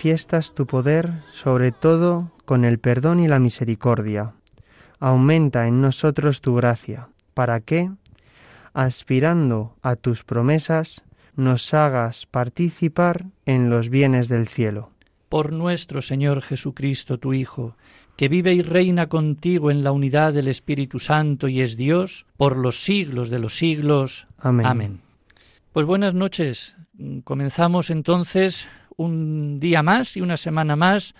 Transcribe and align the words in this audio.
Manifiestas 0.00 0.54
tu 0.54 0.66
poder 0.66 1.12
sobre 1.34 1.72
todo 1.72 2.32
con 2.46 2.64
el 2.64 2.78
perdón 2.78 3.20
y 3.20 3.28
la 3.28 3.38
misericordia, 3.38 4.32
aumenta 4.98 5.66
en 5.66 5.82
nosotros 5.82 6.40
tu 6.40 6.54
gracia, 6.54 7.08
para 7.34 7.60
que, 7.60 7.90
aspirando 8.72 9.76
a 9.82 9.96
tus 9.96 10.24
promesas, 10.24 11.02
nos 11.36 11.74
hagas 11.74 12.24
participar 12.24 13.26
en 13.44 13.68
los 13.68 13.90
bienes 13.90 14.28
del 14.28 14.48
cielo. 14.48 14.88
Por 15.28 15.52
nuestro 15.52 16.00
Señor 16.00 16.40
Jesucristo, 16.40 17.18
tu 17.18 17.34
Hijo, 17.34 17.76
que 18.16 18.30
vive 18.30 18.54
y 18.54 18.62
reina 18.62 19.06
contigo 19.06 19.70
en 19.70 19.84
la 19.84 19.92
unidad 19.92 20.32
del 20.32 20.48
Espíritu 20.48 20.98
Santo 20.98 21.46
y 21.46 21.60
es 21.60 21.76
Dios, 21.76 22.24
por 22.38 22.56
los 22.56 22.84
siglos 22.84 23.28
de 23.28 23.38
los 23.38 23.58
siglos. 23.58 24.28
Amén. 24.38 24.64
Amén. 24.64 25.00
Pues 25.74 25.84
buenas 25.84 26.14
noches, 26.14 26.74
Comenzamos 27.24 27.88
entonces 27.88 28.68
un 28.96 29.60
día 29.60 29.82
más 29.82 30.16
y 30.16 30.20
una 30.20 30.36
semana 30.36 30.76
más 30.76 31.14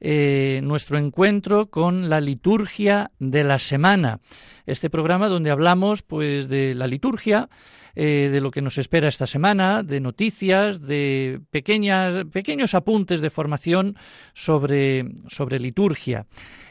eh, 0.00 0.60
nuestro 0.62 0.98
encuentro 0.98 1.70
con 1.70 2.10
la 2.10 2.20
liturgia 2.20 3.10
de 3.18 3.44
la 3.44 3.58
semana. 3.58 4.20
Este 4.66 4.90
programa 4.90 5.28
donde 5.28 5.50
hablamos 5.50 6.02
pues 6.02 6.48
de 6.48 6.74
la 6.74 6.86
liturgia, 6.86 7.48
eh, 7.96 8.28
de 8.30 8.40
lo 8.40 8.50
que 8.50 8.60
nos 8.60 8.76
espera 8.76 9.08
esta 9.08 9.26
semana, 9.26 9.82
de 9.82 10.00
noticias, 10.00 10.82
de 10.86 11.40
pequeñas, 11.50 12.24
pequeños 12.32 12.74
apuntes 12.74 13.20
de 13.20 13.30
formación 13.30 13.96
sobre, 14.34 15.06
sobre 15.28 15.60
liturgia. 15.60 16.26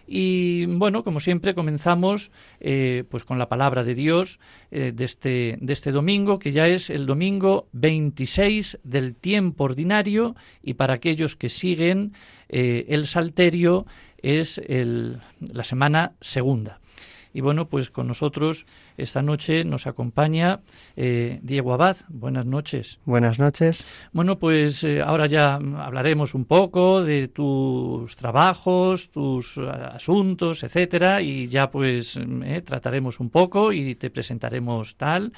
Y 0.06 0.66
bueno, 0.66 1.04
como 1.04 1.20
siempre, 1.20 1.56
comenzamos 1.56 2.32
eh, 2.60 3.04
pues 3.10 3.24
con 3.24 3.40
la 3.40 3.50
palabra 3.50 3.84
de 3.84 3.96
Dios 3.96 4.40
eh, 4.72 4.92
de, 4.94 5.06
este, 5.06 5.58
de 5.62 5.74
este 5.74 5.92
domingo, 5.92 6.40
que 6.40 6.52
ya 6.52 6.68
es 6.68 6.90
el 6.90 7.06
domingo 7.06 7.68
26 7.72 8.80
del 8.84 9.16
tiempo 9.16 9.64
ordinario, 9.64 10.36
y 10.62 10.74
para 10.74 10.96
aquellos 10.96 11.36
que 11.36 11.50
siguen 11.50 12.14
eh, 12.50 12.86
el 12.90 13.08
salterio 13.08 13.86
es 14.18 14.62
la 14.70 15.64
semana 15.64 16.14
segunda. 16.22 16.80
Y 17.34 17.42
bueno, 17.42 17.68
pues 17.68 17.90
con 17.90 18.08
nosotros 18.08 18.66
esta 18.96 19.22
noche 19.24 19.64
nos 19.66 19.88
acompaña 19.88 20.62
eh, 20.96 21.40
Diego 21.42 21.74
Abad. 21.74 21.98
Buenas 22.10 22.46
noches. 22.46 23.00
Buenas 23.06 23.40
noches. 23.40 23.84
Bueno, 24.12 24.38
pues 24.38 24.84
eh, 24.84 25.02
ahora 25.02 25.26
ya 25.26 25.56
hablaremos 25.56 26.36
un 26.36 26.46
poco 26.46 27.04
de 27.04 27.28
tus 27.28 28.16
trabajos, 28.16 29.10
tus 29.10 29.58
asuntos, 29.58 30.64
etcétera, 30.64 31.22
y 31.22 31.48
ya 31.48 31.72
pues 31.72 32.18
eh, 32.18 32.62
trataremos 32.62 33.20
un 33.20 33.32
poco 33.32 33.74
y 33.74 33.96
te 33.96 34.12
presentaremos 34.12 34.96
tal. 34.96 35.34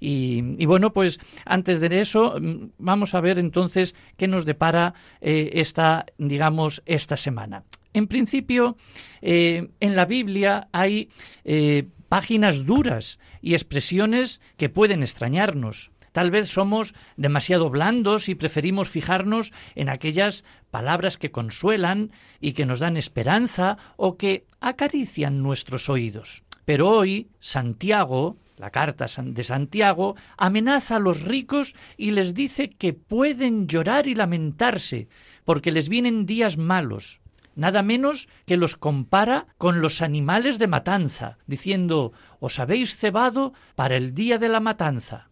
Y, 0.00 0.42
y, 0.58 0.66
bueno, 0.66 0.92
pues 0.92 1.20
antes 1.46 1.80
de 1.80 2.00
eso, 2.00 2.36
mm, 2.38 2.72
vamos 2.78 3.14
a 3.14 3.20
ver 3.20 3.38
entonces 3.38 3.94
qué 4.16 4.28
nos 4.28 4.44
depara 4.44 4.94
esta, 5.20 6.04
digamos, 6.18 6.82
esta 6.84 7.16
semana. 7.16 7.62
En 7.96 8.08
principio, 8.08 8.76
eh, 9.22 9.70
en 9.80 9.96
la 9.96 10.04
Biblia 10.04 10.68
hay 10.70 11.08
eh, 11.44 11.88
páginas 12.10 12.66
duras 12.66 13.18
y 13.40 13.54
expresiones 13.54 14.42
que 14.58 14.68
pueden 14.68 15.02
extrañarnos. 15.02 15.92
Tal 16.12 16.30
vez 16.30 16.50
somos 16.50 16.92
demasiado 17.16 17.70
blandos 17.70 18.28
y 18.28 18.34
preferimos 18.34 18.90
fijarnos 18.90 19.50
en 19.74 19.88
aquellas 19.88 20.44
palabras 20.70 21.16
que 21.16 21.30
consuelan 21.30 22.12
y 22.38 22.52
que 22.52 22.66
nos 22.66 22.80
dan 22.80 22.98
esperanza 22.98 23.78
o 23.96 24.18
que 24.18 24.44
acarician 24.60 25.42
nuestros 25.42 25.88
oídos. 25.88 26.44
Pero 26.66 26.90
hoy 26.90 27.30
Santiago, 27.40 28.36
la 28.58 28.72
carta 28.72 29.06
de 29.22 29.44
Santiago, 29.44 30.16
amenaza 30.36 30.96
a 30.96 31.00
los 31.00 31.22
ricos 31.22 31.74
y 31.96 32.10
les 32.10 32.34
dice 32.34 32.68
que 32.68 32.92
pueden 32.92 33.68
llorar 33.68 34.06
y 34.06 34.14
lamentarse, 34.14 35.08
porque 35.46 35.72
les 35.72 35.88
vienen 35.88 36.26
días 36.26 36.58
malos, 36.58 37.22
nada 37.56 37.82
menos 37.82 38.28
que 38.46 38.56
los 38.56 38.76
compara 38.76 39.48
con 39.58 39.80
los 39.80 40.02
animales 40.02 40.60
de 40.60 40.68
matanza, 40.68 41.38
diciendo 41.46 42.12
os 42.38 42.60
habéis 42.60 42.96
cebado 42.96 43.52
para 43.74 43.96
el 43.96 44.14
día 44.14 44.38
de 44.38 44.48
la 44.48 44.60
matanza. 44.60 45.28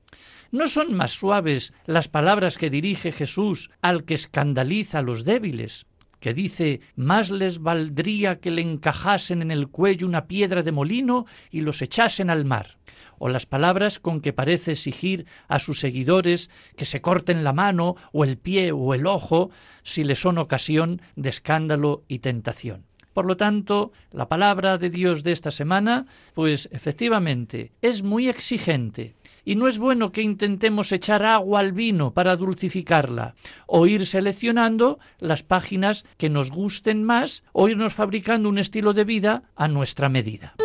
¿No 0.51 0.67
son 0.67 0.95
más 0.95 1.13
suaves 1.13 1.73
las 1.87 2.09
palabras 2.09 2.59
que 2.59 2.71
dirige 2.71 3.13
Jesús 3.13 3.71
al 3.83 4.05
que 4.05 4.15
escandaliza 4.15 4.99
a 4.99 5.03
los 5.03 5.25
débiles? 5.25 5.87
que 6.21 6.33
dice 6.33 6.81
más 6.97 7.31
les 7.31 7.59
valdría 7.59 8.41
que 8.41 8.51
le 8.51 8.63
encajasen 8.63 9.43
en 9.43 9.51
el 9.51 9.69
cuello 9.69 10.07
una 10.07 10.27
piedra 10.27 10.63
de 10.63 10.73
molino 10.73 11.27
y 11.51 11.61
los 11.61 11.83
echasen 11.83 12.31
al 12.31 12.47
mar 12.47 12.79
o 13.19 13.29
las 13.29 13.47
palabras 13.47 13.99
con 13.99 14.21
que 14.21 14.33
parece 14.33 14.73
exigir 14.73 15.27
a 15.49 15.59
sus 15.59 15.81
seguidores 15.81 16.51
que 16.77 16.85
se 16.85 17.01
corten 17.01 17.45
la 17.45 17.53
mano 17.53 17.97
o 18.13 18.25
el 18.25 18.39
pie 18.39 18.73
o 18.73 18.95
el 18.95 19.07
ojo 19.07 19.51
si 19.83 20.05
le 20.05 20.17
son 20.17 20.39
ocasión 20.39 21.01
de 21.17 21.31
escándalo 21.31 22.03
y 22.09 22.21
tentación. 22.21 22.85
Por 23.15 23.27
lo 23.27 23.37
tanto, 23.37 23.93
la 24.11 24.29
palabra 24.29 24.77
de 24.77 24.91
Dios 24.91 25.23
de 25.23 25.31
esta 25.31 25.53
semana, 25.53 26.07
pues 26.35 26.69
efectivamente, 26.73 27.71
es 27.81 28.03
muy 28.03 28.29
exigente. 28.29 29.15
Y 29.45 29.55
no 29.55 29.69
es 29.69 29.79
bueno 29.79 30.11
que 30.11 30.23
intentemos 30.23 30.91
echar 30.91 31.25
agua 31.25 31.61
al 31.61 31.73
vino 31.73 32.13
para 32.13 32.35
dulcificarla, 32.35 33.37
o 33.67 33.87
ir 33.87 34.07
seleccionando 34.07 34.99
las 35.21 35.45
páginas 35.45 36.05
que 36.17 36.28
nos 36.28 36.51
gusten 36.51 37.05
más, 37.05 37.45
o 37.53 37.69
irnos 37.69 37.95
fabricando 37.95 38.49
un 38.49 38.59
estilo 38.59 38.95
de 38.95 39.05
vida 39.05 39.45
a 39.55 39.69
nuestra 39.69 40.09
medida. 40.09 40.57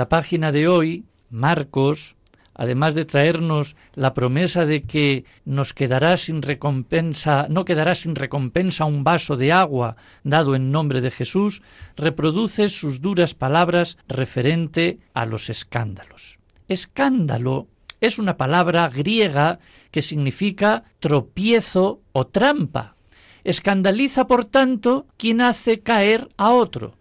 La 0.00 0.08
página 0.08 0.50
de 0.50 0.66
hoy, 0.66 1.04
Marcos, 1.28 2.16
además 2.54 2.94
de 2.94 3.04
traernos 3.04 3.76
la 3.92 4.14
promesa 4.14 4.64
de 4.64 4.84
que 4.84 5.26
nos 5.44 5.74
quedará 5.74 6.16
sin 6.16 6.40
recompensa, 6.40 7.48
no 7.50 7.66
quedará 7.66 7.94
sin 7.94 8.14
recompensa 8.14 8.86
un 8.86 9.04
vaso 9.04 9.36
de 9.36 9.52
agua 9.52 9.96
dado 10.24 10.54
en 10.54 10.72
nombre 10.72 11.02
de 11.02 11.10
Jesús, 11.10 11.60
reproduce 11.98 12.70
sus 12.70 13.02
duras 13.02 13.34
palabras 13.34 13.98
referente 14.08 15.00
a 15.12 15.26
los 15.26 15.50
escándalos. 15.50 16.38
Escándalo 16.66 17.68
es 18.00 18.18
una 18.18 18.38
palabra 18.38 18.88
griega 18.88 19.58
que 19.90 20.00
significa 20.00 20.84
tropiezo 20.98 22.00
o 22.12 22.26
trampa. 22.26 22.96
Escandaliza, 23.44 24.26
por 24.26 24.46
tanto, 24.46 25.08
quien 25.18 25.42
hace 25.42 25.80
caer 25.80 26.30
a 26.38 26.52
otro. 26.52 26.96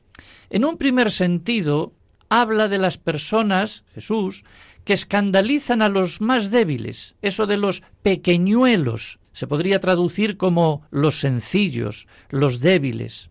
En 0.49 0.65
un 0.65 0.77
primer 0.77 1.11
sentido, 1.11 1.93
habla 2.29 2.67
de 2.67 2.77
las 2.77 2.97
personas, 2.97 3.83
Jesús, 3.93 4.45
que 4.85 4.93
escandalizan 4.93 5.81
a 5.81 5.89
los 5.89 6.21
más 6.21 6.51
débiles, 6.51 7.15
eso 7.21 7.47
de 7.47 7.57
los 7.57 7.83
pequeñuelos, 8.01 9.19
se 9.33 9.47
podría 9.47 9.79
traducir 9.79 10.37
como 10.37 10.83
los 10.91 11.19
sencillos, 11.19 12.07
los 12.29 12.59
débiles, 12.59 13.29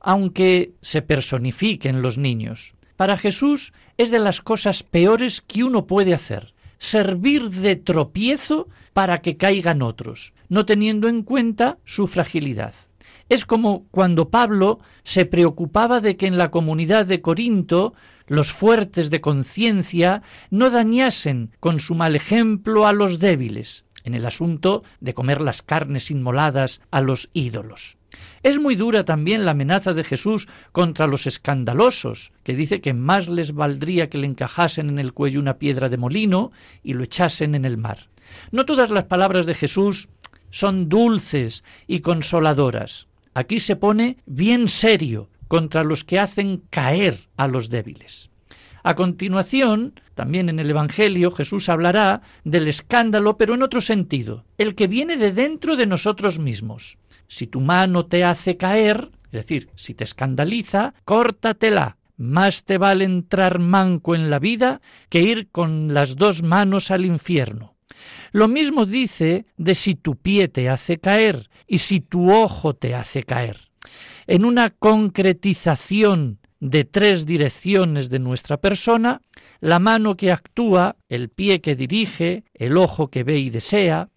aunque 0.00 0.72
se 0.82 1.02
personifiquen 1.02 2.02
los 2.02 2.18
niños. 2.18 2.74
Para 2.96 3.16
Jesús 3.16 3.72
es 3.96 4.10
de 4.10 4.18
las 4.18 4.40
cosas 4.40 4.82
peores 4.82 5.40
que 5.40 5.64
uno 5.64 5.86
puede 5.86 6.14
hacer, 6.14 6.54
servir 6.78 7.50
de 7.50 7.76
tropiezo 7.76 8.68
para 8.92 9.22
que 9.22 9.36
caigan 9.36 9.82
otros, 9.82 10.32
no 10.48 10.64
teniendo 10.64 11.08
en 11.08 11.22
cuenta 11.22 11.78
su 11.84 12.06
fragilidad. 12.06 12.74
Es 13.28 13.44
como 13.44 13.86
cuando 13.90 14.30
Pablo 14.30 14.80
se 15.04 15.26
preocupaba 15.26 16.00
de 16.00 16.16
que 16.16 16.26
en 16.26 16.38
la 16.38 16.50
comunidad 16.50 17.06
de 17.06 17.20
Corinto 17.20 17.94
los 18.28 18.52
fuertes 18.52 19.10
de 19.10 19.20
conciencia 19.20 20.22
no 20.50 20.70
dañasen 20.70 21.50
con 21.60 21.80
su 21.80 21.94
mal 21.94 22.14
ejemplo 22.14 22.86
a 22.86 22.92
los 22.92 23.18
débiles, 23.18 23.84
en 24.04 24.14
el 24.14 24.26
asunto 24.26 24.84
de 25.00 25.14
comer 25.14 25.40
las 25.40 25.62
carnes 25.62 26.10
inmoladas 26.10 26.80
a 26.90 27.00
los 27.00 27.30
ídolos. 27.32 27.96
Es 28.42 28.58
muy 28.58 28.74
dura 28.74 29.04
también 29.04 29.44
la 29.44 29.50
amenaza 29.52 29.92
de 29.92 30.04
Jesús 30.04 30.48
contra 30.72 31.06
los 31.06 31.26
escandalosos, 31.26 32.32
que 32.42 32.54
dice 32.54 32.80
que 32.80 32.94
más 32.94 33.28
les 33.28 33.52
valdría 33.52 34.08
que 34.08 34.18
le 34.18 34.26
encajasen 34.26 34.88
en 34.88 34.98
el 34.98 35.12
cuello 35.12 35.40
una 35.40 35.58
piedra 35.58 35.88
de 35.88 35.98
molino 35.98 36.52
y 36.82 36.94
lo 36.94 37.04
echasen 37.04 37.54
en 37.54 37.64
el 37.64 37.76
mar. 37.76 38.08
No 38.50 38.64
todas 38.64 38.90
las 38.90 39.04
palabras 39.04 39.46
de 39.46 39.54
Jesús 39.54 40.08
son 40.50 40.88
dulces 40.88 41.64
y 41.86 42.00
consoladoras. 42.00 43.08
Aquí 43.34 43.60
se 43.60 43.76
pone 43.76 44.18
bien 44.26 44.68
serio 44.68 45.28
contra 45.48 45.82
los 45.82 46.04
que 46.04 46.18
hacen 46.18 46.62
caer 46.70 47.28
a 47.36 47.48
los 47.48 47.68
débiles. 47.70 48.30
A 48.82 48.94
continuación, 48.94 50.00
también 50.14 50.48
en 50.48 50.58
el 50.60 50.70
Evangelio, 50.70 51.30
Jesús 51.30 51.68
hablará 51.68 52.22
del 52.44 52.68
escándalo, 52.68 53.36
pero 53.36 53.54
en 53.54 53.62
otro 53.62 53.80
sentido, 53.80 54.44
el 54.56 54.74
que 54.74 54.86
viene 54.86 55.16
de 55.16 55.32
dentro 55.32 55.76
de 55.76 55.86
nosotros 55.86 56.38
mismos. 56.38 56.98
Si 57.26 57.46
tu 57.46 57.60
mano 57.60 58.06
te 58.06 58.24
hace 58.24 58.56
caer, 58.56 59.10
es 59.26 59.32
decir, 59.32 59.70
si 59.74 59.94
te 59.94 60.04
escandaliza, 60.04 60.94
córtatela. 61.04 61.96
Más 62.16 62.64
te 62.64 62.78
vale 62.78 63.04
entrar 63.04 63.58
manco 63.58 64.14
en 64.14 64.28
la 64.28 64.38
vida 64.38 64.80
que 65.08 65.20
ir 65.20 65.50
con 65.50 65.94
las 65.94 66.16
dos 66.16 66.42
manos 66.42 66.90
al 66.90 67.04
infierno. 67.04 67.76
Lo 68.32 68.48
mismo 68.48 68.86
dice 68.86 69.46
de 69.56 69.74
si 69.74 69.94
tu 69.94 70.16
pie 70.16 70.48
te 70.48 70.68
hace 70.68 70.98
caer 70.98 71.48
y 71.66 71.78
si 71.78 72.00
tu 72.00 72.32
ojo 72.32 72.74
te 72.74 72.94
hace 72.94 73.22
caer. 73.22 73.67
En 74.28 74.44
una 74.44 74.70
concretización 74.70 76.38
de 76.60 76.84
tres 76.84 77.26
direcciones 77.26 78.10
de 78.10 78.18
nuestra 78.18 78.58
persona, 78.58 79.22
la 79.58 79.78
mano 79.78 80.16
que 80.16 80.30
actúa, 80.30 80.96
el 81.08 81.30
pie 81.30 81.60
que 81.60 81.74
dirige, 81.74 82.44
el 82.54 82.76
ojo 82.76 83.08
que 83.08 83.24
ve 83.24 83.38
y 83.38 83.50
desea, 83.50 84.10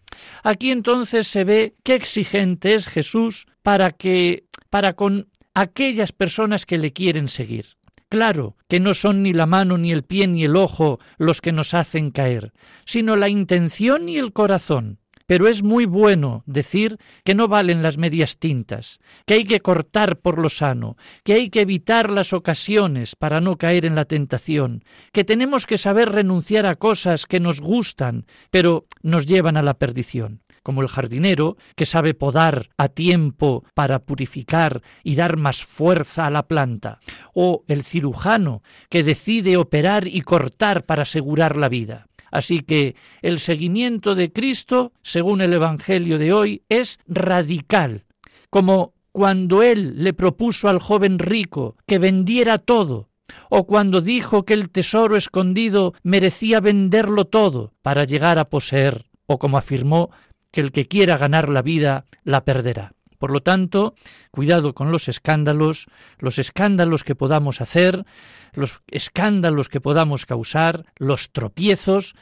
Aquí 0.44 0.72
entonces 0.72 1.28
se 1.28 1.44
ve 1.44 1.76
qué 1.84 1.96
exigente 1.96 2.74
es 2.74 2.88
Jesús 2.88 3.48
para 3.64 3.92
que 3.92 4.46
para 4.70 4.94
con 4.94 5.30
aquellas 5.54 6.12
personas 6.12 6.66
que 6.66 6.78
le 6.78 6.94
quieren 6.94 7.28
seguir. 7.28 7.78
Claro 8.10 8.58
que 8.68 8.82
no 8.82 8.94
son 8.94 9.24
ni 9.24 9.32
la 9.32 9.46
mano, 9.46 9.78
ni 9.78 9.92
el 9.92 10.04
pie, 10.04 10.28
ni 10.28 10.44
el 10.44 10.58
ojo 10.58 11.00
los 11.18 11.40
que 11.40 11.54
nos 11.54 11.74
hacen 11.74 12.12
caer, 12.12 12.52
sino 12.86 13.16
la 13.16 13.30
intención 13.30 14.10
y 14.10 14.18
el 14.18 14.34
corazón. 14.34 15.00
Pero 15.32 15.48
es 15.48 15.64
muy 15.64 15.86
bueno 15.86 16.44
decir 16.46 16.98
que 17.24 17.36
no 17.36 17.48
valen 17.48 17.82
las 17.82 17.98
medias 17.98 18.38
tintas, 18.38 19.00
que 19.26 19.36
hay 19.36 19.46
que 19.46 19.62
cortar 19.62 20.20
por 20.20 20.38
lo 20.38 20.50
sano, 20.50 20.98
que 21.24 21.32
hay 21.32 21.50
que 21.50 21.62
evitar 21.62 22.10
las 22.10 22.34
ocasiones 22.34 23.16
para 23.16 23.40
no 23.40 23.58
caer 23.58 23.86
en 23.86 23.96
la 23.96 24.04
tentación, 24.04 24.84
que 25.14 25.24
tenemos 25.24 25.66
que 25.66 25.78
saber 25.78 26.10
renunciar 26.10 26.66
a 26.66 26.76
cosas 26.76 27.28
que 27.28 27.40
nos 27.40 27.62
gustan, 27.62 28.26
pero 28.50 28.88
nos 29.04 29.26
llevan 29.26 29.56
a 29.56 29.64
la 29.64 29.76
perdición 29.76 30.42
como 30.64 30.82
el 30.82 30.90
jardinero 30.90 31.58
que 31.76 31.86
sabe 31.86 32.14
podar 32.14 32.70
a 32.78 32.88
tiempo 32.88 33.64
para 33.74 34.00
purificar 34.00 34.84
y 35.04 35.16
dar 35.16 35.38
más 35.38 35.64
fuerza 35.64 36.28
a 36.28 36.30
la 36.30 36.48
planta, 36.48 37.00
o 37.34 37.64
el 37.68 37.84
cirujano 37.84 38.62
que 38.90 39.04
decide 39.04 39.58
operar 39.58 40.08
y 40.08 40.22
cortar 40.22 40.86
para 40.86 41.04
asegurar 41.04 41.58
la 41.58 41.70
vida. 41.70 42.08
Así 42.32 42.62
que 42.62 42.96
el 43.22 43.40
seguimiento 43.40 44.16
de 44.16 44.32
Cristo, 44.32 44.94
según 45.04 45.42
el 45.42 45.54
Evangelio 45.54 46.18
de 46.18 46.34
hoy, 46.34 46.64
es 46.70 47.00
radical, 47.08 48.06
como 48.50 48.94
cuando 49.12 49.62
Él 49.62 50.04
le 50.04 50.14
propuso 50.14 50.70
al 50.70 50.80
joven 50.80 51.20
rico 51.20 51.76
que 51.86 52.00
vendiera 52.00 52.58
todo, 52.58 53.10
o 53.50 53.66
cuando 53.66 54.02
dijo 54.02 54.46
que 54.46 54.54
el 54.54 54.70
tesoro 54.70 55.18
escondido 55.18 55.94
merecía 56.04 56.60
venderlo 56.60 57.26
todo 57.26 57.74
para 57.82 58.06
llegar 58.06 58.40
a 58.40 58.50
poseer, 58.50 59.06
o 59.26 59.38
como 59.38 59.58
afirmó 59.58 60.10
que 60.52 60.62
el 60.62 60.72
que 60.72 60.88
quiera 60.88 61.18
ganar 61.18 61.50
la 61.50 61.62
vida 61.62 62.06
la 62.24 62.44
perderá. 62.44 62.94
Por 63.22 63.30
lo 63.30 63.44
tanto, 63.44 63.94
cuidado 64.32 64.74
con 64.74 64.92
los 64.92 65.08
escándalos, 65.08 65.86
los 66.18 66.40
escándalos 66.40 67.04
que 67.04 67.14
podamos 67.14 67.62
hacer, 67.62 68.04
los 68.52 68.82
escándalos 68.88 69.70
que 69.70 69.80
podamos 69.80 70.26
causar, 70.26 70.88
los 70.98 71.32
tropiezos. 71.32 72.16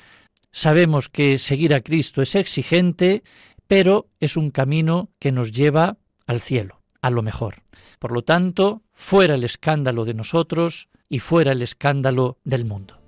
Sabemos 0.51 1.07
que 1.07 1.37
seguir 1.37 1.73
a 1.73 1.79
Cristo 1.79 2.21
es 2.21 2.35
exigente, 2.35 3.23
pero 3.65 4.09
es 4.19 4.35
un 4.35 4.51
camino 4.51 5.09
que 5.19 5.31
nos 5.31 5.53
lleva 5.53 5.95
al 6.27 6.41
cielo, 6.41 6.81
a 7.01 7.09
lo 7.11 7.21
mejor. 7.21 7.63
Por 7.97 8.11
lo 8.11 8.23
tanto, 8.23 8.81
fuera 8.91 9.35
el 9.35 9.45
escándalo 9.45 10.03
de 10.03 10.15
nosotros 10.15 10.89
y 11.07 11.19
fuera 11.19 11.53
el 11.53 11.61
escándalo 11.61 12.39
del 12.43 12.65
mundo. 12.65 12.98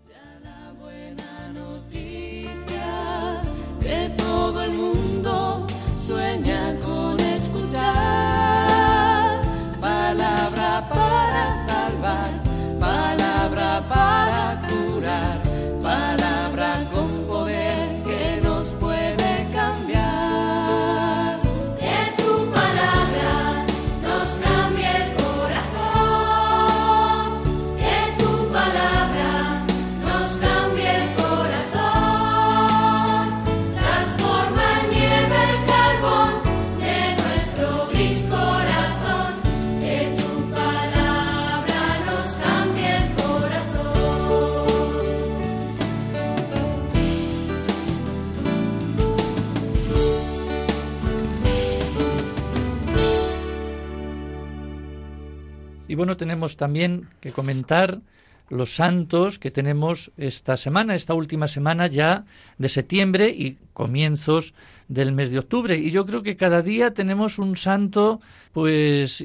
Bueno, 56.02 56.18
tenemos 56.18 56.58
también 56.58 57.10
que 57.20 57.32
comentar 57.32 58.00
los 58.50 58.74
santos 58.74 59.38
que 59.38 59.52
tenemos 59.52 60.12
esta 60.18 60.58
semana, 60.58 60.96
esta 60.96 61.14
última 61.14 61.48
semana 61.48 61.86
ya 61.86 62.26
de 62.58 62.70
septiembre 62.70 63.30
y 63.30 63.60
comienzos 63.74 64.56
del 64.88 65.12
mes 65.12 65.30
de 65.30 65.38
octubre. 65.38 65.78
Y 65.78 65.92
yo 65.92 66.08
creo 66.08 66.24
que 66.24 66.38
cada 66.38 66.64
día 66.64 66.96
tenemos 66.96 67.38
un 67.38 67.56
santo, 67.56 68.20
pues, 68.52 69.24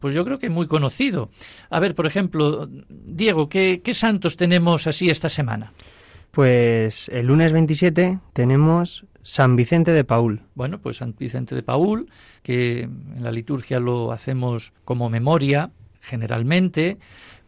pues 0.00 0.12
yo 0.12 0.24
creo 0.24 0.40
que 0.40 0.50
muy 0.50 0.66
conocido. 0.66 1.30
A 1.70 1.78
ver, 1.78 1.94
por 1.94 2.06
ejemplo, 2.06 2.68
Diego, 2.88 3.48
¿qué, 3.48 3.80
¿qué 3.84 3.94
santos 3.94 4.36
tenemos 4.36 4.88
así 4.88 5.08
esta 5.08 5.28
semana? 5.28 5.72
Pues 6.32 7.08
el 7.10 7.26
lunes 7.26 7.52
27 7.52 8.18
tenemos 8.32 9.06
San 9.26 9.56
Vicente 9.56 9.90
de 9.90 10.04
Paul. 10.04 10.42
Bueno, 10.54 10.78
pues 10.80 10.98
San 10.98 11.16
Vicente 11.18 11.56
de 11.56 11.64
Paul, 11.64 12.08
que 12.44 12.82
en 12.82 13.24
la 13.24 13.32
liturgia 13.32 13.80
lo 13.80 14.12
hacemos 14.12 14.72
como 14.84 15.10
memoria, 15.10 15.72
generalmente, 16.00 16.98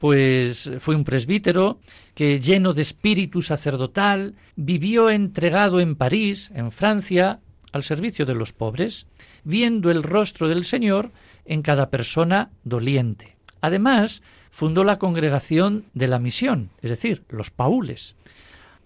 pues 0.00 0.68
fue 0.80 0.97
un 0.97 1.04
presbítero 1.04 1.78
que 2.16 2.40
lleno 2.40 2.73
de 2.73 2.82
espíritu 2.82 3.42
sacerdotal 3.42 4.35
vivió 4.56 5.08
entregado 5.08 5.78
en 5.78 5.94
París, 5.94 6.50
en 6.52 6.73
Francia, 6.73 7.38
al 7.70 7.85
servicio 7.85 8.26
de 8.26 8.35
los 8.35 8.52
pobres, 8.52 9.06
viendo 9.44 9.92
el 9.92 10.02
rostro 10.02 10.49
del 10.49 10.64
Señor 10.64 11.12
en 11.44 11.62
cada 11.62 11.90
persona 11.90 12.50
doliente. 12.64 13.37
Además, 13.61 14.20
fundó 14.50 14.82
la 14.82 14.99
congregación 14.99 15.85
de 15.94 16.08
la 16.08 16.18
misión, 16.18 16.70
es 16.82 16.90
decir, 16.90 17.23
los 17.28 17.52
paules, 17.52 18.16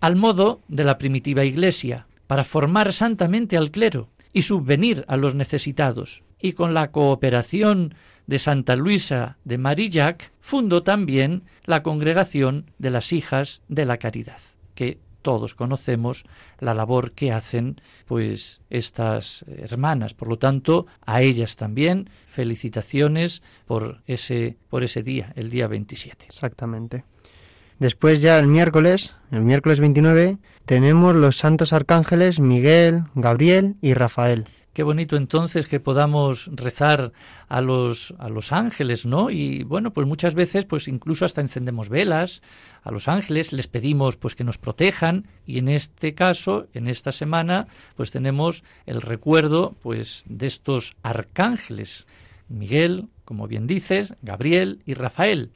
al 0.00 0.16
modo 0.16 0.60
de 0.68 0.84
la 0.84 0.98
primitiva 0.98 1.42
Iglesia, 1.44 2.06
para 2.32 2.44
formar 2.44 2.94
santamente 2.94 3.58
al 3.58 3.70
clero 3.70 4.08
y 4.32 4.40
subvenir 4.40 5.04
a 5.06 5.18
los 5.18 5.34
necesitados, 5.34 6.22
y 6.40 6.54
con 6.54 6.72
la 6.72 6.90
cooperación 6.90 7.94
de 8.26 8.38
Santa 8.38 8.74
Luisa 8.74 9.36
de 9.44 9.58
Marillac, 9.58 10.32
fundó 10.40 10.82
también 10.82 11.42
la 11.66 11.82
congregación 11.82 12.70
de 12.78 12.88
las 12.88 13.12
hijas 13.12 13.60
de 13.68 13.84
la 13.84 13.98
caridad, 13.98 14.40
que 14.74 14.98
todos 15.20 15.54
conocemos 15.54 16.24
la 16.58 16.72
labor 16.72 17.12
que 17.12 17.32
hacen 17.32 17.82
pues 18.06 18.62
estas 18.70 19.44
hermanas. 19.46 20.14
Por 20.14 20.28
lo 20.28 20.38
tanto, 20.38 20.86
a 21.04 21.20
ellas 21.20 21.56
también 21.56 22.08
felicitaciones 22.28 23.42
por 23.66 24.00
ese 24.06 24.56
por 24.70 24.84
ese 24.84 25.02
día, 25.02 25.34
el 25.36 25.50
día 25.50 25.66
27. 25.66 26.24
Exactamente. 26.24 27.04
Después 27.82 28.20
ya 28.20 28.38
el 28.38 28.46
miércoles, 28.46 29.16
el 29.32 29.40
miércoles 29.40 29.80
29, 29.80 30.38
tenemos 30.66 31.16
los 31.16 31.36
santos 31.36 31.72
arcángeles 31.72 32.38
Miguel, 32.38 33.06
Gabriel 33.16 33.74
y 33.80 33.94
Rafael. 33.94 34.44
Qué 34.72 34.84
bonito 34.84 35.16
entonces 35.16 35.66
que 35.66 35.80
podamos 35.80 36.48
rezar 36.52 37.10
a 37.48 37.60
los, 37.60 38.14
a 38.20 38.28
los 38.28 38.52
ángeles, 38.52 39.04
¿no? 39.04 39.30
Y 39.30 39.64
bueno, 39.64 39.92
pues 39.92 40.06
muchas 40.06 40.36
veces, 40.36 40.64
pues 40.64 40.86
incluso 40.86 41.24
hasta 41.24 41.40
encendemos 41.40 41.88
velas 41.88 42.40
a 42.84 42.92
los 42.92 43.08
ángeles, 43.08 43.52
les 43.52 43.66
pedimos 43.66 44.16
pues 44.16 44.36
que 44.36 44.44
nos 44.44 44.58
protejan 44.58 45.26
y 45.44 45.58
en 45.58 45.68
este 45.68 46.14
caso, 46.14 46.68
en 46.74 46.86
esta 46.86 47.10
semana, 47.10 47.66
pues 47.96 48.12
tenemos 48.12 48.62
el 48.86 49.02
recuerdo 49.02 49.74
pues 49.82 50.22
de 50.28 50.46
estos 50.46 50.94
arcángeles, 51.02 52.06
Miguel, 52.48 53.08
como 53.24 53.48
bien 53.48 53.66
dices, 53.66 54.14
Gabriel 54.22 54.82
y 54.86 54.94
Rafael. 54.94 55.50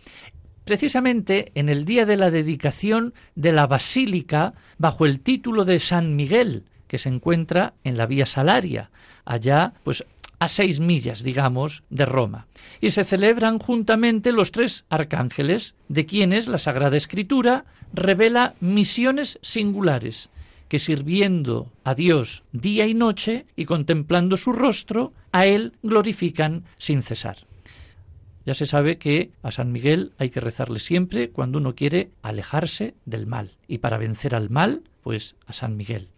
Precisamente 0.66 1.52
en 1.54 1.68
el 1.68 1.85
día 1.85 2.06
de 2.06 2.16
la 2.16 2.32
dedicación 2.32 3.14
de 3.37 3.52
la 3.52 3.68
basílica 3.68 4.54
bajo 4.78 5.06
el 5.06 5.20
título 5.20 5.64
de 5.64 5.78
San 5.78 6.16
Miguel, 6.16 6.64
que 6.88 6.99
se 6.99 7.08
encuentra 7.08 7.75
en 7.85 7.96
la 7.96 8.06
Vía 8.06 8.26
Salaria, 8.26 8.90
allá 9.25 9.75
pues 9.85 10.04
a 10.40 10.49
seis 10.49 10.80
millas, 10.80 11.23
digamos, 11.23 11.85
de 11.88 12.04
Roma. 12.04 12.49
Y 12.80 12.90
se 12.90 13.04
celebran 13.04 13.61
juntamente 13.61 14.32
los 14.32 14.50
tres 14.50 14.85
arcángeles, 14.88 15.76
de 15.88 16.04
quienes 16.04 16.49
la 16.49 16.58
Sagrada 16.58 16.96
Escritura 16.96 17.64
revela 17.94 18.56
misiones 18.58 19.38
singulares, 19.42 20.30
que 20.66 20.80
sirviendo 20.80 21.70
a 21.85 21.94
Dios 21.94 22.42
día 22.50 22.88
y 22.88 22.94
noche 22.94 23.46
y 23.54 23.66
contemplando 23.66 24.37
su 24.37 24.50
rostro, 24.50 25.12
a 25.30 25.46
Él 25.46 25.75
glorifican 25.85 26.64
sin 26.76 27.02
cesar. 27.02 27.46
Ya 28.47 28.55
se 28.55 28.65
sabe 28.65 28.97
que 28.97 29.33
a 29.43 29.50
San 29.50 29.73
Miguel 29.73 30.12
hay 30.17 30.31
que 30.31 30.41
rezarle 30.41 30.79
siempre 30.79 31.29
cuando 31.31 31.59
uno 31.59 31.75
quiere 31.75 32.11
alejarse 32.23 32.95
del 33.05 33.26
mal. 33.26 33.57
Y 33.69 33.79
para 33.79 33.99
vencer 33.99 34.35
al 34.35 34.49
mal, 34.49 34.85
pues 35.03 35.37
a 35.47 35.53
San 35.53 35.76
Miguel 35.76 36.09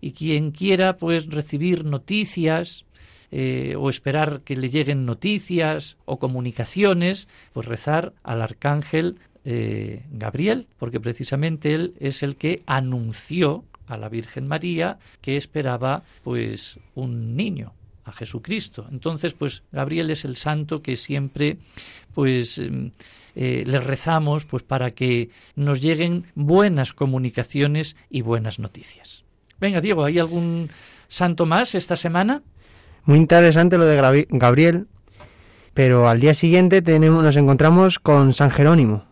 y 0.00 0.12
quien 0.12 0.50
quiera 0.50 0.96
pues 0.96 1.26
recibir 1.26 1.84
noticias 1.84 2.84
eh, 3.30 3.74
o 3.76 3.90
esperar 3.90 4.40
que 4.44 4.56
le 4.56 4.68
lleguen 4.68 5.04
noticias 5.04 5.96
o 6.06 6.18
comunicaciones, 6.18 7.28
pues 7.52 7.66
rezar 7.66 8.14
al 8.22 8.40
arcángel 8.40 9.18
eh, 9.44 10.04
Gabriel, 10.10 10.66
porque 10.78 11.00
precisamente 11.00 11.74
él 11.74 11.94
es 12.00 12.22
el 12.22 12.36
que 12.36 12.62
anunció 12.66 13.64
a 13.86 13.96
la 13.96 14.08
Virgen 14.08 14.44
María 14.48 14.98
que 15.20 15.36
esperaba 15.36 16.04
pues 16.22 16.78
un 16.94 17.36
niño 17.36 17.72
a 18.08 18.12
Jesucristo. 18.12 18.86
Entonces, 18.90 19.34
pues 19.34 19.62
Gabriel 19.72 20.10
es 20.10 20.24
el 20.24 20.36
santo 20.36 20.82
que 20.82 20.96
siempre 20.96 21.58
pues 22.14 22.58
em, 22.58 22.90
eh, 23.34 23.62
le 23.66 23.80
rezamos 23.80 24.44
pues 24.44 24.62
para 24.62 24.90
que 24.92 25.30
nos 25.54 25.80
lleguen 25.80 26.26
buenas 26.34 26.92
comunicaciones 26.92 27.96
y 28.10 28.22
buenas 28.22 28.58
noticias. 28.58 29.24
Venga, 29.60 29.80
Diego, 29.80 30.04
¿hay 30.04 30.18
algún 30.18 30.70
santo 31.08 31.46
más 31.46 31.74
esta 31.74 31.96
semana? 31.96 32.42
Muy 33.04 33.18
interesante 33.18 33.78
lo 33.78 33.86
de 33.86 34.26
Gabriel, 34.30 34.86
pero 35.74 36.08
al 36.08 36.20
día 36.20 36.34
siguiente 36.34 36.82
tenemos, 36.82 37.22
nos 37.22 37.36
encontramos 37.36 37.98
con 37.98 38.32
San 38.32 38.50
Jerónimo. 38.50 39.04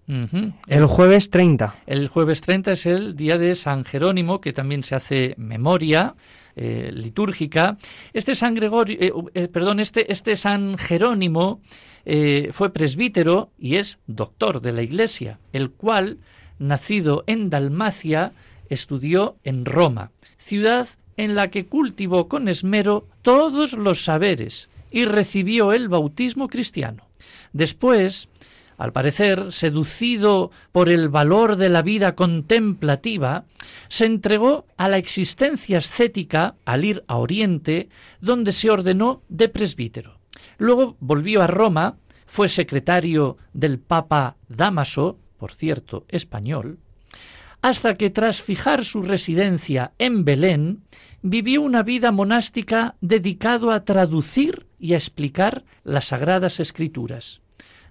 El 0.66 0.86
jueves 0.86 1.30
30. 1.30 1.76
El 1.86 2.08
jueves 2.08 2.40
30 2.40 2.72
es 2.72 2.86
el 2.86 3.16
día 3.16 3.38
de 3.38 3.54
San 3.54 3.84
Jerónimo, 3.84 4.40
que 4.40 4.52
también 4.52 4.82
se 4.82 4.94
hace 4.94 5.34
memoria 5.38 6.14
eh, 6.56 6.90
litúrgica. 6.92 7.76
Este 8.12 8.34
San 8.34 8.54
Gregorio, 8.54 8.96
eh, 8.98 9.12
eh, 9.34 9.48
perdón, 9.48 9.78
este, 9.78 10.10
este 10.10 10.36
San 10.36 10.78
Jerónimo 10.78 11.60
fue 12.52 12.72
presbítero 12.72 13.50
y 13.58 13.76
es 13.76 13.98
doctor 14.06 14.60
de 14.60 14.70
la 14.70 14.82
Iglesia, 14.82 15.40
el 15.52 15.70
cual, 15.72 16.18
nacido 16.60 17.24
en 17.26 17.50
Dalmacia, 17.50 18.32
estudió 18.68 19.36
en 19.42 19.64
Roma 19.64 20.12
ciudad 20.38 20.88
en 21.16 21.34
la 21.34 21.50
que 21.50 21.66
cultivó 21.66 22.28
con 22.28 22.48
esmero 22.48 23.08
todos 23.22 23.72
los 23.72 24.04
saberes 24.04 24.70
y 24.92 25.04
recibió 25.04 25.72
el 25.72 25.88
bautismo 25.88 26.48
cristiano. 26.48 27.08
Después, 27.52 28.28
al 28.78 28.92
parecer, 28.92 29.52
seducido 29.52 30.50
por 30.72 30.88
el 30.88 31.08
valor 31.08 31.56
de 31.56 31.68
la 31.68 31.82
vida 31.82 32.14
contemplativa, 32.14 33.44
se 33.88 34.06
entregó 34.06 34.66
a 34.76 34.88
la 34.88 34.98
existencia 34.98 35.78
ascética 35.78 36.56
al 36.64 36.84
ir 36.84 37.04
a 37.06 37.16
Oriente, 37.16 37.88
donde 38.20 38.52
se 38.52 38.70
ordenó 38.70 39.22
de 39.28 39.48
presbítero. 39.48 40.18
Luego 40.58 40.96
volvió 41.00 41.42
a 41.42 41.46
Roma, 41.46 41.96
fue 42.26 42.48
secretario 42.48 43.38
del 43.52 43.78
Papa 43.78 44.36
Damaso, 44.48 45.18
por 45.38 45.52
cierto, 45.54 46.04
español, 46.08 46.78
hasta 47.62 47.94
que 47.94 48.10
tras 48.10 48.42
fijar 48.42 48.84
su 48.84 49.02
residencia 49.02 49.92
en 49.98 50.24
Belén, 50.24 50.82
vivió 51.22 51.62
una 51.62 51.82
vida 51.82 52.12
monástica 52.12 52.94
dedicado 53.00 53.70
a 53.70 53.84
traducir 53.84 54.66
y 54.78 54.94
a 54.94 54.96
explicar 54.96 55.64
las 55.82 56.06
sagradas 56.06 56.60
escrituras, 56.60 57.40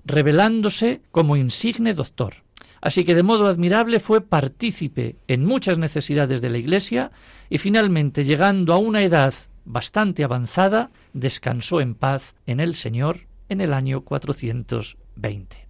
revelándose 0.06 1.02
como 1.12 1.36
insigne 1.36 1.94
doctor. 1.94 2.46
Así 2.82 3.04
que 3.04 3.16
de 3.16 3.24
modo 3.24 3.48
admirable 3.48 4.00
fue 4.00 4.22
partícipe 4.22 5.16
en 5.28 5.44
muchas 5.44 5.78
necesidades 5.78 6.42
de 6.42 6.50
la 6.50 6.60
Iglesia 6.60 7.12
y 7.50 7.58
finalmente, 7.58 8.24
llegando 8.24 8.74
a 8.74 8.78
una 8.78 9.02
edad 9.02 9.34
bastante 9.66 10.24
avanzada, 10.24 10.92
descansó 11.14 11.82
en 11.82 11.96
paz 11.96 12.36
en 12.46 12.60
el 12.60 12.76
Señor 12.76 13.28
en 13.50 13.62
el 13.62 13.74
año 13.74 14.02
420. 14.02 15.66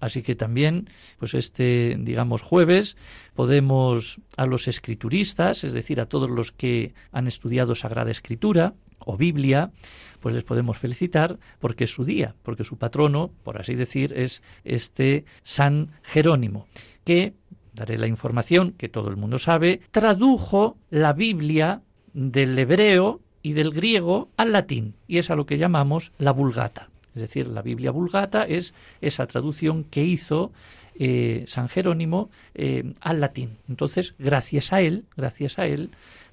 Así 0.00 0.22
que 0.22 0.34
también, 0.34 0.88
pues 1.18 1.34
este, 1.34 1.96
digamos, 2.00 2.42
jueves 2.42 2.96
podemos 3.34 4.20
a 4.36 4.46
los 4.46 4.66
escrituristas, 4.66 5.62
es 5.64 5.72
decir, 5.72 6.00
a 6.00 6.06
todos 6.06 6.30
los 6.30 6.52
que 6.52 6.94
han 7.12 7.26
estudiado 7.26 7.74
Sagrada 7.74 8.10
Escritura 8.10 8.74
o 9.04 9.16
Biblia, 9.16 9.70
pues 10.20 10.34
les 10.34 10.44
podemos 10.44 10.78
felicitar 10.78 11.38
porque 11.58 11.84
es 11.84 11.90
su 11.90 12.04
día, 12.04 12.34
porque 12.42 12.64
su 12.64 12.78
patrono, 12.78 13.30
por 13.42 13.58
así 13.58 13.74
decir, 13.74 14.12
es 14.16 14.42
este 14.64 15.24
San 15.42 15.90
Jerónimo, 16.02 16.66
que, 17.04 17.34
daré 17.72 17.98
la 17.98 18.06
información 18.06 18.72
que 18.72 18.88
todo 18.88 19.08
el 19.10 19.16
mundo 19.16 19.38
sabe, 19.38 19.80
tradujo 19.90 20.76
la 20.90 21.12
Biblia 21.12 21.82
del 22.12 22.58
hebreo 22.58 23.20
y 23.42 23.52
del 23.54 23.70
griego 23.70 24.28
al 24.36 24.52
latín, 24.52 24.94
y 25.06 25.18
es 25.18 25.30
a 25.30 25.36
lo 25.36 25.46
que 25.46 25.58
llamamos 25.58 26.12
la 26.18 26.32
vulgata. 26.32 26.90
Es 27.14 27.22
decir, 27.22 27.46
la 27.48 27.62
Biblia 27.62 27.90
Vulgata 27.90 28.44
es 28.44 28.74
esa 29.00 29.26
traducción 29.26 29.84
que 29.84 30.04
hizo 30.04 30.52
eh, 30.94 31.44
San 31.46 31.68
Jerónimo 31.68 32.30
eh, 32.54 32.92
al 33.00 33.20
latín. 33.20 33.58
Entonces, 33.68 34.14
gracias 34.18 34.72
a 34.72 34.80
él, 34.80 35.04
gracias 35.16 35.58
a 35.58 35.66
él, 35.66 35.90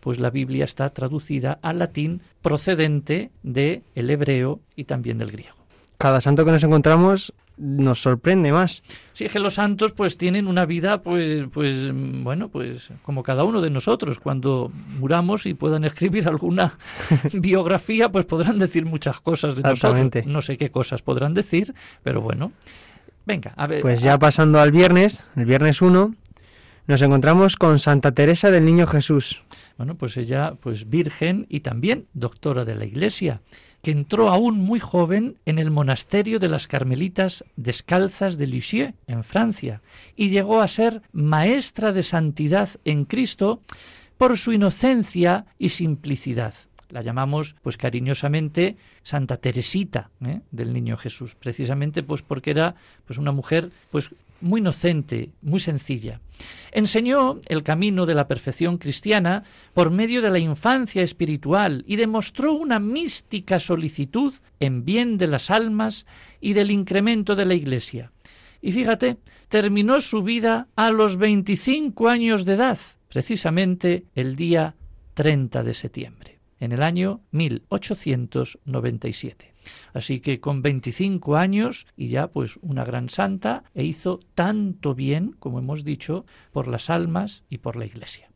pues 0.08 0.20
la 0.20 0.30
Biblia 0.30 0.64
está 0.64 0.88
traducida 0.92 1.60
al 1.62 1.80
latín 1.80 2.22
procedente 2.42 3.30
del 3.44 3.84
el 3.94 4.10
hebreo 4.10 4.62
y 4.74 4.86
también 4.86 5.18
del 5.18 5.34
griego. 5.34 5.58
Cada 5.98 6.22
santo 6.22 6.46
que 6.46 6.52
nos 6.52 6.64
encontramos 6.64 7.34
nos 7.58 8.04
sorprende 8.04 8.54
más. 8.54 8.84
Sí, 9.12 9.26
es 9.26 9.34
que 9.34 9.40
los 9.40 9.56
santos 9.56 9.92
pues 9.92 10.18
tienen 10.18 10.48
una 10.48 10.66
vida 10.66 11.02
pues 11.02 11.48
pues 11.52 11.92
bueno, 11.92 12.48
pues 12.48 12.90
como 13.04 13.22
cada 13.22 13.44
uno 13.44 13.60
de 13.60 13.70
nosotros, 13.70 14.18
cuando 14.20 14.72
muramos 14.98 15.46
y 15.46 15.56
puedan 15.56 15.84
escribir 15.84 16.30
alguna 16.30 16.78
biografía, 17.34 18.10
pues 18.10 18.24
podrán 18.24 18.60
decir 18.60 18.86
muchas 18.86 19.20
cosas 19.20 19.58
de 19.58 19.64
nosotros. 19.64 20.26
No 20.26 20.42
sé 20.42 20.56
qué 20.56 20.72
cosas 20.72 21.02
podrán 21.02 21.34
decir, 21.34 21.76
pero 22.02 22.22
bueno. 22.22 22.54
Venga, 23.26 23.52
a 23.58 23.68
ver. 23.68 23.82
Pues 23.82 24.02
ya 24.02 24.18
pasando 24.18 24.62
al 24.62 24.72
viernes, 24.72 25.28
el 25.36 25.44
viernes 25.44 25.82
1, 25.82 26.16
nos 26.88 27.02
encontramos 27.02 27.58
con 27.58 27.78
Santa 27.78 28.14
Teresa 28.14 28.52
del 28.52 28.64
Niño 28.64 28.88
Jesús. 28.88 29.44
Bueno, 29.78 29.96
pues 29.96 30.18
ella, 30.18 30.56
pues 30.60 30.90
virgen 30.90 31.46
y 31.50 31.60
también 31.60 32.08
doctora 32.14 32.66
de 32.66 32.76
la 32.76 32.86
Iglesia, 32.86 33.42
que 33.84 33.92
entró 33.92 34.30
aún 34.30 34.60
muy 34.60 34.80
joven 34.80 35.38
en 35.46 35.60
el 35.60 35.70
monasterio 35.70 36.40
de 36.40 36.50
las 36.50 36.68
Carmelitas 36.68 37.44
Descalzas 37.56 38.38
de 38.38 38.48
Lisieux, 38.48 38.94
en 39.06 39.24
Francia, 39.24 39.82
y 40.16 40.30
llegó 40.30 40.62
a 40.62 40.68
ser 40.68 41.04
maestra 41.12 41.92
de 41.92 42.04
santidad 42.04 42.70
en 42.86 43.06
Cristo 43.06 43.62
por 44.18 44.38
su 44.38 44.52
inocencia 44.52 45.46
y 45.60 45.70
simplicidad. 45.70 46.56
La 46.90 47.02
llamamos, 47.02 47.56
pues 47.62 47.78
cariñosamente, 47.78 48.78
Santa 49.04 49.38
Teresita 49.38 50.10
¿eh? 50.26 50.42
del 50.52 50.74
Niño 50.74 50.96
Jesús, 50.96 51.36
precisamente 51.36 52.02
pues 52.02 52.22
porque 52.22 52.52
era 52.52 52.76
pues 53.06 53.20
una 53.20 53.32
mujer 53.32 53.72
pues 53.92 54.10
muy 54.42 54.62
inocente, 54.62 55.32
muy 55.42 55.60
sencilla. 55.60 56.22
Enseñó 56.72 57.40
el 57.48 57.64
camino 57.64 58.06
de 58.06 58.16
la 58.16 58.28
perfección 58.28 58.78
cristiana 58.78 59.44
por 59.74 59.92
medio 59.92 60.22
de 60.22 60.30
la 60.30 60.40
infancia 60.40 61.02
espiritual 61.02 61.84
y 61.88 61.96
demostró 61.96 62.54
una 62.54 62.80
mística 62.80 63.60
solicitud 63.60 64.34
en 64.60 64.86
bien 64.86 65.18
de 65.18 65.28
las 65.28 65.50
almas 65.50 66.06
y 66.40 66.54
del 66.54 66.72
incremento 66.72 67.36
de 67.36 67.46
la 67.46 67.54
Iglesia. 67.54 68.12
Y 68.62 68.72
fíjate, 68.72 69.18
terminó 69.50 70.02
su 70.02 70.24
vida 70.24 70.68
a 70.76 70.92
los 70.92 71.18
25 71.18 72.10
años 72.10 72.46
de 72.46 72.54
edad, 72.54 72.80
precisamente 73.08 74.06
el 74.16 74.36
día 74.36 74.76
30 75.14 75.64
de 75.64 75.74
septiembre, 75.74 76.40
en 76.60 76.72
el 76.72 76.84
año 76.84 77.22
1897. 77.32 79.57
Así 79.94 80.20
que 80.20 80.40
con 80.40 80.62
25 80.62 81.36
años 81.38 81.88
y 81.96 82.08
ya 82.08 82.28
pues 82.28 82.58
una 82.62 82.84
gran 82.84 83.10
santa 83.10 83.64
e 83.74 83.84
hizo 83.84 84.20
tanto 84.36 84.96
bien, 84.96 85.36
como 85.40 85.60
hemos 85.60 85.84
dicho, 85.84 86.26
por 86.52 86.68
las 86.68 86.90
almas 86.90 87.44
y 87.50 87.60
por 87.60 87.76
la 87.76 87.86
Iglesia. 87.86 88.30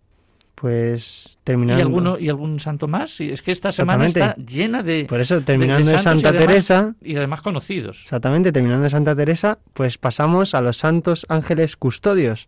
Pues 0.55 1.39
terminando. 1.43 1.79
¿Y, 1.79 1.81
alguno, 1.81 2.19
¿Y 2.19 2.29
algún 2.29 2.59
santo 2.59 2.87
más? 2.87 3.19
Es 3.19 3.41
que 3.41 3.51
esta 3.51 3.71
semana 3.71 4.05
está 4.05 4.35
llena 4.35 4.83
de. 4.83 5.05
Por 5.05 5.19
eso, 5.19 5.41
terminando 5.41 5.89
de, 5.89 5.97
Santa 5.97 6.31
Teresa. 6.31 6.93
Y 7.01 7.15
además 7.15 7.41
conocidos. 7.41 8.03
Exactamente, 8.03 8.51
terminando 8.51 8.83
de 8.83 8.91
Santa 8.91 9.15
Teresa, 9.15 9.57
pues 9.73 9.97
pasamos 9.97 10.53
a 10.53 10.61
los 10.61 10.77
santos 10.77 11.25
ángeles 11.29 11.75
custodios, 11.77 12.47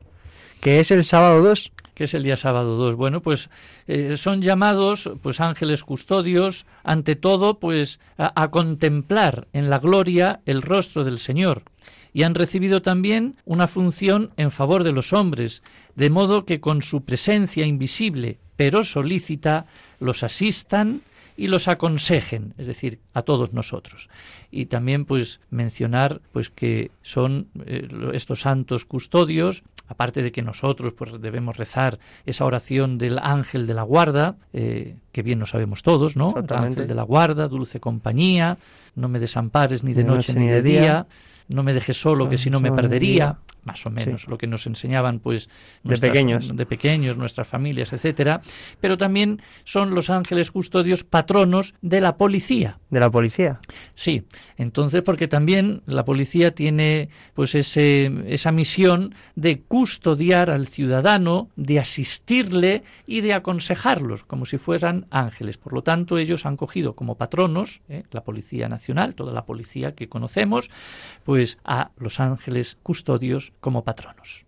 que 0.61 0.79
es 0.79 0.91
el 0.91 1.03
sábado 1.03 1.41
2 1.41 1.71
que 1.93 2.05
es 2.05 2.13
el 2.13 2.23
día 2.23 2.37
sábado 2.37 2.77
2. 2.77 2.95
Bueno, 2.95 3.21
pues 3.21 3.49
eh, 3.87 4.17
son 4.17 4.41
llamados 4.41 5.09
pues 5.21 5.39
ángeles 5.39 5.83
custodios 5.83 6.65
ante 6.83 7.15
todo 7.15 7.59
pues 7.59 7.99
a, 8.17 8.49
contemplar 8.49 9.47
en 9.53 9.69
la 9.69 9.79
gloria 9.79 10.41
el 10.45 10.61
rostro 10.61 11.03
del 11.03 11.19
Señor 11.19 11.63
y 12.13 12.23
han 12.23 12.35
recibido 12.35 12.81
también 12.81 13.37
una 13.45 13.67
función 13.67 14.31
en 14.37 14.51
favor 14.51 14.83
de 14.83 14.91
los 14.91 15.13
hombres, 15.13 15.63
de 15.95 16.09
modo 16.09 16.45
que 16.45 16.59
con 16.59 16.81
su 16.83 17.03
presencia 17.03 17.65
invisible 17.65 18.37
pero 18.55 18.83
solícita 18.83 19.65
los 19.99 20.23
asistan 20.23 21.01
y 21.35 21.47
los 21.47 21.67
aconsejen, 21.67 22.53
es 22.57 22.67
decir, 22.67 22.99
a 23.13 23.23
todos 23.23 23.53
nosotros. 23.53 24.09
Y 24.51 24.67
también 24.67 25.05
pues 25.05 25.39
mencionar 25.49 26.21
pues 26.31 26.49
que 26.49 26.91
son 27.01 27.47
eh, 27.65 27.87
estos 28.13 28.41
santos 28.41 28.85
custodios, 28.85 29.63
aparte 29.93 30.21
de 30.23 30.31
que 30.31 30.41
nosotros 30.41 30.93
pues 30.93 31.21
debemos 31.21 31.57
rezar 31.57 31.99
esa 32.25 32.45
oración 32.45 32.97
del 32.97 33.19
ángel 33.19 33.67
de 33.67 33.73
la 33.73 33.83
guarda, 33.83 34.35
eh, 34.51 34.95
que 35.11 35.21
bien 35.21 35.39
lo 35.39 35.45
sabemos 35.45 35.83
todos, 35.83 36.15
¿no? 36.15 36.33
Ángel 36.49 36.87
de 36.87 36.95
la 36.95 37.03
guarda, 37.03 37.47
dulce 37.47 37.79
compañía, 37.79 38.57
no 38.95 39.07
me 39.07 39.19
desampares 39.19 39.83
ni 39.83 39.93
de, 39.93 40.03
noche, 40.03 40.33
ni 40.33 40.47
de 40.47 40.61
día, 40.61 40.81
día. 40.81 41.07
no 41.47 41.63
me 41.63 41.73
dejes 41.73 41.99
solo, 41.99 42.27
que 42.27 42.37
si 42.37 42.49
no 42.49 42.59
me 42.59 42.71
perdería 42.71 43.37
más 43.63 43.85
o 43.85 43.89
menos 43.89 44.27
lo 44.27 44.37
que 44.37 44.47
nos 44.47 44.67
enseñaban 44.67 45.19
pues 45.19 45.49
de 45.83 45.97
pequeños. 45.97 46.55
de 46.55 46.65
pequeños 46.65 47.17
nuestras 47.17 47.47
familias 47.47 47.93
etcétera. 47.93 48.41
Pero 48.79 48.97
también 48.97 49.41
son 49.63 49.95
los 49.95 50.09
ángeles 50.09 50.51
custodios 50.51 51.03
patronos 51.03 51.73
de 51.81 52.01
la 52.01 52.17
policía. 52.17 52.79
De 52.89 52.99
la 52.99 53.09
policía. 53.09 53.59
Sí. 53.95 54.23
Entonces 54.57 55.01
porque 55.01 55.27
también 55.27 55.81
la 55.85 56.05
policía 56.05 56.53
tiene 56.53 57.09
pues 57.33 57.55
ese 57.55 58.11
esa 58.27 58.51
misión 58.51 59.15
de 59.35 59.61
custodiar 59.61 60.49
al 60.49 60.67
ciudadano 60.67 61.49
de 61.55 61.79
asistirle 61.79 62.83
y 63.05 63.21
de 63.21 63.33
aconsejarlos 63.33 64.23
como 64.23 64.45
si 64.45 64.57
fueran 64.57 65.05
ángeles. 65.09 65.57
Por 65.57 65.73
lo 65.73 65.83
tanto 65.83 66.17
ellos 66.17 66.45
han 66.45 66.57
cogido 66.57 66.95
como 66.95 67.15
patronos 67.15 67.81
¿eh? 67.89 68.03
la 68.11 68.23
policía 68.23 68.69
nacional 68.69 69.15
toda 69.15 69.33
la 69.33 69.45
policía 69.45 69.95
que 69.95 70.09
conocemos 70.09 70.69
pues 71.23 71.57
a 71.63 71.91
los 71.97 72.19
ángeles 72.19 72.77
custodios 72.83 73.52
como 73.59 73.83
patronos. 73.83 74.47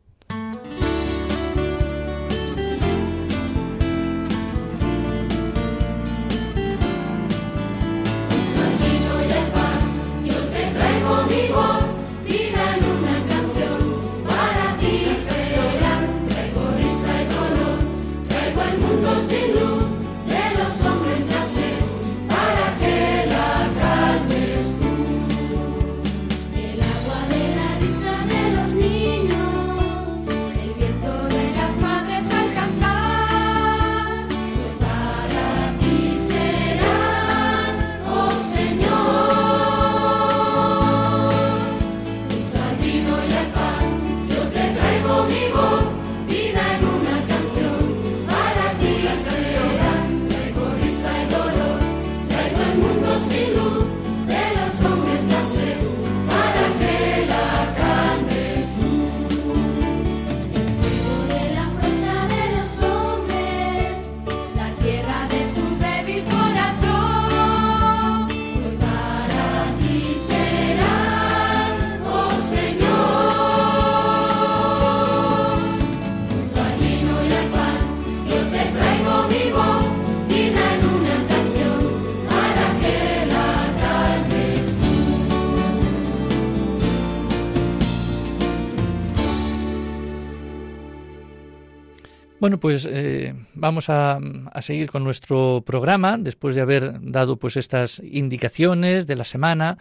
Bueno, 92.45 92.59
pues 92.59 92.87
eh, 92.87 93.33
vamos 93.55 93.89
a, 93.89 94.19
a, 94.53 94.61
seguir 94.61 94.91
con 94.91 95.03
nuestro 95.03 95.63
programa 95.65 96.15
después 96.19 96.53
de 96.53 96.61
haber 96.61 96.93
dado 97.01 97.37
pues 97.37 97.57
estas 97.57 97.99
indicaciones 98.05 99.07
de 99.07 99.15
la 99.15 99.23
semana. 99.23 99.79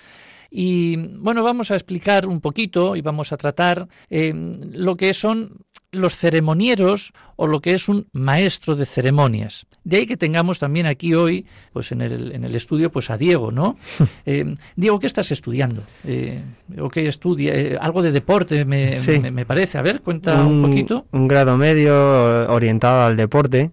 Y 0.50 0.96
bueno, 0.96 1.42
vamos 1.42 1.70
a 1.70 1.74
explicar 1.74 2.26
un 2.26 2.40
poquito 2.40 2.96
y 2.96 3.02
vamos 3.02 3.32
a 3.32 3.36
tratar 3.36 3.86
eh, 4.08 4.32
lo 4.34 4.96
que 4.96 5.12
son 5.12 5.58
los 5.94 6.16
ceremonieros 6.16 7.12
o 7.36 7.46
lo 7.46 7.60
que 7.60 7.74
es 7.74 7.88
un 7.88 8.06
maestro 8.12 8.76
de 8.76 8.86
ceremonias. 8.86 9.66
De 9.84 9.96
ahí 9.98 10.06
que 10.06 10.16
tengamos 10.16 10.58
también 10.58 10.86
aquí 10.86 11.14
hoy, 11.14 11.46
pues 11.72 11.92
en 11.92 12.00
el, 12.00 12.32
en 12.32 12.44
el 12.44 12.54
estudio, 12.54 12.90
pues 12.90 13.10
a 13.10 13.16
Diego, 13.16 13.50
¿no? 13.50 13.76
Eh, 14.26 14.54
Diego, 14.76 14.98
¿qué 15.00 15.06
estás 15.06 15.30
estudiando? 15.32 15.82
Eh, 16.04 16.42
¿O 16.80 16.88
qué 16.88 17.06
estudia? 17.08 17.52
Eh, 17.54 17.76
algo 17.80 18.02
de 18.02 18.10
deporte 18.12 18.64
me, 18.64 18.96
Sí. 18.98 19.18
me, 19.18 19.30
me 19.30 19.44
parece. 19.44 19.76
A 19.78 19.82
ver, 19.82 20.00
cuenta 20.00 20.42
un, 20.44 20.62
poquito. 20.62 21.06
Un 21.12 21.28
grado 21.28 21.56
medio 21.56 22.50
orientado 22.52 23.02
al 23.02 23.16
deporte. 23.16 23.70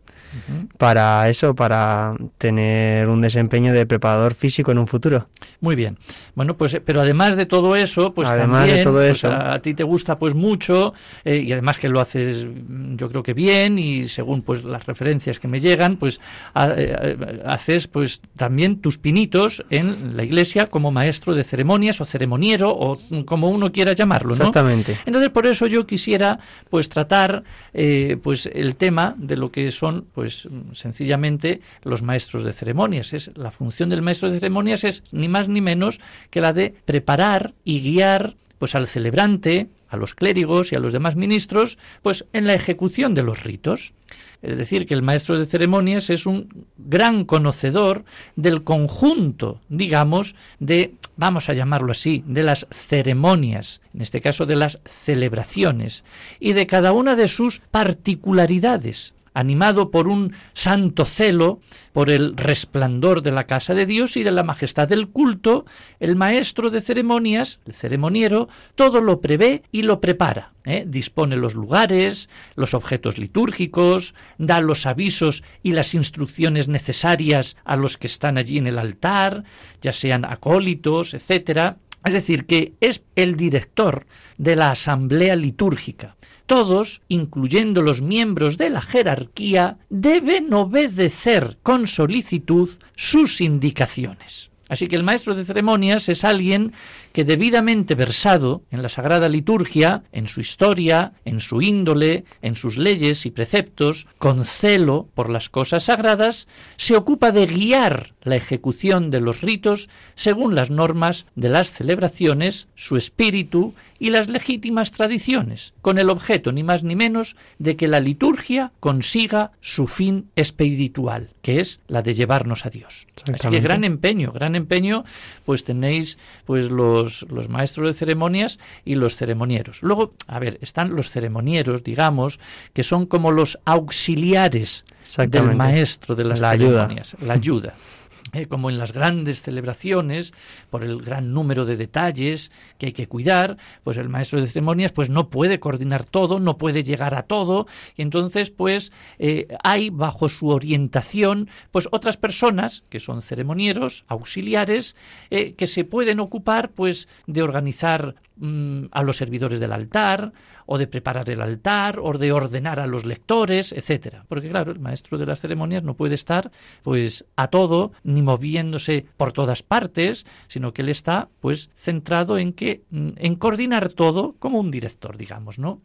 Para 0.78 1.30
eso, 1.30 1.56
para 1.56 2.16
tener 2.38 3.08
un 3.08 3.22
desempeño 3.22 3.74
de 3.74 3.86
preparador 3.86 4.34
físico 4.34 4.72
en 4.72 4.78
un 4.78 4.88
futuro. 4.88 5.28
Muy 5.60 5.76
bien. 5.76 5.98
Bueno, 6.36 6.58
pues 6.58 6.74
eh, 6.74 6.82
pero 6.82 7.02
además 7.02 7.38
de 7.38 7.46
todo 7.46 7.76
eso, 7.76 8.14
pues 8.14 8.30
Además 8.30 8.64
de 8.64 8.68
también 8.68 8.84
todo 8.86 8.98
pues, 9.00 9.12
eso. 9.18 9.28
a, 9.30 9.54
a 9.54 9.62
ti 9.62 9.74
te 9.74 9.84
gusta 9.84 10.18
pues 10.18 10.34
mucho 10.36 10.94
eh, 11.26 11.38
y 11.38 11.52
además 11.52 11.78
que 11.78 11.90
lo 11.90 12.00
haces 12.00 12.46
mm, 12.46 12.96
yo 12.96 13.10
creo 13.10 13.24
que 13.24 13.34
bien 13.34 13.78
y 13.80 14.08
según 14.08 14.42
pues 14.42 14.64
las 14.64 14.86
referencias 14.86 15.40
que 15.40 15.48
me 15.48 15.60
llegan, 15.60 15.98
pues 15.98 16.20
a- 16.54 16.74
eh, 16.76 17.18
haces 17.46 17.88
pues 17.88 18.22
también 18.36 18.82
tus 18.82 18.98
pinitos 18.98 19.64
en 19.70 20.16
la 20.16 20.24
iglesia 20.24 20.68
como 20.68 20.92
maestro 20.92 21.34
de 21.36 21.44
ceremonias 21.44 22.02
o 22.02 22.06
ceremoniero 22.06 22.72
o 22.72 22.98
como 23.26 23.50
uno 23.50 23.72
quiera 23.72 23.94
llamarlo, 23.94 24.30
¿no? 24.30 24.36
Exactamente. 24.48 24.98
Entonces, 25.06 25.30
por 25.30 25.48
eso 25.48 25.68
yo 25.68 25.86
quisiera 25.86 26.40
pues 26.70 26.90
tratar 26.90 27.44
eh, 27.74 28.18
pues 28.22 28.50
el 28.54 28.76
tema 28.76 29.16
de 29.18 29.38
lo 29.38 29.52
que 29.52 29.72
son 29.72 30.06
pues 30.14 30.41
pues 30.50 30.80
sencillamente 30.80 31.62
los 31.84 32.04
maestros 32.04 32.44
de 32.44 32.54
ceremonias. 32.54 33.14
Es, 33.14 33.32
la 33.36 33.52
función 33.52 33.90
del 33.90 34.02
maestro 34.02 34.30
de 34.30 34.40
ceremonias 34.40 34.84
es 34.84 35.04
ni 35.12 35.28
más 35.28 35.48
ni 35.48 35.62
menos 35.62 36.00
que 36.30 36.42
la 36.42 36.54
de 36.54 36.74
preparar 36.86 37.54
y 37.64 37.82
guiar 37.82 38.36
pues 38.62 38.76
al 38.76 38.86
celebrante, 38.86 39.70
a 39.90 39.98
los 39.98 40.14
clérigos 40.14 40.72
y 40.72 40.76
a 40.76 40.80
los 40.80 40.94
demás 40.94 41.16
ministros, 41.16 41.80
pues 42.04 42.26
en 42.32 42.46
la 42.46 42.54
ejecución 42.54 43.16
de 43.16 43.24
los 43.24 43.44
ritos. 43.44 43.96
Es 44.44 44.56
decir, 44.56 44.86
que 44.86 44.94
el 44.94 45.02
maestro 45.02 45.40
de 45.40 45.48
ceremonias 45.48 46.12
es 46.12 46.28
un 46.28 46.68
gran 46.78 47.26
conocedor 47.26 48.06
del 48.36 48.64
conjunto, 48.64 49.62
digamos, 49.68 50.36
de, 50.60 50.94
vamos 51.16 51.50
a 51.50 51.54
llamarlo 51.54 51.92
así, 51.92 52.24
de 52.28 52.44
las 52.44 52.68
ceremonias, 52.70 53.82
en 53.96 54.02
este 54.02 54.22
caso 54.22 54.46
de 54.46 54.58
las 54.58 54.80
celebraciones, 54.86 56.04
y 56.40 56.54
de 56.54 56.68
cada 56.68 56.92
una 56.92 57.16
de 57.16 57.28
sus 57.28 57.62
particularidades 57.72 59.16
animado 59.34 59.92
por 59.92 60.08
un 60.08 60.34
santo 60.54 61.06
celo, 61.06 61.60
por 61.94 62.10
el 62.10 62.36
resplandor 62.36 63.22
de 63.22 63.32
la 63.32 63.46
casa 63.46 63.74
de 63.74 63.86
Dios 63.86 64.18
y 64.18 64.24
de 64.24 64.32
la 64.32 64.44
majestad 64.44 64.88
del 64.88 65.10
culto, 65.10 65.66
el 66.00 66.16
maestro 66.16 66.70
de 66.70 66.82
ceremonias, 66.82 67.60
el 67.66 67.74
ceremoniero, 67.74 68.50
todo 68.76 69.02
lo 69.02 69.22
prevé 69.22 69.64
y 69.72 69.84
lo 69.84 70.00
prepara. 70.00 70.54
¿eh? 70.66 70.86
Dispone 70.88 71.36
los 71.36 71.54
lugares, 71.54 72.30
los 72.56 72.74
objetos 72.74 73.18
litúrgicos, 73.18 74.16
da 74.38 74.62
los 74.62 74.86
avisos 74.86 75.44
y 75.64 75.72
las 75.72 75.94
instrucciones 75.94 76.68
necesarias 76.68 77.56
a 77.64 77.76
los 77.76 77.98
que 77.98 78.08
están 78.08 78.38
allí 78.38 78.58
en 78.58 78.68
el 78.68 78.80
altar, 78.80 79.44
ya 79.82 79.94
sean 79.94 80.26
acólitos, 80.26 81.14
etcétera. 81.14 81.78
Es 82.04 82.14
decir, 82.14 82.46
que 82.46 82.74
es 82.80 83.04
el 83.16 83.36
director 83.36 84.08
de 84.38 84.56
la 84.56 84.72
asamblea 84.72 85.36
litúrgica 85.36 86.16
todos, 86.46 87.02
incluyendo 87.08 87.82
los 87.82 88.02
miembros 88.02 88.58
de 88.58 88.70
la 88.70 88.82
jerarquía, 88.82 89.78
deben 89.90 90.54
obedecer 90.54 91.58
con 91.64 91.88
solicitud 91.88 92.70
sus 92.96 93.42
indicaciones. 93.42 94.52
Así 94.72 94.88
que 94.88 94.96
el 94.96 95.04
maestro 95.04 95.36
de 95.36 95.44
ceremonias 95.44 96.08
es 96.08 96.24
alguien 96.24 96.72
que 97.14 97.26
debidamente 97.26 97.96
versado 97.96 98.64
en 98.72 98.82
la 98.82 98.90
sagrada 98.90 99.30
liturgia, 99.30 100.04
en 100.12 100.28
su 100.28 100.42
historia, 100.42 101.14
en 101.26 101.40
su 101.40 101.62
índole, 101.62 102.26
en 102.42 102.56
sus 102.56 102.78
leyes 102.78 103.26
y 103.26 103.32
preceptos, 103.32 104.08
con 104.18 104.46
celo 104.46 105.08
por 105.14 105.30
las 105.30 105.50
cosas 105.50 105.84
sagradas, 105.84 106.48
se 106.78 106.96
ocupa 106.96 107.32
de 107.32 107.48
guiar 107.48 108.14
la 108.24 108.36
ejecución 108.36 109.10
de 109.10 109.22
los 109.22 109.42
ritos 109.42 109.90
según 110.16 110.56
las 110.56 110.70
normas 110.70 111.26
de 111.36 111.50
las 111.50 111.72
celebraciones, 111.72 112.68
su 112.76 112.98
espíritu 112.98 113.74
y 114.00 114.10
las 114.10 114.30
legítimas 114.30 114.92
tradiciones, 114.92 115.76
con 115.82 116.00
el 116.00 116.10
objeto 116.10 116.52
ni 116.52 116.64
más 116.64 116.84
ni 116.84 116.96
menos 116.96 117.36
de 117.60 117.76
que 117.76 117.88
la 117.88 118.00
liturgia 118.00 118.72
consiga 118.80 119.52
su 119.62 119.86
fin 119.86 120.28
espiritual, 120.36 121.30
que 121.44 121.60
es 121.60 121.82
la 121.88 122.02
de 122.02 122.16
llevarnos 122.16 122.66
a 122.66 122.72
Dios. 122.72 123.08
Así 123.32 123.50
que 123.50 123.60
gran 123.60 123.84
empeño, 123.84 124.32
gran 124.32 124.56
empeño, 124.56 125.04
pues 125.46 125.64
tenéis 125.64 126.18
pues 126.46 126.72
los 126.72 127.01
los, 127.04 127.50
maestros 127.50 127.88
de 127.88 127.94
ceremonias 127.94 128.60
y 128.86 128.96
los 128.96 129.16
ceremonieros. 129.16 129.84
Luego, 129.84 130.14
a 130.28 130.40
ver, 130.40 130.58
están 130.62 130.96
los 130.96 131.10
ceremonieros, 131.10 131.84
digamos, 131.84 132.40
que 132.74 132.84
son 132.84 133.06
como 133.06 133.32
los 133.32 133.60
auxiliares 133.66 134.86
del 135.18 135.56
maestro 135.56 136.16
de 136.16 136.26
las 136.26 136.40
ceremonias, 136.40 137.16
la 137.22 137.34
ayuda. 137.34 137.76
Eh, 138.34 138.46
como 138.48 138.70
en 138.70 138.78
las 138.78 138.94
grandes 138.94 139.42
celebraciones, 139.42 140.34
por 140.70 140.86
el 140.86 141.02
gran 141.02 141.34
número 141.34 141.66
de 141.66 141.76
detalles 141.76 142.50
que 142.78 142.88
hay 142.88 142.92
que 142.94 143.08
cuidar, 143.08 143.58
pues 143.84 143.98
el 143.98 144.08
maestro 144.08 144.40
de 144.40 144.48
ceremonias 144.48 144.94
pues 144.94 145.10
no 145.10 145.30
puede 145.30 145.60
coordinar 145.60 146.06
todo, 146.06 146.40
no 146.40 146.58
puede 146.58 146.84
llegar 146.84 147.14
a 147.14 147.24
todo, 147.24 147.68
y 147.98 148.04
entonces 148.04 148.50
pues 148.50 148.94
eh, 149.20 149.48
hay 149.64 149.90
bajo 149.90 150.30
su 150.30 150.48
orientación 150.48 151.50
pues 151.72 151.90
otras 151.92 152.16
personas 152.16 152.84
que 152.90 153.02
son 153.02 153.22
ceremonieros, 153.22 154.06
auxiliares, 154.08 154.96
eh, 155.30 155.54
que 155.54 155.68
se 155.68 155.84
pueden 155.84 156.22
ocupar 156.22 156.72
pues 156.72 157.10
de 157.28 157.44
organizar 157.44 158.16
Mm, 158.44 158.86
a 158.92 159.04
los 159.04 159.18
servidores 159.18 159.60
del 159.60 159.72
altar, 159.72 160.34
o 160.66 160.80
de 160.80 160.88
preparar 160.88 161.30
el 161.30 161.44
altar, 161.44 162.00
o 162.00 162.18
de 162.18 162.32
ordenar 162.32 162.80
a 162.80 162.88
los 162.88 163.06
lectores, 163.06 163.72
etcétera. 163.72 164.26
Porque 164.28 164.50
claro, 164.50 164.72
el 164.72 164.80
maestro 164.80 165.20
de 165.20 165.28
las 165.28 165.42
ceremonias 165.42 165.84
no 165.84 165.94
puede 165.94 166.16
estar 166.16 166.50
pues 166.82 167.24
a 167.36 167.50
todo 167.50 167.92
ni 168.04 168.24
moviéndose 168.24 169.06
por 169.16 169.32
todas 169.32 169.62
partes, 169.62 170.26
sino 170.48 170.74
que 170.74 170.82
él 170.82 170.90
está 170.90 171.30
pues 171.40 171.70
centrado 171.76 172.40
en 172.40 172.54
que 172.54 172.82
mm, 172.90 173.10
en 173.18 173.36
coordinar 173.36 173.90
todo 173.90 174.34
como 174.40 174.60
un 174.60 174.72
director, 174.72 175.18
digamos, 175.18 175.60
¿no? 175.60 175.80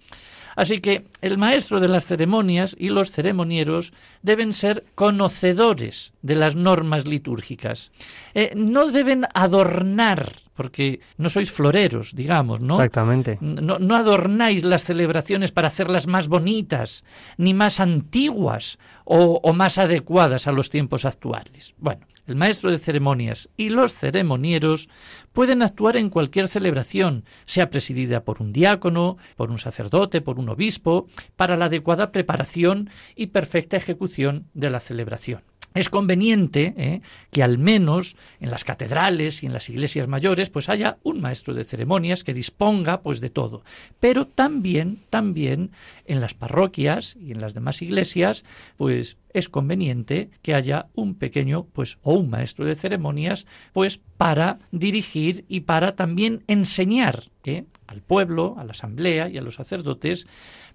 Así 0.57 0.81
que 0.81 1.09
el 1.21 1.37
maestro 1.37 1.79
de 1.79 1.89
las 1.89 2.07
ceremonias 2.07 2.75
y 2.79 2.89
los 2.89 3.11
ceremonieros 3.11 3.93
deben 4.23 4.55
ser 4.55 4.87
conocedores 4.95 6.15
de 6.23 6.37
las 6.37 6.57
normas 6.57 7.07
litúrgicas. 7.07 7.93
Eh, 8.33 8.55
no 8.57 8.91
deben 8.91 9.27
adornar 9.35 10.46
porque 10.57 11.01
no 11.17 11.29
sois 11.29 11.53
floreros, 11.53 12.15
digamos, 12.15 12.61
¿no? 12.61 12.75
Exactamente. 12.75 13.39
No, 13.41 13.79
no, 13.79 13.95
adornáis 13.95 14.65
las 14.65 14.85
celebraciones 14.85 15.53
para 15.53 15.69
hacerlas 15.69 16.07
más 16.07 16.29
bonitas, 16.29 17.05
ni 17.37 17.55
más 17.55 17.79
antiguas 17.79 18.79
o, 19.05 19.41
o 19.43 19.53
más 19.53 19.79
adecuadas 19.79 20.47
a 20.47 20.53
los 20.53 20.71
tiempos 20.71 21.05
actuales. 21.05 21.75
Bueno, 21.79 22.07
el 22.27 22.35
maestro 22.35 22.71
de 22.71 22.79
ceremonias 22.79 23.49
y 23.57 23.69
los 23.69 23.93
ceremonieros 23.93 24.89
pueden 25.33 25.63
actuar 25.63 25.97
en 25.97 26.11
cualquier 26.11 26.49
celebración, 26.49 27.25
sea 27.45 27.71
presidida 27.71 28.25
por 28.25 28.43
un 28.43 28.53
diácono, 28.53 29.17
por 29.37 29.51
un 29.51 29.59
sacerdote, 29.59 30.21
por 30.21 30.39
un 30.39 30.49
obispo, 30.49 31.07
para 31.37 31.57
la 31.57 31.67
adecuada 31.67 32.11
preparación 32.11 32.91
y 33.15 33.29
perfecta 33.29 33.77
ejecución 33.77 34.47
de 34.55 34.71
la 34.71 34.81
celebración 34.81 35.43
es 35.77 35.89
conveniente 35.89 36.75
¿eh? 36.77 37.01
que 37.31 37.43
al 37.43 37.59
menos 37.59 38.17
en 38.41 38.51
las 38.51 38.65
catedrales 38.65 39.43
y 39.43 39.47
en 39.47 39.53
las 39.53 39.69
iglesias 39.69 40.09
mayores 40.09 40.51
pues 40.51 40.69
haya 40.69 40.99
un 41.03 41.21
maestro 41.21 41.55
de 41.55 41.65
ceremonias 41.65 42.25
que 42.25 42.35
disponga 42.35 43.03
pues 43.03 43.21
de 43.21 43.31
todo 43.31 43.63
pero 44.01 44.27
también 44.27 45.01
también 45.11 45.71
en 46.07 46.21
las 46.21 46.35
parroquias 46.35 47.17
y 47.21 47.33
en 47.33 47.41
las 47.41 47.55
demás 47.55 47.83
iglesias 47.83 48.45
pues 48.77 49.17
es 49.33 49.49
conveniente 49.49 50.31
que 50.43 50.55
haya 50.55 50.87
un 50.95 51.15
pequeño 51.15 51.67
pues 51.73 51.99
o 52.03 52.15
un 52.15 52.31
maestro 52.31 52.65
de 52.65 52.75
ceremonias 52.75 53.47
pues 53.73 54.01
para 54.17 54.59
dirigir 54.73 55.45
y 55.49 55.61
para 55.61 55.95
también 55.95 56.43
enseñar 56.47 57.25
¿eh? 57.45 57.65
al 57.87 58.01
pueblo 58.01 58.57
a 58.59 58.65
la 58.65 58.73
asamblea 58.73 59.29
y 59.29 59.39
a 59.39 59.43
los 59.43 59.57
sacerdotes 59.57 60.27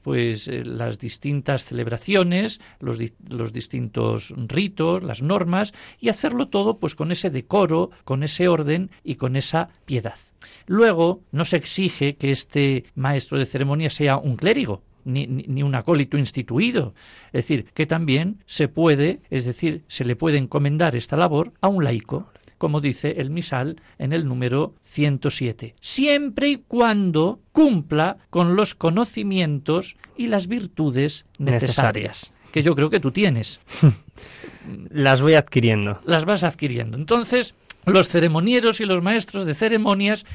pues 0.01 0.47
eh, 0.47 0.63
las 0.65 0.99
distintas 0.99 1.65
celebraciones, 1.65 2.59
los, 2.79 2.99
los, 3.27 3.53
distintos 3.53 4.33
ritos, 4.37 5.03
las 5.03 5.21
normas 5.21 5.73
y 5.99 6.09
hacerlo 6.09 6.47
todo 6.47 6.77
pues 6.77 6.95
con 6.95 7.11
ese 7.11 7.29
decoro, 7.29 7.91
con 8.03 8.23
ese 8.23 8.47
orden 8.47 8.91
y 9.03 9.15
con 9.15 9.35
esa 9.35 9.69
piedad. 9.85 10.17
Luego 10.65 11.21
no 11.31 11.45
se 11.45 11.57
exige 11.57 12.15
que 12.15 12.31
este 12.31 12.85
maestro 12.95 13.37
de 13.37 13.45
ceremonia 13.45 13.89
sea 13.89 14.17
un 14.17 14.35
clérigo, 14.35 14.83
ni, 15.03 15.27
ni, 15.27 15.63
un 15.63 15.75
acólito 15.75 16.17
instituido. 16.17 16.93
Es 17.27 17.45
decir, 17.45 17.65
que 17.73 17.85
también 17.85 18.43
se 18.45 18.67
puede, 18.67 19.21
es 19.29 19.45
decir, 19.45 19.83
se 19.87 20.05
le 20.05 20.15
puede 20.15 20.37
encomendar 20.37 20.95
esta 20.95 21.17
labor 21.17 21.53
a 21.61 21.67
un 21.67 21.83
laico 21.83 22.31
como 22.61 22.79
dice 22.79 23.15
el 23.17 23.31
misal 23.31 23.81
en 23.97 24.13
el 24.13 24.27
número 24.27 24.75
107, 24.83 25.73
siempre 25.81 26.47
y 26.47 26.57
cuando 26.57 27.39
cumpla 27.53 28.17
con 28.29 28.55
los 28.55 28.75
conocimientos 28.75 29.97
y 30.15 30.27
las 30.27 30.45
virtudes 30.45 31.25
necesarias, 31.39 32.31
que 32.51 32.61
yo 32.61 32.75
creo 32.75 32.91
que 32.91 32.99
tú 32.99 33.09
tienes. 33.09 33.61
las 34.91 35.23
voy 35.23 35.33
adquiriendo. 35.33 36.01
Las 36.05 36.25
vas 36.25 36.43
adquiriendo. 36.43 36.97
Entonces, 36.97 37.55
los 37.87 38.09
ceremonieros 38.09 38.79
y 38.79 38.85
los 38.85 39.01
maestros 39.01 39.45
de 39.45 39.55
ceremonias 39.55 40.27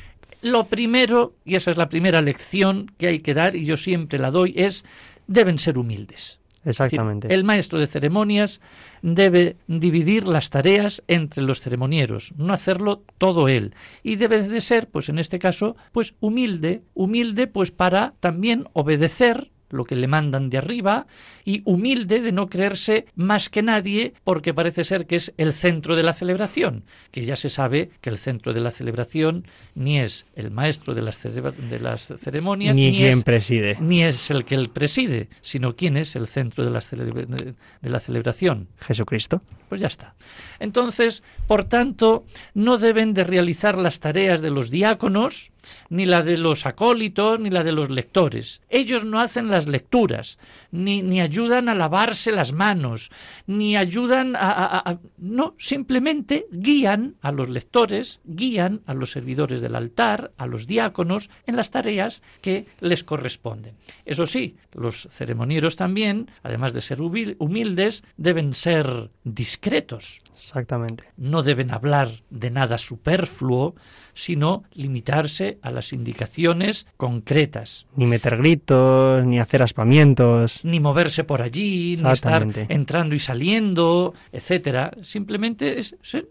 lo 0.43 0.67
primero, 0.67 1.33
y 1.45 1.55
esa 1.55 1.71
es 1.71 1.77
la 1.77 1.89
primera 1.89 2.23
lección 2.23 2.91
que 2.99 3.07
hay 3.07 3.21
que 3.21 3.35
dar, 3.35 3.55
y 3.55 3.65
yo 3.67 3.77
siempre 3.77 4.19
la 4.19 4.33
doy, 4.33 4.53
es 4.57 4.85
deben 5.29 5.61
ser 5.61 5.79
humildes. 5.79 6.41
Exactamente. 6.67 7.33
el 7.33 7.45
maestro 7.45 7.79
de 7.79 7.87
ceremonias 7.87 8.61
debe 9.03 9.57
dividir 9.67 10.27
las 10.27 10.51
tareas 10.51 11.03
entre 11.09 11.43
los 11.43 11.61
ceremonieros, 11.61 12.35
no 12.37 12.53
hacerlo 12.53 13.03
todo 13.19 13.49
él. 13.49 13.75
Y 14.03 14.17
debe 14.17 14.43
de 14.43 14.61
ser, 14.61 14.89
pues 14.89 15.09
en 15.09 15.19
este 15.19 15.39
caso, 15.39 15.77
pues 15.93 16.15
humilde, 16.21 16.83
humilde 16.95 17.47
pues 17.47 17.71
para 17.71 18.15
también 18.21 18.67
obedecer 18.73 19.51
lo 19.77 19.85
que 19.85 19.97
le 19.97 20.07
mandan 20.07 20.51
de 20.51 20.59
arriba 20.59 21.07
y 21.45 21.63
humilde 21.65 22.21
de 22.21 22.33
no 22.33 22.49
creerse 22.49 23.07
más 23.15 23.49
que 23.49 23.63
nadie 23.63 24.15
porque 24.25 24.55
parece 24.55 24.85
ser 24.85 25.07
que 25.07 25.17
es 25.17 25.33
el 25.37 25.53
centro 25.53 25.95
de 25.95 26.03
la 26.03 26.13
celebración, 26.13 26.85
que 27.11 27.25
ya 27.25 27.37
se 27.37 27.49
sabe 27.49 27.91
que 28.01 28.11
el 28.11 28.19
centro 28.19 28.53
de 28.53 28.61
la 28.61 28.71
celebración 28.71 29.47
ni 29.75 30.01
es 30.01 30.27
el 30.35 30.51
maestro 30.51 30.95
de 30.95 31.03
las, 31.03 31.23
de 31.23 31.81
las 31.81 32.13
ceremonias, 32.19 32.75
ni, 32.75 32.97
quien 32.97 33.23
preside, 33.23 33.77
ni 33.81 34.03
es 34.03 34.31
el 34.31 34.45
que 34.45 34.57
preside, 34.69 35.29
sino 35.43 35.77
quién 35.77 35.97
es 35.97 36.17
el 36.17 36.27
centro 36.27 36.65
de 36.65 36.71
la, 36.71 36.81
de 36.81 37.91
la 37.91 38.01
celebración. 38.01 38.69
Jesucristo. 38.81 39.43
Pues 39.69 39.81
ya 39.81 39.89
está. 39.89 40.15
Entonces, 40.61 41.23
por 41.49 41.65
tanto, 41.65 42.25
no 42.55 42.79
deben 42.79 43.15
de 43.15 43.25
realizar 43.25 43.77
las 43.77 43.99
tareas 43.99 44.41
de 44.41 44.51
los 44.51 44.71
diáconos, 44.71 45.51
ni 45.89 46.07
la 46.07 46.23
de 46.23 46.37
los 46.37 46.67
acólitos, 46.67 47.41
ni 47.41 47.51
la 47.51 47.65
de 47.65 47.73
los 47.73 47.91
lectores. 47.91 48.61
Ellos 48.69 49.05
no 49.05 49.21
hacen 49.21 49.51
las 49.51 49.67
lecturas, 49.67 50.39
ni, 50.71 51.03
ni 51.03 51.21
ayudan 51.21 51.69
a 51.69 51.75
lavarse 51.75 52.33
las 52.33 52.53
manos, 52.53 53.11
ni 53.47 53.77
ayudan 53.77 54.35
a, 54.37 54.99
No, 55.19 55.55
simplemente 55.59 56.47
guían 56.51 57.17
a 57.21 57.33
los 57.33 57.49
lectores, 57.49 58.21
guían 58.25 58.83
a 58.87 58.95
los 58.95 59.11
servidores 59.11 59.61
del 59.61 59.75
altar, 59.75 60.33
a 60.37 60.47
los 60.47 60.67
diáconos, 60.67 61.31
en 61.47 61.57
las 61.57 61.71
tareas 61.71 62.23
que 62.41 62.67
les 62.81 63.05
corresponden. 63.05 63.75
Eso 64.05 64.27
sí, 64.27 64.57
los 64.73 65.09
ceremonieros 65.11 65.77
también, 65.77 66.31
además 66.43 66.73
de 66.73 66.81
ser 66.81 67.01
humildes, 67.01 68.05
deben 68.17 68.55
ser 68.55 69.11
discretos. 69.25 70.21
Exactamente. 70.35 71.05
No 71.17 71.43
deben 71.43 71.73
hablar 71.73 72.09
de 72.31 72.51
nada 72.51 72.79
superfluo, 72.79 73.75
sino 74.15 74.65
limitarse 74.73 75.56
a 75.63 75.71
las 75.71 75.93
indicaciones 75.93 76.87
concretas. 76.97 77.87
Ni 77.97 78.07
meter 78.07 78.37
gritos, 78.37 79.25
ni 79.25 79.39
hacer 79.39 79.63
aspamientos. 79.63 80.61
Ni 80.65 80.81
moverse 80.81 81.25
por 81.25 81.43
allí, 81.43 81.97
ni 82.03 82.11
estar 82.11 82.47
entrando 82.69 83.15
y 83.15 83.19
saliendo, 83.19 84.15
etcétera. 84.33 84.93
Simplemente 85.03 85.79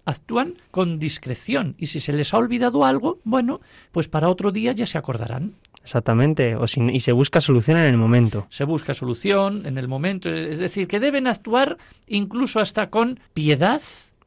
actúan 0.06 0.56
con 0.72 1.00
discreción. 1.00 1.76
Y 1.78 1.88
si 1.88 2.00
se 2.00 2.14
les 2.14 2.34
ha 2.34 2.38
olvidado 2.38 2.86
algo, 2.86 3.20
bueno, 3.24 3.62
pues 3.92 4.08
para 4.08 4.30
otro 4.30 4.52
día 4.52 4.72
ya 4.72 4.86
se 4.86 4.98
acordarán. 4.98 5.54
Exactamente, 5.84 6.56
o 6.56 6.66
y 6.66 7.00
se 7.00 7.12
busca 7.12 7.42
solución 7.42 7.78
en 7.78 7.86
el 7.86 7.98
momento. 7.98 8.48
Se 8.50 8.64
busca 8.64 8.96
solución 8.96 9.68
en 9.68 9.78
el 9.78 9.88
momento, 9.88 10.34
es 10.34 10.58
decir, 10.58 10.88
que 10.88 11.00
deben 11.00 11.28
actuar 11.28 11.78
incluso 12.08 12.60
hasta 12.60 12.90
con 12.90 13.20
piedad, 13.36 13.84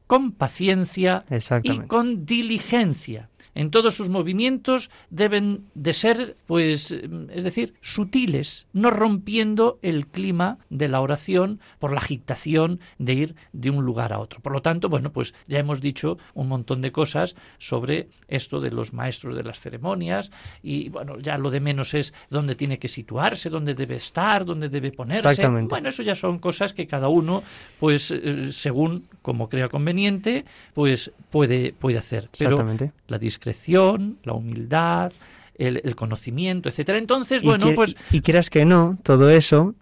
con 0.07 0.31
paciencia 0.31 1.25
y 1.63 1.79
con 1.79 2.25
diligencia 2.25 3.28
en 3.55 3.71
todos 3.71 3.95
sus 3.95 4.09
movimientos 4.09 4.89
deben 5.09 5.65
de 5.73 5.93
ser, 5.93 6.37
pues, 6.47 6.91
es 6.91 7.43
decir, 7.43 7.73
sutiles, 7.81 8.67
no 8.73 8.89
rompiendo 8.89 9.79
el 9.81 10.07
clima 10.07 10.57
de 10.69 10.87
la 10.87 11.01
oración 11.01 11.59
por 11.79 11.91
la 11.91 11.99
agitación 11.99 12.79
de 12.97 13.13
ir 13.13 13.35
de 13.53 13.69
un 13.69 13.85
lugar 13.85 14.13
a 14.13 14.19
otro. 14.19 14.39
Por 14.41 14.53
lo 14.53 14.61
tanto, 14.61 14.89
bueno, 14.89 15.11
pues 15.11 15.33
ya 15.47 15.59
hemos 15.59 15.81
dicho 15.81 16.17
un 16.33 16.47
montón 16.47 16.81
de 16.81 16.91
cosas 16.91 17.35
sobre 17.57 18.09
esto 18.27 18.59
de 18.61 18.71
los 18.71 18.93
maestros 18.93 19.35
de 19.35 19.43
las 19.43 19.59
ceremonias 19.59 20.31
y, 20.63 20.89
bueno, 20.89 21.19
ya 21.19 21.37
lo 21.37 21.51
de 21.51 21.59
menos 21.59 21.93
es 21.93 22.13
dónde 22.29 22.55
tiene 22.55 22.79
que 22.79 22.87
situarse, 22.87 23.49
dónde 23.49 23.73
debe 23.73 23.95
estar, 23.95 24.45
dónde 24.45 24.69
debe 24.69 24.91
ponerse. 24.91 25.47
Bueno, 25.47 25.89
eso 25.89 26.03
ya 26.03 26.15
son 26.15 26.39
cosas 26.39 26.73
que 26.73 26.87
cada 26.87 27.09
uno, 27.09 27.43
pues, 27.79 28.11
eh, 28.11 28.51
según 28.51 29.07
como 29.21 29.49
crea 29.49 29.69
conveniente, 29.69 30.45
pues 30.73 31.11
puede, 31.29 31.73
puede 31.73 31.97
hacer. 31.97 32.29
Pero 32.37 32.65
la 33.07 33.19
discreción 33.39 34.17
la 34.23 34.33
humildad, 34.33 35.13
el, 35.55 35.95
conocimiento, 35.95 36.69
etcétera. 36.69 36.97
Entonces, 36.97 37.41
bueno, 37.41 37.73
pues... 37.73 37.95
Y 38.11 38.21
quieras 38.21 38.49
que 38.49 38.65
no, 38.65 38.97
todo 39.03 39.29
eso 39.29 39.75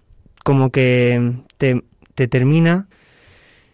como 0.44 0.70
que 0.70 1.34
te, 1.58 1.84
te 2.16 2.28
termina 2.28 2.88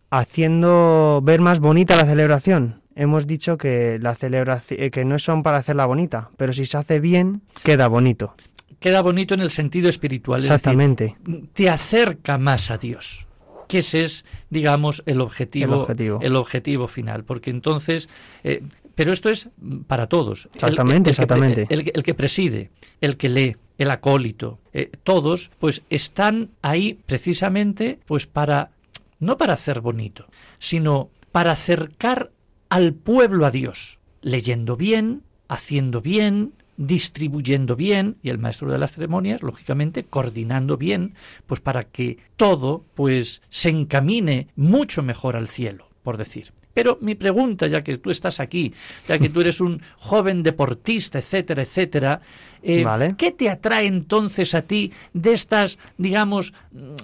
haciendo 0.09 1.21
ver 1.23 1.41
más 1.41 1.59
bonita 1.59 1.95
la 1.95 2.05
celebración. 2.05 2.81
Hemos 2.95 3.27
dicho 3.27 3.57
que 3.57 3.99
la 3.99 4.15
celebración 4.15 4.81
eh, 4.81 4.91
que 4.91 5.03
no 5.03 5.19
son 5.19 5.43
para 5.43 5.57
hacerla 5.57 5.85
bonita, 5.85 6.29
pero 6.37 6.53
si 6.53 6.65
se 6.65 6.77
hace 6.77 6.99
bien, 6.99 7.41
queda 7.63 7.87
bonito. 7.87 8.35
Queda 8.79 9.01
bonito 9.01 9.33
en 9.33 9.41
el 9.41 9.51
sentido 9.51 9.89
espiritual. 9.89 10.41
Exactamente. 10.41 11.15
te 11.53 11.69
acerca 11.69 12.37
más 12.37 12.69
a 12.71 12.77
Dios 12.77 13.27
que 13.67 13.79
ese 13.79 14.03
es, 14.05 14.25
digamos, 14.49 15.01
el 15.05 15.19
objetivo, 15.21 15.87
el 16.21 16.35
objetivo, 16.35 16.87
final. 16.87 17.23
Porque 17.23 17.49
entonces, 17.49 18.07
eh, 18.43 18.61
pero 18.95 19.11
esto 19.11 19.29
es 19.29 19.49
para 19.87 20.07
todos. 20.07 20.49
Exactamente, 20.53 21.09
el, 21.09 21.13
exactamente. 21.13 21.67
Que, 21.67 21.91
el, 21.93 22.03
que 22.03 22.13
preside, 22.13 22.71
el 23.01 23.17
que 23.17 23.29
lee, 23.29 23.57
el 23.77 23.91
acólito, 23.91 24.59
eh, 24.73 24.91
todos, 25.03 25.51
pues 25.59 25.81
están 25.89 26.51
ahí 26.61 26.99
precisamente, 27.05 27.99
pues 28.05 28.27
para, 28.27 28.71
no 29.19 29.37
para 29.37 29.53
hacer 29.53 29.81
bonito, 29.81 30.27
sino 30.59 31.09
para 31.31 31.51
acercar 31.51 32.31
al 32.69 32.93
pueblo 32.93 33.45
a 33.45 33.51
Dios, 33.51 33.99
leyendo 34.21 34.77
bien, 34.77 35.23
haciendo 35.47 36.01
bien, 36.01 36.53
distribuyendo 36.77 37.75
bien 37.75 38.17
y 38.23 38.29
el 38.29 38.39
maestro 38.39 38.71
de 38.71 38.79
las 38.79 38.93
ceremonias 38.93 39.43
lógicamente 39.43 40.05
coordinando 40.05 40.75
bien 40.75 41.13
pues 41.45 41.61
para 41.61 41.83
que 41.83 42.17
todo 42.35 42.83
pues 42.95 43.43
se 43.49 43.69
encamine 43.69 44.47
mucho 44.55 45.03
mejor 45.03 45.35
al 45.35 45.47
cielo 45.47 45.87
por 46.01 46.17
decir 46.17 46.51
pero 46.73 46.97
mi 47.01 47.15
pregunta, 47.15 47.67
ya 47.67 47.83
que 47.83 47.97
tú 47.97 48.09
estás 48.09 48.39
aquí, 48.39 48.73
ya 49.07 49.19
que 49.19 49.29
tú 49.29 49.41
eres 49.41 49.61
un 49.61 49.81
joven 49.97 50.43
deportista, 50.43 51.19
etcétera, 51.19 51.63
etcétera, 51.63 52.21
eh, 52.61 52.85
¿qué 53.17 53.31
te 53.31 53.49
atrae 53.49 53.85
entonces 53.87 54.55
a 54.55 54.61
ti 54.61 54.91
de 55.13 55.33
estas, 55.33 55.77
digamos, 55.97 56.53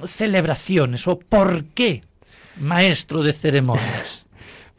celebraciones? 0.06 1.08
¿O 1.08 1.20
por 1.20 1.66
qué, 1.66 2.04
maestro 2.60 3.24
de 3.24 3.34
ceremonias? 3.34 4.26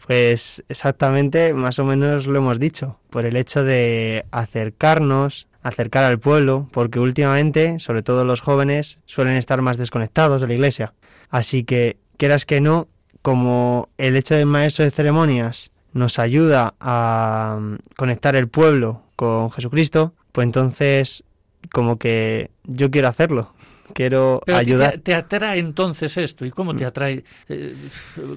Pues 0.07 0.64
exactamente, 0.68 1.55
más 1.55 1.79
o 1.79 1.85
menos 1.85 2.26
lo 2.26 2.38
hemos 2.38 2.59
dicho, 2.59 2.98
por 3.11 3.26
el 3.26 3.37
hecho 3.37 3.62
de 3.62 4.24
acercarnos, 4.33 5.46
acercar 5.62 6.03
al 6.03 6.18
pueblo, 6.18 6.68
porque 6.72 6.98
últimamente, 6.98 7.79
sobre 7.79 8.03
todo 8.03 8.24
los 8.24 8.40
jóvenes, 8.40 8.98
suelen 9.07 9.37
estar 9.37 9.62
más 9.62 9.76
desconectados 9.76 10.40
de 10.40 10.48
la 10.48 10.55
iglesia. 10.55 10.94
Así 11.29 11.62
que, 11.62 11.96
quieras 12.16 12.44
que 12.44 12.61
no, 12.61 12.88
como 13.22 13.88
el 13.98 14.16
hecho 14.16 14.35
del 14.35 14.46
maestro 14.46 14.85
de 14.85 14.90
ceremonias 14.90 15.70
nos 15.92 16.18
ayuda 16.18 16.74
a 16.80 17.59
mm, 17.61 17.76
conectar 17.96 18.37
el 18.37 18.48
pueblo 18.48 19.02
con 19.16 19.50
Jesucristo, 19.50 20.14
pues 20.33 20.46
entonces 20.46 21.24
como 21.72 21.98
que 21.98 22.50
yo 22.64 22.90
quiero 22.90 23.09
hacerlo. 23.09 23.52
Quiero 23.92 24.40
ayudar. 24.46 24.92
Te, 24.92 24.98
te, 24.98 25.14
atrae 25.14 25.59
entonces 25.59 26.16
esto? 26.16 26.46
¿Y 26.46 26.50
cómo 26.52 26.76
te 26.76 26.85
mm. 26.85 26.87
atrae? 26.87 27.24
Eh, 27.48 27.74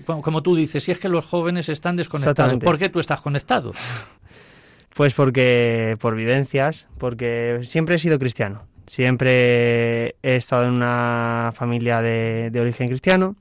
como, 0.06 0.42
tú 0.42 0.56
dices, 0.56 0.84
si 0.84 0.92
es 0.92 1.00
que 1.00 1.10
los 1.10 1.26
jóvenes 1.26 1.70
están 1.70 1.96
desconectados, 1.96 2.58
¿por 2.58 2.80
qué 2.80 2.90
tú 2.90 3.00
estás 3.00 3.22
conectado? 3.22 3.74
Pues 4.96 5.16
porque, 5.16 5.98
por 6.00 6.14
vivencias, 6.14 6.86
porque 7.00 7.62
siempre 7.64 7.96
he 7.96 7.98
sido 7.98 8.20
cristiano. 8.20 8.68
Siempre 8.86 10.18
he 10.22 10.36
estado 10.36 10.66
en 10.66 10.70
una 10.70 11.52
familia 11.56 12.00
de, 12.04 12.52
de 12.52 12.62
origen 12.62 12.90
cristiano 12.90 13.36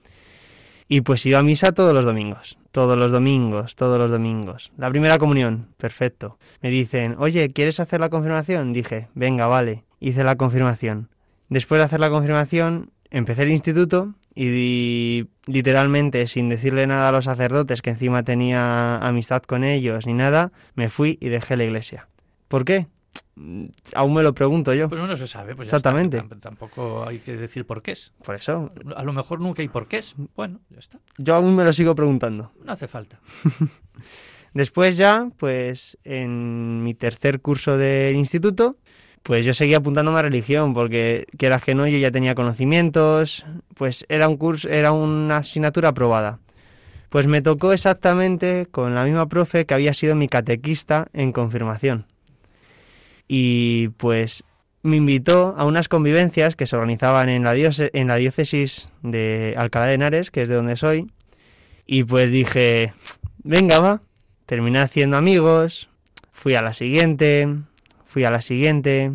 y 0.92 1.00
pues 1.00 1.24
iba 1.24 1.38
a 1.38 1.42
misa 1.42 1.72
todos 1.72 1.94
los 1.94 2.04
domingos, 2.04 2.58
todos 2.70 2.98
los 2.98 3.10
domingos, 3.10 3.76
todos 3.76 3.98
los 3.98 4.10
domingos. 4.10 4.72
La 4.76 4.90
primera 4.90 5.16
comunión, 5.16 5.68
perfecto. 5.78 6.36
Me 6.60 6.68
dicen, 6.68 7.16
oye, 7.18 7.48
¿quieres 7.48 7.80
hacer 7.80 7.98
la 7.98 8.10
confirmación? 8.10 8.74
Dije, 8.74 9.08
venga, 9.14 9.46
vale. 9.46 9.84
Hice 10.00 10.22
la 10.22 10.36
confirmación. 10.36 11.08
Después 11.48 11.78
de 11.78 11.84
hacer 11.84 11.98
la 11.98 12.10
confirmación, 12.10 12.90
empecé 13.10 13.44
el 13.44 13.52
instituto 13.52 14.12
y 14.34 15.28
literalmente 15.46 16.26
sin 16.26 16.50
decirle 16.50 16.86
nada 16.86 17.08
a 17.08 17.12
los 17.12 17.24
sacerdotes, 17.24 17.80
que 17.80 17.88
encima 17.88 18.22
tenía 18.22 18.98
amistad 18.98 19.42
con 19.44 19.64
ellos 19.64 20.06
ni 20.06 20.12
nada, 20.12 20.52
me 20.74 20.90
fui 20.90 21.16
y 21.22 21.30
dejé 21.30 21.56
la 21.56 21.64
iglesia. 21.64 22.06
¿Por 22.48 22.66
qué? 22.66 22.86
Mm, 23.34 23.66
aún 23.94 24.14
me 24.14 24.22
lo 24.22 24.34
pregunto 24.34 24.74
yo. 24.74 24.88
Pues 24.88 25.00
no 25.00 25.16
se 25.16 25.26
sabe. 25.26 25.54
Pues 25.54 25.68
Exactamente. 25.68 26.22
Tampoco 26.40 27.06
hay 27.06 27.18
que 27.18 27.36
decir 27.36 27.64
por 27.64 27.82
qué 27.82 27.92
es. 27.92 28.12
Por 28.24 28.34
eso. 28.34 28.72
A 28.94 29.02
lo 29.02 29.12
mejor 29.12 29.40
nunca 29.40 29.62
hay 29.62 29.68
por 29.68 29.88
qué 29.88 29.98
es. 29.98 30.14
Bueno, 30.36 30.60
ya 30.70 30.78
está. 30.78 30.98
Yo 31.18 31.34
aún 31.34 31.54
me 31.56 31.64
lo 31.64 31.72
sigo 31.72 31.94
preguntando. 31.94 32.52
No 32.64 32.72
hace 32.72 32.88
falta. 32.88 33.18
Después 34.54 34.98
ya, 34.98 35.30
pues 35.38 35.96
en 36.04 36.84
mi 36.84 36.92
tercer 36.94 37.40
curso 37.40 37.78
de 37.78 38.12
instituto, 38.14 38.76
pues 39.22 39.46
yo 39.46 39.54
seguía 39.54 39.78
apuntándome 39.78 40.18
a 40.18 40.22
religión, 40.22 40.74
porque 40.74 41.26
quieras 41.38 41.62
que 41.62 41.74
no, 41.74 41.86
yo 41.86 41.96
ya 41.96 42.10
tenía 42.10 42.34
conocimientos, 42.34 43.46
pues 43.74 44.04
era 44.10 44.28
un 44.28 44.36
curso, 44.36 44.68
era 44.68 44.92
una 44.92 45.38
asignatura 45.38 45.88
aprobada. 45.88 46.38
Pues 47.08 47.26
me 47.26 47.40
tocó 47.40 47.72
exactamente 47.72 48.66
con 48.70 48.94
la 48.94 49.04
misma 49.04 49.26
profe 49.26 49.64
que 49.64 49.72
había 49.72 49.94
sido 49.94 50.14
mi 50.14 50.28
catequista 50.28 51.08
en 51.14 51.32
confirmación 51.32 52.11
y 53.34 53.88
pues 53.96 54.44
me 54.82 54.96
invitó 54.96 55.54
a 55.56 55.64
unas 55.64 55.88
convivencias 55.88 56.54
que 56.54 56.66
se 56.66 56.76
organizaban 56.76 57.30
en 57.30 57.44
la, 57.44 57.54
en 57.56 58.06
la 58.08 58.16
diócesis 58.16 58.90
de 59.02 59.54
Alcalá 59.56 59.86
de 59.86 59.94
Henares, 59.94 60.30
que 60.30 60.42
es 60.42 60.48
de 60.48 60.54
donde 60.54 60.76
soy, 60.76 61.10
y 61.86 62.04
pues 62.04 62.30
dije, 62.30 62.92
venga, 63.42 63.80
va, 63.80 64.02
terminé 64.44 64.80
haciendo 64.80 65.16
amigos, 65.16 65.88
fui 66.30 66.56
a 66.56 66.60
la 66.60 66.74
siguiente, 66.74 67.48
fui 68.04 68.24
a 68.24 68.30
la 68.30 68.42
siguiente, 68.42 69.12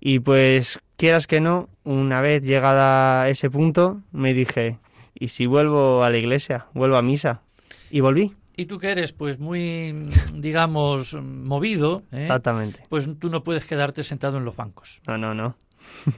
y 0.00 0.18
pues 0.18 0.80
quieras 0.96 1.28
que 1.28 1.40
no, 1.40 1.68
una 1.84 2.20
vez 2.20 2.42
llegada 2.42 3.22
a 3.22 3.28
ese 3.28 3.50
punto, 3.50 4.00
me 4.10 4.34
dije, 4.34 4.78
¿y 5.14 5.28
si 5.28 5.46
vuelvo 5.46 6.02
a 6.02 6.10
la 6.10 6.18
iglesia? 6.18 6.66
Vuelvo 6.74 6.96
a 6.96 7.02
misa. 7.02 7.42
Y 7.88 8.00
volví. 8.00 8.34
Y 8.56 8.66
tú 8.66 8.78
que 8.78 8.90
eres 8.90 9.12
pues 9.12 9.38
muy, 9.38 10.08
digamos, 10.34 11.14
movido, 11.14 12.02
¿eh? 12.12 12.22
Exactamente. 12.22 12.80
pues 12.88 13.08
tú 13.18 13.28
no 13.28 13.42
puedes 13.42 13.66
quedarte 13.66 14.04
sentado 14.04 14.38
en 14.38 14.44
los 14.44 14.54
bancos. 14.56 15.00
No, 15.06 15.18
no, 15.18 15.34
no. 15.34 15.56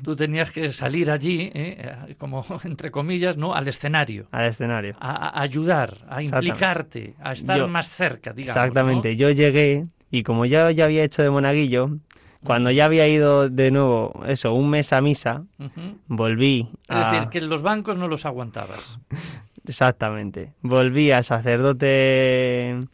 Tú 0.05 0.15
tenías 0.15 0.51
que 0.53 0.73
salir 0.73 1.11
allí, 1.11 1.51
¿eh? 1.55 2.15
como 2.19 2.45
entre 2.65 2.91
comillas, 2.91 3.37
¿no? 3.37 3.55
Al 3.55 3.67
escenario. 3.69 4.29
Al 4.31 4.47
escenario. 4.47 4.97
A, 5.01 5.41
ayudar, 5.41 5.99
a 6.09 6.23
implicarte, 6.23 7.15
a 7.21 7.33
estar 7.33 7.67
más 7.69 7.89
cerca, 7.89 8.33
digamos. 8.33 8.57
Exactamente. 8.57 9.17
Yo 9.17 9.31
llegué 9.31 9.87
Y 10.11 10.23
como 10.23 10.45
ya, 10.47 10.71
ya 10.71 10.85
había 10.85 11.03
hecho 11.03 11.23
de 11.23 11.31
monaguillo, 11.31 11.91
cuando 12.45 12.71
ya 12.71 12.85
había 12.85 13.09
ido 13.09 13.49
de 13.51 13.71
nuevo, 13.73 14.23
eso, 14.29 14.55
un 14.55 14.71
mes 14.71 14.93
a 14.93 15.01
misa, 15.01 15.45
Ujú. 15.59 15.99
volví 16.07 16.69
Es 16.85 16.91
a... 16.97 17.11
decir, 17.11 17.29
que 17.29 17.41
los 17.41 17.63
bancos 17.63 17.97
no 17.97 18.07
los 18.07 18.25
aguantabas. 18.25 18.99
Exactamente. 19.67 20.53
Volví 20.63 21.11
al 21.11 21.25
sacerdote... 21.25 22.87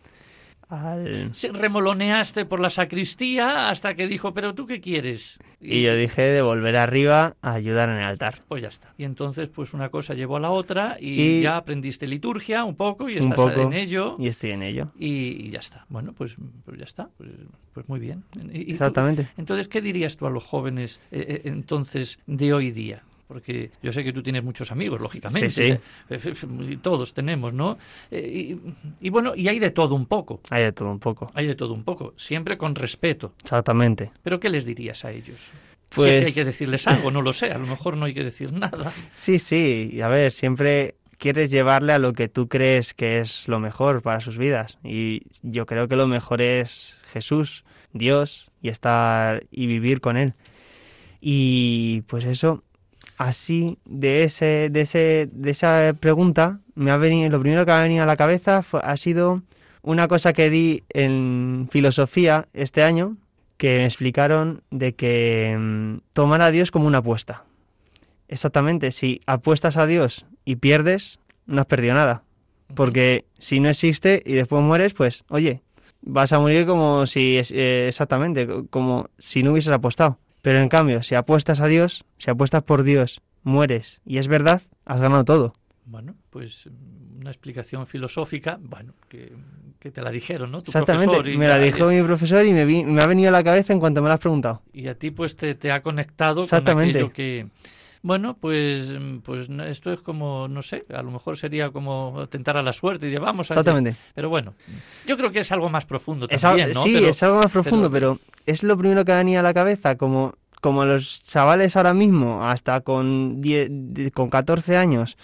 Al... 0.69 1.35
Se 1.35 1.53
remoloneaste 1.53 2.47
por 2.47 2.59
la 2.59 2.71
sacristía 2.71 3.69
hasta 3.69 3.95
que 3.95 4.07
dijo, 4.07 4.33
pero 4.33 4.55
tú 4.55 4.65
qué 4.67 4.81
quieres. 4.81 5.39
Y 5.61 5.83
yo 5.83 5.95
dije 5.95 6.23
de 6.23 6.41
volver 6.41 6.79
arriba 6.79 7.37
a 7.43 7.53
ayudar 7.53 7.91
en 7.91 7.97
el 7.97 8.05
altar. 8.05 8.41
Pues 8.49 8.63
ya 8.63 8.69
está. 8.69 8.95
Y 8.97 9.05
entonces, 9.05 9.51
pues 9.51 9.75
una 9.75 9.91
cosa 9.91 10.15
llevó 10.15 10.39
a 10.39 10.41
la 10.41 10.51
otra 10.51 10.97
y, 10.99 11.21
Y- 11.21 11.43
ya 11.43 11.59
aprendiste 11.59 12.07
liturgia 12.07 12.65
un 12.65 12.75
poco 12.75 13.11
y 13.11 13.19
estás 13.19 13.35
poco. 13.37 13.51
en 13.61 13.75
ello. 13.75 14.17
Y 14.19 14.29
estoy 14.29 14.53
en 14.53 14.63
ello. 14.63 14.93
Y, 14.99 15.47
y 15.47 15.51
ya 15.51 15.59
está. 15.59 15.85
Bueno, 15.91 16.15
pues, 16.15 16.37
pues 16.65 16.79
ya 16.79 16.85
está. 16.87 17.11
Pues, 17.19 17.29
pues 17.75 17.87
muy 17.91 18.01
bien. 18.01 18.25
Tú- 18.31 18.41
Exactamente. 18.55 19.29
entonces, 19.37 19.69
¿qué 19.69 19.83
dirías 19.83 20.17
tú 20.17 20.27
a 20.27 20.31
los 20.31 20.43
jóvenes 20.43 21.01
eh, 21.11 21.27
eh, 21.29 21.43
entonces 21.45 22.19
de 22.27 22.55
hoy 22.55 22.71
día? 22.71 23.03
Porque 23.33 23.71
yo 23.83 23.93
sé 23.93 24.05
que 24.05 24.13
tú 24.13 24.23
tienes 24.23 24.45
muchos 24.45 24.71
amigos, 24.73 25.01
lógicamente. 25.01 25.51
Sí, 25.51 25.75
Eh, 26.11 26.79
Todos 26.83 27.15
tenemos, 27.15 27.53
¿no? 27.55 27.79
Eh, 28.11 28.59
y, 29.01 29.07
y 29.07 29.11
bueno, 29.11 29.33
y 29.35 29.49
hay 29.49 29.59
de 29.59 29.71
todo 29.71 29.95
un 29.95 30.07
poco. 30.07 30.41
Hay 30.51 30.65
de 30.65 30.73
todo 30.73 30.91
un 30.91 30.99
poco. 31.01 31.31
Hay 31.35 31.47
de 31.47 31.55
todo 31.55 31.73
un 31.73 31.83
poco. 31.85 32.13
Siempre 32.17 32.59
con 32.59 32.75
respeto. 32.75 33.33
Exactamente. 33.43 34.11
¿Pero 34.23 34.39
qué 34.39 34.49
les 34.51 34.67
dirías 34.67 35.05
a 35.05 35.13
ellos? 35.13 35.41
Si 35.41 35.97
Pues- 35.97 36.11
es 36.11 36.21
que 36.23 36.27
hay 36.29 36.33
que 36.35 36.45
decirles 36.45 36.87
algo, 36.87 37.11
no 37.11 37.23
lo 37.23 37.33
sé. 37.33 37.51
A 37.53 37.59
lo 37.59 37.67
mejor 37.67 37.97
no 37.97 38.05
hay 38.07 38.15
que 38.15 38.25
decir 38.25 38.53
nada. 38.53 38.93
Sí, 39.17 39.39
sí. 39.39 40.01
A 40.03 40.09
ver, 40.09 40.33
siempre 40.33 40.97
quieres 41.19 41.51
llevarle 41.51 41.93
a 41.93 41.99
lo 41.99 42.13
que 42.13 42.29
tú 42.29 42.49
crees 42.49 42.95
que 42.95 43.21
es 43.21 43.47
lo 43.49 43.61
mejor 43.61 44.03
para 44.03 44.21
sus 44.21 44.37
vidas. 44.39 44.79
Y 44.85 45.23
yo 45.43 45.65
creo 45.67 45.89
que 45.89 45.97
lo 45.97 46.07
mejor 46.07 46.43
es 46.43 46.97
Jesús, 47.13 47.65
Dios, 47.93 48.51
y 48.61 48.69
estar 48.69 49.45
y 49.51 49.67
vivir 49.67 50.01
con 50.01 50.17
Él. 50.17 50.35
Y 51.21 52.01
pues 52.03 52.25
eso, 52.25 52.65
así 53.29 53.79
de 53.85 54.25
ese, 54.25 54.69
de 54.71 54.81
ese, 54.83 55.29
de 55.33 55.51
esa 55.51 55.95
pregunta, 55.99 56.61
me 56.75 56.91
ha 56.91 56.97
venido, 56.97 57.31
lo 57.31 57.41
primero 57.41 57.65
que 57.65 57.73
me 57.73 57.79
ha 57.79 57.83
venido 57.83 58.03
a 58.03 58.07
la 58.07 58.17
cabeza 58.17 58.63
fue- 58.63 58.81
ha 58.83 58.97
sido 58.97 59.43
una 59.83 60.09
cosa 60.09 60.33
que 60.33 60.51
di 60.51 60.83
en 60.91 61.69
filosofía 61.71 62.49
este 62.53 62.83
año, 62.83 63.17
que 63.57 63.79
me 63.79 63.85
explicaron 63.87 64.63
de 64.71 64.95
que 64.95 65.57
mm, 65.59 65.99
tomar 66.13 66.43
a 66.43 66.51
Dios 66.51 66.71
como 66.71 66.87
una 66.87 66.99
apuesta. 66.99 67.45
Exactamente, 68.29 68.91
si 68.93 69.21
apuestas 69.27 69.77
a 69.77 69.87
Dios 69.87 70.25
y 70.45 70.57
pierdes, 70.57 71.19
no 71.47 71.61
has 71.61 71.67
perdido 71.67 71.95
nada. 71.95 72.23
Porque 72.75 73.25
si 73.39 73.61
no 73.61 73.69
existe 73.69 74.23
y 74.25 74.33
después 74.33 74.63
mueres, 74.63 74.95
pues, 74.95 75.25
oye, 75.29 75.61
vas 76.01 76.33
a 76.33 76.39
morir 76.41 76.65
como 76.67 77.07
si, 77.07 77.39
eh, 77.51 77.87
exactamente, 77.89 78.47
co- 78.47 78.67
como 78.71 79.09
si 79.19 79.43
no 79.43 79.53
hubieses 79.53 79.73
apostado. 79.73 80.19
Pero 80.43 80.59
en 80.59 80.69
cambio, 80.69 81.03
si 81.03 81.15
apuestas 81.15 81.61
a 81.61 81.67
Dios, 81.67 82.05
si 82.19 82.31
apuestas 82.31 82.63
por 82.65 82.83
Dios, 82.83 83.21
mueres 83.45 84.01
y 84.05 84.19
es 84.19 84.29
verdad, 84.29 84.63
has 84.85 85.01
ganado 85.01 85.25
todo. 85.25 85.55
Bueno, 85.85 86.15
pues 86.31 86.67
mm, 86.67 87.21
una 87.21 87.31
explicación 87.31 87.87
filosófica, 87.87 88.59
bueno, 88.61 88.93
que, 89.09 89.33
que 89.79 89.91
te 89.91 90.01
la 90.03 90.11
dijeron, 90.11 90.51
¿no? 90.53 90.63
Tu 90.63 90.71
Exactamente, 90.71 91.07
profesor 91.17 91.33
y 91.35 91.39
me 91.39 91.49
la 91.49 91.59
ya- 91.59 91.65
dijo 91.65 91.87
mi 91.89 92.03
profesor 92.03 92.45
y 92.47 92.53
me, 92.53 92.65
vi- 92.65 92.85
me 92.85 93.03
ha 93.03 93.07
venido 93.07 93.29
a 93.29 93.33
la 93.33 93.43
cabeza 93.45 93.73
en 93.73 93.81
cuanto 93.81 94.01
me 94.03 94.09
lo 94.09 94.15
has 94.15 94.21
preguntado. 94.21 94.63
y 94.73 94.89
a 94.89 94.95
ti 94.99 95.11
pues 95.11 95.37
te, 95.37 95.55
te 95.55 95.71
ha 95.73 95.83
conectado 95.83 96.41
con 96.41 96.45
Exactamente. 96.45 96.99
aquello 96.99 97.13
que 97.13 97.47
bueno 98.03 98.37
pues 98.41 98.93
pues 99.25 99.49
no- 99.49 99.65
esto 99.65 99.93
es 99.93 100.01
como 100.01 100.49
no 100.49 100.61
sé 100.63 100.85
a 100.93 101.03
lo 101.03 101.11
mejor 101.11 101.37
sería 101.37 101.71
como 101.71 102.27
tentar 102.29 102.57
a 102.57 102.63
la 102.63 102.73
suerte 102.73 103.07
y 103.07 103.11
decir, 103.11 103.21
vamos 103.25 103.51
a 103.51 103.55
Exactamente. 103.55 103.95
pero 104.15 104.29
bueno 104.29 104.55
yo 105.07 105.17
creo 105.17 105.31
que 105.33 105.41
es 105.41 105.53
algo 105.53 105.69
más 105.69 105.87
profundo 105.87 106.27
Es 106.29 106.43
también 106.43 106.73
¿no? 106.73 106.83
Sí, 106.83 106.95
Pero- 106.95 107.07
es 107.09 107.23
algo 107.23 107.37
más 107.37 107.51
profundo, 107.51 107.91
pero- 107.91 108.19
pero, 108.19 108.43
es 108.47 108.63
lo 108.65 108.77
primero 108.77 109.05
que 109.05 109.13
venido 109.15 109.41
a 109.41 109.43
la 109.45 109.55
cabeza, 109.55 109.97
como, 109.97 110.35
como 110.61 110.85
los 110.85 111.23
chavales 111.23 111.77
ahora 111.77 111.95
mismo, 111.95 112.45
hasta 112.45 112.81
con, 112.81 113.41
10 113.41 113.69
de- 113.71 114.11
con 114.11 114.31
14 114.31 114.77
años, 114.77 115.17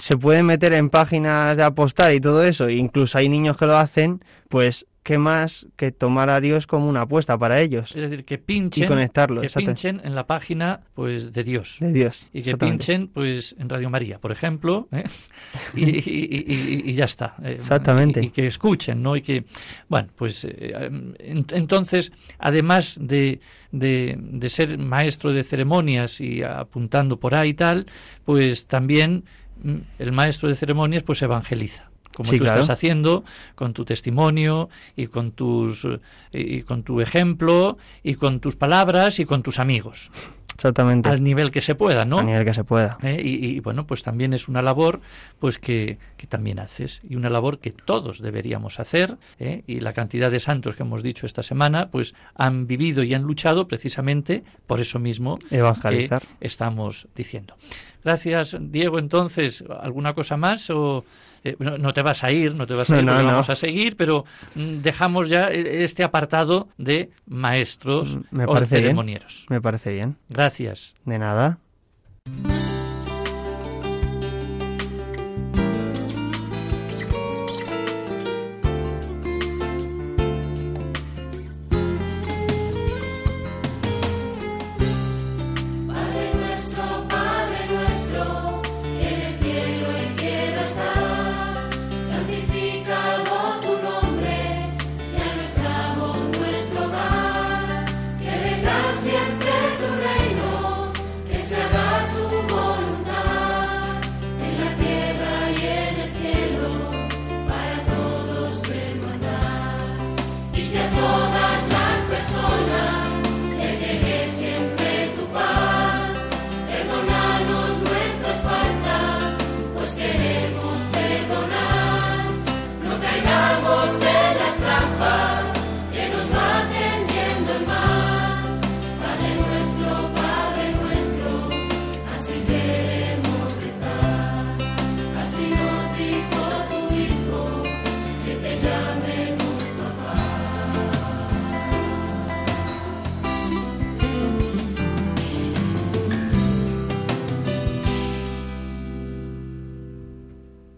se 0.00 0.16
pueden 0.16 0.46
meter 0.46 0.72
en 0.72 0.90
páginas 0.90 1.56
de 1.56 1.62
apostar 1.62 2.12
y 2.14 2.20
todo 2.20 2.42
eso, 2.44 2.66
e 2.68 2.74
incluso 2.74 3.18
hay 3.18 3.28
niños 3.28 3.56
que 3.56 3.66
lo 3.66 3.76
hacen, 3.76 4.24
pues 4.48 4.86
qué 5.04 5.18
más 5.18 5.66
que 5.76 5.92
tomar 5.92 6.30
a 6.30 6.40
Dios 6.40 6.66
como 6.66 6.88
una 6.88 7.02
apuesta 7.02 7.38
para 7.38 7.60
ellos 7.60 7.92
es 7.94 8.10
decir 8.10 8.24
que 8.24 8.34
y 8.34 8.38
pinchen 8.38 8.88
conectarlo, 8.88 9.42
que 9.42 9.50
pinchen 9.50 10.00
en 10.02 10.14
la 10.16 10.26
página 10.26 10.80
pues 10.94 11.32
de 11.34 11.44
Dios 11.44 11.76
de 11.78 11.92
Dios. 11.92 12.26
y 12.32 12.42
que 12.42 12.56
pinchen 12.56 13.08
pues 13.08 13.54
en 13.58 13.68
Radio 13.68 13.90
María, 13.90 14.18
por 14.18 14.32
ejemplo, 14.32 14.88
¿eh? 14.90 15.04
y, 15.76 15.84
y- 15.84 15.98
y- 16.08 16.54
y- 16.86 16.90
y 16.90 16.92
ya 16.94 17.04
está. 17.04 17.36
eh, 17.44 17.52
Exactamente. 17.56 18.20
Y, 18.24 18.30
que 18.30 18.46
escuchen, 18.46 19.02
¿no? 19.02 19.14
Y 19.14 19.20
que, 19.20 19.44
bueno, 19.88 20.08
pues 20.16 20.44
eh, 20.46 20.72
en- 21.18 21.44
entonces, 21.50 22.10
además 22.38 22.98
de, 23.00 23.40
de, 23.72 24.16
de 24.18 24.48
ser 24.48 24.78
maestro 24.78 25.32
de 25.34 25.44
ceremonias 25.44 26.20
y 26.20 26.42
apuntando 26.42 27.20
por 27.20 27.34
ahí 27.34 27.50
y 27.50 27.54
tal, 27.54 27.86
pues 28.24 28.66
también 28.66 29.24
mm, 29.62 29.76
el 29.98 30.12
maestro 30.12 30.48
de 30.48 30.54
ceremonias 30.56 31.02
pues 31.02 31.20
evangeliza. 31.20 31.90
Como 32.14 32.30
Sí, 32.30 32.38
tú 32.38 32.44
claro. 32.44 32.60
estás 32.60 32.76
haciendo 32.78 33.24
con 33.54 33.72
tu 33.72 33.84
testimonio 33.84 34.68
y 34.96 35.08
con 35.08 35.32
tus 35.32 35.84
eh, 35.84 35.98
y 36.32 36.62
con 36.62 36.82
tu 36.84 37.00
ejemplo 37.00 37.76
y 38.02 38.14
con 38.14 38.40
tus 38.40 38.56
palabras 38.56 39.18
y 39.18 39.24
con 39.24 39.42
tus 39.42 39.58
amigos 39.58 40.10
Exactamente, 40.54 41.08
al 41.08 41.22
nivel 41.24 41.50
que 41.50 41.60
se 41.60 41.74
pueda, 41.74 42.04
¿no? 42.04 42.20
a 42.20 42.22
nivel 42.22 42.44
que 42.44 42.54
se 42.54 42.62
pueda. 42.62 42.96
¿Eh? 43.02 43.20
Y, 43.24 43.44
y, 43.56 43.58
bueno, 43.58 43.88
pues 43.88 44.04
también 44.04 44.32
es 44.32 44.46
una 44.46 44.62
labor 44.62 45.00
pues 45.40 45.58
que, 45.58 45.98
que 46.16 46.28
también 46.28 46.60
haces 46.60 47.00
y 47.02 47.16
una 47.16 47.28
labor 47.28 47.58
que 47.58 47.72
todos 47.72 48.20
deberíamos 48.22 48.78
hacer 48.78 49.18
¿eh? 49.40 49.64
y 49.66 49.80
la 49.80 49.92
cantidad 49.92 50.30
de 50.30 50.38
santos 50.38 50.76
que 50.76 50.84
hemos 50.84 51.02
dicho 51.02 51.26
esta 51.26 51.42
semana 51.42 51.90
pues 51.90 52.14
han 52.36 52.68
vivido 52.68 53.02
y 53.02 53.14
han 53.14 53.22
luchado 53.22 53.66
precisamente 53.66 54.44
por 54.68 54.78
eso 54.80 55.00
mismo 55.00 55.40
Evangelizar. 55.50 56.22
que 56.22 56.46
estamos 56.46 57.08
diciendo. 57.16 57.56
Gracias, 58.04 58.56
Diego. 58.60 58.98
Entonces, 59.00 59.64
¿alguna 59.80 60.14
cosa 60.14 60.36
más? 60.36 60.70
O, 60.70 61.04
eh, 61.44 61.56
no, 61.58 61.92
te 61.94 62.02
vas 62.02 62.24
a 62.24 62.32
ir, 62.32 62.54
no 62.54 62.66
te 62.66 62.74
vas 62.74 62.90
a 62.90 62.98
ir, 62.98 63.04
no, 63.04 63.12
vamos 63.14 63.50
a 63.50 63.54
seguir, 63.56 63.96
pero 63.96 64.24
mm, 64.54 64.80
dejamos 64.80 65.28
ya 65.28 65.48
eh, 65.50 65.84
este 65.84 66.02
apartado 66.02 66.68
de 66.78 67.10
maestros 67.26 68.16
Mm, 68.16 68.20
o 68.46 68.54
bien. 68.76 68.82
ceremonieros. 68.82 69.46
Me 69.48 69.60
parece 69.60 69.92
bien. 69.92 70.16
Gracias. 70.28 70.94
De 71.04 71.18
nada. 71.18 71.58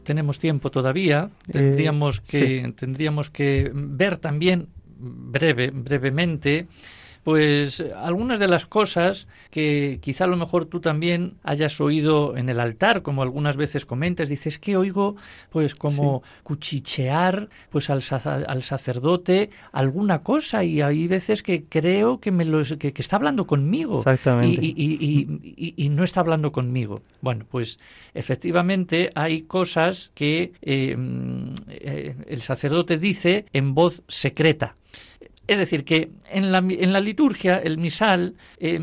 Tenemos 0.07 0.39
tiempo 0.39 0.71
todavía. 0.71 1.29
Eh, 1.49 1.53
Tendríamos 1.53 2.21
que 2.21 2.73
tendríamos 2.77 3.29
que 3.29 3.71
ver 3.75 4.17
también 4.17 4.69
breve 4.99 5.71
brevemente 5.71 6.69
pues 7.27 7.83
algunas 7.97 8.39
de 8.39 8.47
las 8.47 8.67
cosas 8.67 9.27
que 9.51 9.99
quizá 10.01 10.23
a 10.23 10.27
lo 10.29 10.37
mejor 10.37 10.67
tú 10.67 10.79
también 10.79 11.39
hayas 11.43 11.81
oído 11.81 12.37
en 12.37 12.49
el 12.49 12.61
altar, 12.61 13.03
como 13.03 13.21
algunas 13.21 13.57
veces 13.57 13.85
comentas, 13.85 14.29
dices 14.29 14.61
que 14.61 14.77
oigo 14.77 15.17
pues 15.51 15.75
como 15.75 16.23
cuchichear 16.45 17.49
pues 17.69 17.91
al, 17.91 18.01
al, 18.47 18.63
sacerdote 18.63 19.51
alguna 19.73 20.23
cosa 20.23 20.63
y 20.63 20.83
hay 20.83 21.09
veces 21.09 21.43
que 21.43 21.65
creo 21.65 22.21
que 22.21 22.31
me 22.31 22.45
lo 22.45 22.63
que, 22.63 22.93
que 22.93 23.03
está 23.03 23.17
hablando 23.17 23.45
conmigo 23.45 23.99
Exactamente. 23.99 24.65
Y, 24.65 24.75
y, 24.77 25.27
y, 25.57 25.75
y, 25.77 25.89
no 25.89 26.05
está 26.05 26.21
hablando 26.21 26.53
conmigo. 26.53 27.03
Bueno, 27.23 27.45
pues 27.51 27.81
efectivamente 28.15 29.11
hay 29.17 29.43
cosas 29.43 30.13
que 30.15 30.53
eh, 30.63 30.97
eh, 31.71 32.15
el 32.29 32.43
sacerdote 32.43 32.99
dice 32.99 33.47
en 33.53 33.75
voz 33.75 34.05
secreta. 34.07 34.77
Es 35.47 35.59
decir, 35.59 35.85
que 35.85 36.11
en 36.29 36.51
la, 36.51 37.01
liturgia, 37.01 37.59
el 37.59 37.79
misal, 37.79 38.35
eh, 38.59 38.81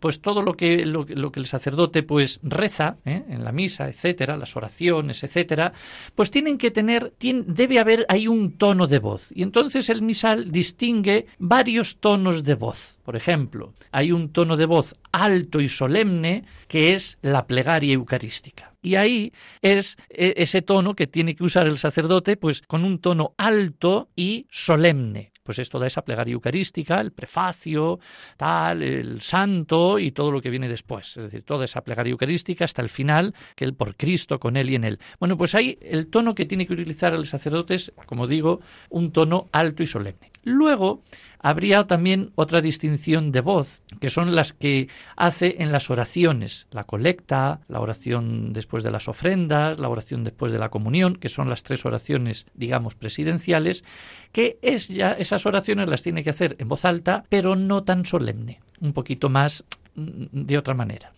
pues 0.00 0.20
todo 0.20 0.42
lo 0.42 0.54
que, 0.54 0.84
lo, 0.84 1.04
que 1.06 1.40
el 1.40 1.46
sacerdote 1.46 2.02
pues 2.02 2.40
reza, 2.42 2.96
¿eh? 3.04 3.22
en 3.28 3.44
la 3.44 3.52
misa, 3.52 3.88
etcétera, 3.88 4.36
las 4.36 4.56
oraciones, 4.56 5.22
etcétera, 5.22 5.72
pues 6.16 6.32
tienen 6.32 6.58
que 6.58 6.72
tener, 6.72 7.14
debe 7.20 7.78
haber 7.78 8.06
ahí 8.08 8.26
un 8.26 8.58
tono 8.58 8.88
de 8.88 8.98
voz. 8.98 9.30
Y 9.32 9.42
entonces 9.42 9.88
el 9.88 10.02
misal 10.02 10.50
distingue 10.50 11.26
varios 11.38 11.98
tonos 11.98 12.42
de 12.42 12.54
voz. 12.56 12.98
Por 13.04 13.14
ejemplo, 13.14 13.72
hay 13.92 14.10
un 14.10 14.32
tono 14.32 14.56
de 14.56 14.66
voz 14.66 14.96
alto 15.12 15.60
y 15.60 15.68
solemne 15.68 16.44
que 16.66 16.92
es 16.92 17.18
la 17.22 17.46
plegaria 17.46 17.94
eucarística. 17.94 18.74
Y 18.82 18.96
ahí 18.96 19.32
es 19.60 19.96
ese 20.10 20.62
tono 20.62 20.94
que 20.94 21.06
tiene 21.06 21.34
que 21.34 21.44
usar 21.44 21.66
el 21.66 21.78
sacerdote, 21.78 22.36
pues 22.36 22.62
con 22.62 22.84
un 22.84 23.00
tono 23.00 23.34
alto 23.36 24.08
y 24.14 24.46
solemne 24.50 25.32
pues 25.48 25.60
es 25.60 25.70
toda 25.70 25.86
esa 25.86 26.02
plegaria 26.02 26.34
eucarística, 26.34 27.00
el 27.00 27.10
prefacio, 27.10 28.00
tal, 28.36 28.82
el 28.82 29.22
santo 29.22 29.98
y 29.98 30.10
todo 30.10 30.30
lo 30.30 30.42
que 30.42 30.50
viene 30.50 30.68
después. 30.68 31.16
Es 31.16 31.24
decir, 31.24 31.42
toda 31.42 31.64
esa 31.64 31.80
plegaria 31.80 32.10
eucarística 32.10 32.66
hasta 32.66 32.82
el 32.82 32.90
final, 32.90 33.34
que 33.56 33.64
el 33.64 33.72
por 33.72 33.96
Cristo, 33.96 34.38
con 34.38 34.58
él 34.58 34.68
y 34.68 34.74
en 34.74 34.84
él. 34.84 34.98
Bueno, 35.18 35.38
pues 35.38 35.54
ahí 35.54 35.78
el 35.80 36.08
tono 36.08 36.34
que 36.34 36.44
tiene 36.44 36.66
que 36.66 36.74
utilizar 36.74 37.14
el 37.14 37.26
sacerdote 37.26 37.76
es, 37.76 37.94
como 38.04 38.26
digo, 38.26 38.60
un 38.90 39.10
tono 39.10 39.48
alto 39.50 39.82
y 39.82 39.86
solemne. 39.86 40.30
Luego 40.44 41.02
habría 41.40 41.86
también 41.86 42.32
otra 42.34 42.60
distinción 42.60 43.32
de 43.32 43.40
voz, 43.40 43.82
que 44.00 44.10
son 44.10 44.34
las 44.34 44.52
que 44.52 44.88
hace 45.16 45.56
en 45.62 45.72
las 45.72 45.90
oraciones, 45.90 46.66
la 46.70 46.84
colecta, 46.84 47.60
la 47.68 47.80
oración 47.80 48.52
después 48.52 48.82
de 48.82 48.90
las 48.90 49.08
ofrendas, 49.08 49.78
la 49.78 49.88
oración 49.88 50.24
después 50.24 50.52
de 50.52 50.58
la 50.58 50.68
comunión, 50.68 51.16
que 51.16 51.28
son 51.28 51.48
las 51.48 51.62
tres 51.62 51.84
oraciones, 51.84 52.46
digamos, 52.54 52.94
presidenciales, 52.94 53.84
que 54.32 54.58
es 54.62 54.88
ya 54.88 55.12
esas 55.38 55.46
oraciones 55.46 55.88
las 55.88 56.02
tiene 56.02 56.24
que 56.24 56.30
hacer 56.30 56.56
en 56.58 56.68
voz 56.68 56.84
alta, 56.84 57.24
pero 57.28 57.54
no 57.54 57.84
tan 57.84 58.04
solemne, 58.04 58.60
un 58.80 58.92
poquito 58.92 59.28
más 59.28 59.64
de 59.94 60.58
otra 60.58 60.74
manera. 60.74 61.12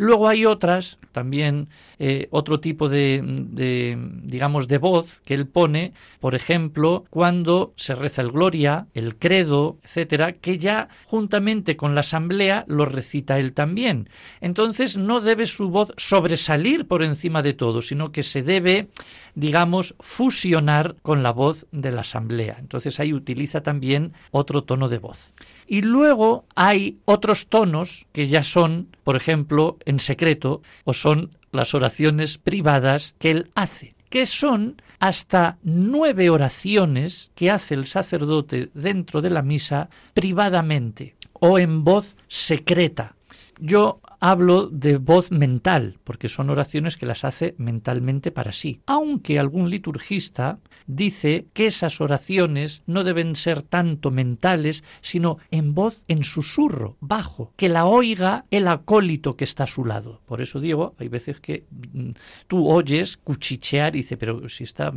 Luego 0.00 0.28
hay 0.28 0.46
otras, 0.46 0.98
también 1.12 1.68
eh, 1.98 2.28
otro 2.30 2.58
tipo 2.58 2.88
de, 2.88 3.20
de, 3.22 3.98
digamos, 4.22 4.66
de 4.66 4.78
voz 4.78 5.20
que 5.26 5.34
él 5.34 5.46
pone, 5.46 5.92
por 6.20 6.34
ejemplo, 6.34 7.04
cuando 7.10 7.74
se 7.76 7.94
reza 7.94 8.22
el 8.22 8.30
Gloria, 8.30 8.86
el 8.94 9.16
Credo, 9.16 9.76
etcétera, 9.84 10.32
que 10.32 10.56
ya 10.56 10.88
juntamente 11.04 11.76
con 11.76 11.94
la 11.94 12.00
asamblea 12.00 12.64
lo 12.66 12.86
recita 12.86 13.38
él 13.38 13.52
también. 13.52 14.08
Entonces 14.40 14.96
no 14.96 15.20
debe 15.20 15.44
su 15.44 15.68
voz 15.68 15.92
sobresalir 15.98 16.88
por 16.88 17.02
encima 17.02 17.42
de 17.42 17.52
todo, 17.52 17.82
sino 17.82 18.10
que 18.10 18.22
se 18.22 18.42
debe, 18.42 18.88
digamos, 19.34 19.96
fusionar 20.00 20.96
con 21.02 21.22
la 21.22 21.32
voz 21.32 21.66
de 21.72 21.92
la 21.92 22.00
asamblea. 22.00 22.56
Entonces 22.58 23.00
ahí 23.00 23.12
utiliza 23.12 23.62
también 23.62 24.14
otro 24.30 24.64
tono 24.64 24.88
de 24.88 24.96
voz. 24.96 25.34
Y 25.72 25.82
luego 25.82 26.46
hay 26.56 26.98
otros 27.04 27.46
tonos 27.46 28.08
que 28.10 28.26
ya 28.26 28.42
son, 28.42 28.88
por 29.04 29.14
ejemplo, 29.14 29.78
en 29.84 30.00
secreto 30.00 30.62
o 30.82 30.92
son 30.92 31.30
las 31.52 31.74
oraciones 31.74 32.38
privadas 32.38 33.14
que 33.20 33.30
él 33.30 33.50
hace 33.54 33.94
que 34.08 34.26
son 34.26 34.82
hasta 34.98 35.58
nueve 35.62 36.28
oraciones 36.28 37.30
que 37.36 37.52
hace 37.52 37.74
el 37.74 37.86
sacerdote 37.86 38.70
dentro 38.74 39.22
de 39.22 39.30
la 39.30 39.42
misa 39.42 39.88
privadamente 40.12 41.14
o 41.32 41.60
en 41.60 41.84
voz 41.84 42.16
secreta. 42.26 43.14
Yo 43.60 44.00
hablo 44.18 44.68
de 44.68 44.98
voz 44.98 45.30
mental, 45.30 45.98
porque 46.02 46.28
son 46.28 46.50
oraciones 46.50 46.96
que 46.96 47.06
las 47.06 47.24
hace 47.24 47.54
mentalmente 47.56 48.32
para 48.32 48.52
sí. 48.52 48.80
Aunque 48.86 49.38
algún 49.38 49.70
liturgista 49.70 50.58
dice 50.96 51.46
que 51.52 51.66
esas 51.66 52.00
oraciones 52.00 52.82
no 52.86 53.04
deben 53.04 53.36
ser 53.36 53.62
tanto 53.62 54.10
mentales, 54.10 54.84
sino 55.00 55.38
en 55.50 55.74
voz, 55.74 56.04
en 56.08 56.24
susurro, 56.24 56.96
bajo, 57.00 57.52
que 57.56 57.68
la 57.68 57.86
oiga 57.86 58.44
el 58.50 58.68
acólito 58.68 59.36
que 59.36 59.44
está 59.44 59.64
a 59.64 59.68
su 59.68 59.84
lado. 59.84 60.20
Por 60.26 60.42
eso 60.42 60.60
digo, 60.60 60.94
hay 60.98 61.08
veces 61.08 61.40
que 61.40 61.64
mm, 61.92 62.10
tú 62.46 62.68
oyes 62.68 63.16
cuchichear 63.16 63.94
y 63.94 64.00
dice, 64.00 64.16
pero 64.16 64.48
si 64.48 64.64
está, 64.64 64.92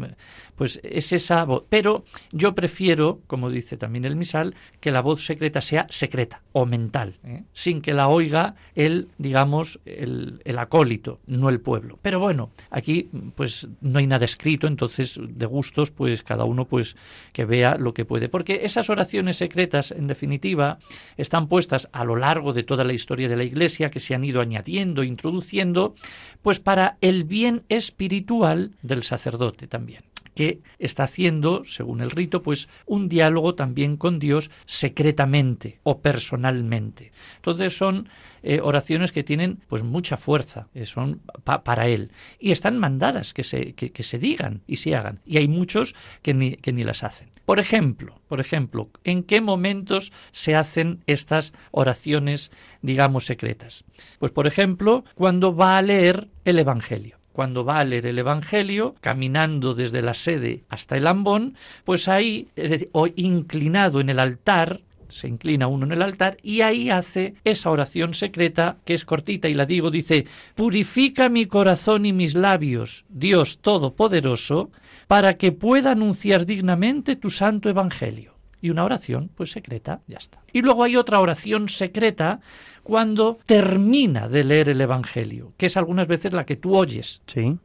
pues 0.56 0.80
es 0.84 1.14
esa 1.14 1.44
voz. 1.46 1.64
Pero 1.70 2.04
yo 2.32 2.56
prefiero, 2.56 3.22
como 3.28 3.50
dice 3.50 3.78
también 3.78 4.06
el 4.06 4.16
misal, 4.16 4.56
que 4.80 4.92
la 4.92 5.02
voz 5.02 5.26
secreta 5.26 5.62
sea 5.62 5.88
secreta 5.90 6.42
o 6.52 6.66
mental, 6.66 7.16
¿eh? 7.24 7.44
sin 7.54 7.82
que 7.82 7.94
la 7.94 8.08
oiga 8.08 8.56
el 8.76 9.10
digamos, 9.18 9.80
el, 9.86 10.42
el, 10.46 10.58
acólito, 10.58 11.20
no 11.28 11.50
el 11.50 11.60
pueblo. 11.60 12.00
Pero 12.02 12.20
bueno, 12.20 12.52
aquí 12.70 13.10
pues 13.36 13.68
no 13.82 14.00
hay 14.00 14.08
nada 14.08 14.26
escrito, 14.26 14.68
entonces 14.68 15.20
de 15.22 15.46
pues 15.92 16.24
cada 16.24 16.46
uno 16.46 16.66
pues 16.66 16.96
que 17.32 17.46
vea 17.46 17.76
lo 17.78 17.94
que 17.94 18.06
puede. 18.06 18.30
Porque 18.30 18.62
esas 18.64 18.90
oraciones 18.90 19.38
secretas, 19.38 19.92
en 19.92 20.08
definitiva, 20.08 20.78
están 21.18 21.48
puestas 21.48 21.90
a 21.92 22.04
lo 22.04 22.16
largo 22.16 22.54
de 22.54 22.64
toda 22.64 22.84
la 22.84 22.94
historia 22.94 23.30
de 23.30 23.38
la 23.38 23.44
Iglesia, 23.44 23.92
que 23.92 24.00
se 24.00 24.16
han 24.16 24.24
ido 24.24 24.42
añadiendo, 24.42 25.04
introduciendo, 25.04 25.96
pues 26.42 26.60
para 26.60 26.98
el 27.02 27.24
bien 27.24 27.64
espiritual 27.70 28.72
del 28.82 29.04
sacerdote 29.04 29.68
también 29.68 30.04
que 30.36 30.62
está 30.80 31.04
haciendo, 31.04 31.64
según 31.66 32.02
el 32.02 32.12
rito, 32.12 32.42
pues 32.42 32.68
un 32.86 33.10
diálogo 33.10 33.56
también 33.56 33.98
con 33.98 34.20
Dios 34.20 34.50
secretamente 34.66 35.80
o 35.84 36.00
personalmente. 36.00 37.12
Entonces 37.36 37.78
son 37.78 38.10
eh, 38.42 38.60
oraciones 38.62 39.12
que 39.12 39.24
tienen 39.24 39.60
pues 39.68 39.84
mucha 39.84 40.18
fuerza, 40.18 40.68
eh, 40.74 40.86
son 40.86 41.22
pa 41.44 41.64
para 41.64 41.88
él 41.88 42.12
y 42.40 42.52
están 42.52 42.80
mandadas 42.80 43.34
que 43.34 43.44
se, 43.44 43.74
que 43.74 44.04
se 44.04 44.18
digan 44.18 44.62
y 44.68 44.78
se 44.78 44.96
hagan. 44.96 45.20
Y 45.26 45.38
hay 45.38 45.48
muchos 45.64 45.96
que 46.22 46.34
ni, 46.34 46.58
que 46.58 46.74
ni 46.74 46.84
las 46.84 47.04
hacen. 47.04 47.30
Por 47.46 47.60
ejemplo, 47.60 48.20
por 48.28 48.42
ejemplo, 48.42 48.90
¿en 49.06 49.24
qué 49.24 49.40
momentos 49.40 50.12
se 50.32 50.56
hacen 50.56 51.00
estas 51.08 51.54
oraciones, 51.72 52.52
digamos, 52.82 53.26
secretas? 53.26 53.86
Pues, 54.20 54.34
por 54.34 54.46
ejemplo, 54.46 55.06
cuando 55.16 55.56
va 55.56 55.78
a 55.78 55.82
leer 55.82 56.28
el 56.44 56.60
Evangelio 56.60 57.18
cuando 57.34 57.66
va 57.66 57.80
a 57.80 57.84
leer 57.84 58.06
el 58.06 58.20
Evangelio, 58.20 58.94
caminando 59.02 59.74
desde 59.74 60.04
la 60.04 60.14
sede 60.14 60.66
hasta 60.70 60.98
el 60.98 61.08
ambón, 61.08 61.56
pues 61.84 62.08
ahí, 62.08 62.48
es 62.56 62.70
decir, 62.70 62.90
o 62.92 63.08
inclinado 63.16 64.00
en 64.00 64.10
el 64.10 64.20
altar, 64.20 64.82
se 65.10 65.28
inclina 65.28 65.68
uno 65.68 65.86
en 65.86 65.94
el 65.94 66.02
altar 66.02 66.38
y 66.42 66.62
ahí 66.62 66.90
hace 66.90 67.36
esa 67.44 67.70
oración 67.70 68.14
secreta 68.14 68.78
que 68.86 68.94
es 68.94 69.06
cortita 69.06 69.50
y 69.50 69.54
la 69.54 69.66
digo, 69.66 69.92
dice, 69.92 70.26
purifica 70.56 71.30
mi 71.30 71.46
corazón 71.46 72.06
y 72.06 72.14
mis 72.14 72.36
labios, 72.36 73.06
Dios 73.10 73.60
Todopoderoso, 73.60 74.72
para 75.08 75.36
que 75.36 75.52
pueda 75.52 75.92
anunciar 75.92 76.46
dignamente 76.46 77.16
tu 77.16 77.30
santo 77.30 77.70
Evangelio. 77.70 78.34
Y 78.62 78.70
una 78.70 78.86
oración, 78.86 79.30
pues 79.36 79.52
secreta, 79.52 80.00
ya 80.08 80.18
está. 80.18 80.40
Y 80.54 80.62
luego 80.62 80.86
hay 80.86 80.96
otra 80.96 81.20
oración 81.20 81.68
secreta 81.68 82.40
cuando 82.82 83.40
termina 83.46 84.30
de 84.30 84.46
leer 84.46 84.70
el 84.70 84.80
Evangelio, 84.80 85.54
que 85.58 85.66
es 85.66 85.76
algunas 85.76 86.08
veces 86.08 86.32
la 86.32 86.46
que 86.46 86.56
tú 86.56 86.76
oyes. 86.76 87.22
Sí. 87.28 87.58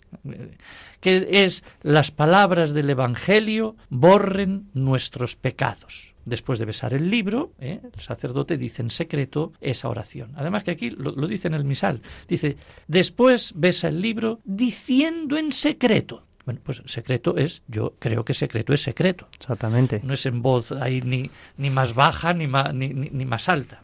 Que 1.00 1.28
es 1.44 1.62
las 1.82 2.10
palabras 2.10 2.72
del 2.72 2.90
Evangelio 2.90 3.76
borren 3.90 4.70
nuestros 4.74 5.36
pecados. 5.36 6.14
Después 6.24 6.58
de 6.58 6.66
besar 6.66 6.92
el 6.94 7.10
libro, 7.10 7.52
¿eh? 7.60 7.80
el 7.94 8.00
sacerdote 8.00 8.58
dice 8.58 8.82
en 8.82 8.90
secreto 8.90 9.52
esa 9.60 9.88
oración. 9.88 10.32
Además 10.34 10.64
que 10.64 10.72
aquí 10.72 10.90
lo, 10.90 11.12
lo 11.12 11.26
dice 11.26 11.48
en 11.48 11.54
el 11.54 11.64
misal. 11.64 12.02
Dice, 12.26 12.56
después 12.86 13.52
besa 13.54 13.88
el 13.88 14.00
libro 14.00 14.40
diciendo 14.44 15.36
en 15.36 15.52
secreto. 15.52 16.27
Bueno, 16.48 16.62
pues 16.64 16.82
secreto 16.86 17.36
es, 17.36 17.60
yo 17.68 17.92
creo 17.98 18.24
que 18.24 18.32
secreto 18.32 18.72
es 18.72 18.80
secreto. 18.80 19.28
Exactamente. 19.38 20.00
No 20.02 20.14
es 20.14 20.24
en 20.24 20.40
voz 20.40 20.72
ahí 20.72 21.02
ni, 21.02 21.30
ni 21.58 21.68
más 21.68 21.92
baja 21.92 22.32
ni 22.32 22.46
más, 22.46 22.72
ni, 22.72 22.88
ni, 22.88 23.10
ni 23.10 23.26
más 23.26 23.50
alta. 23.50 23.82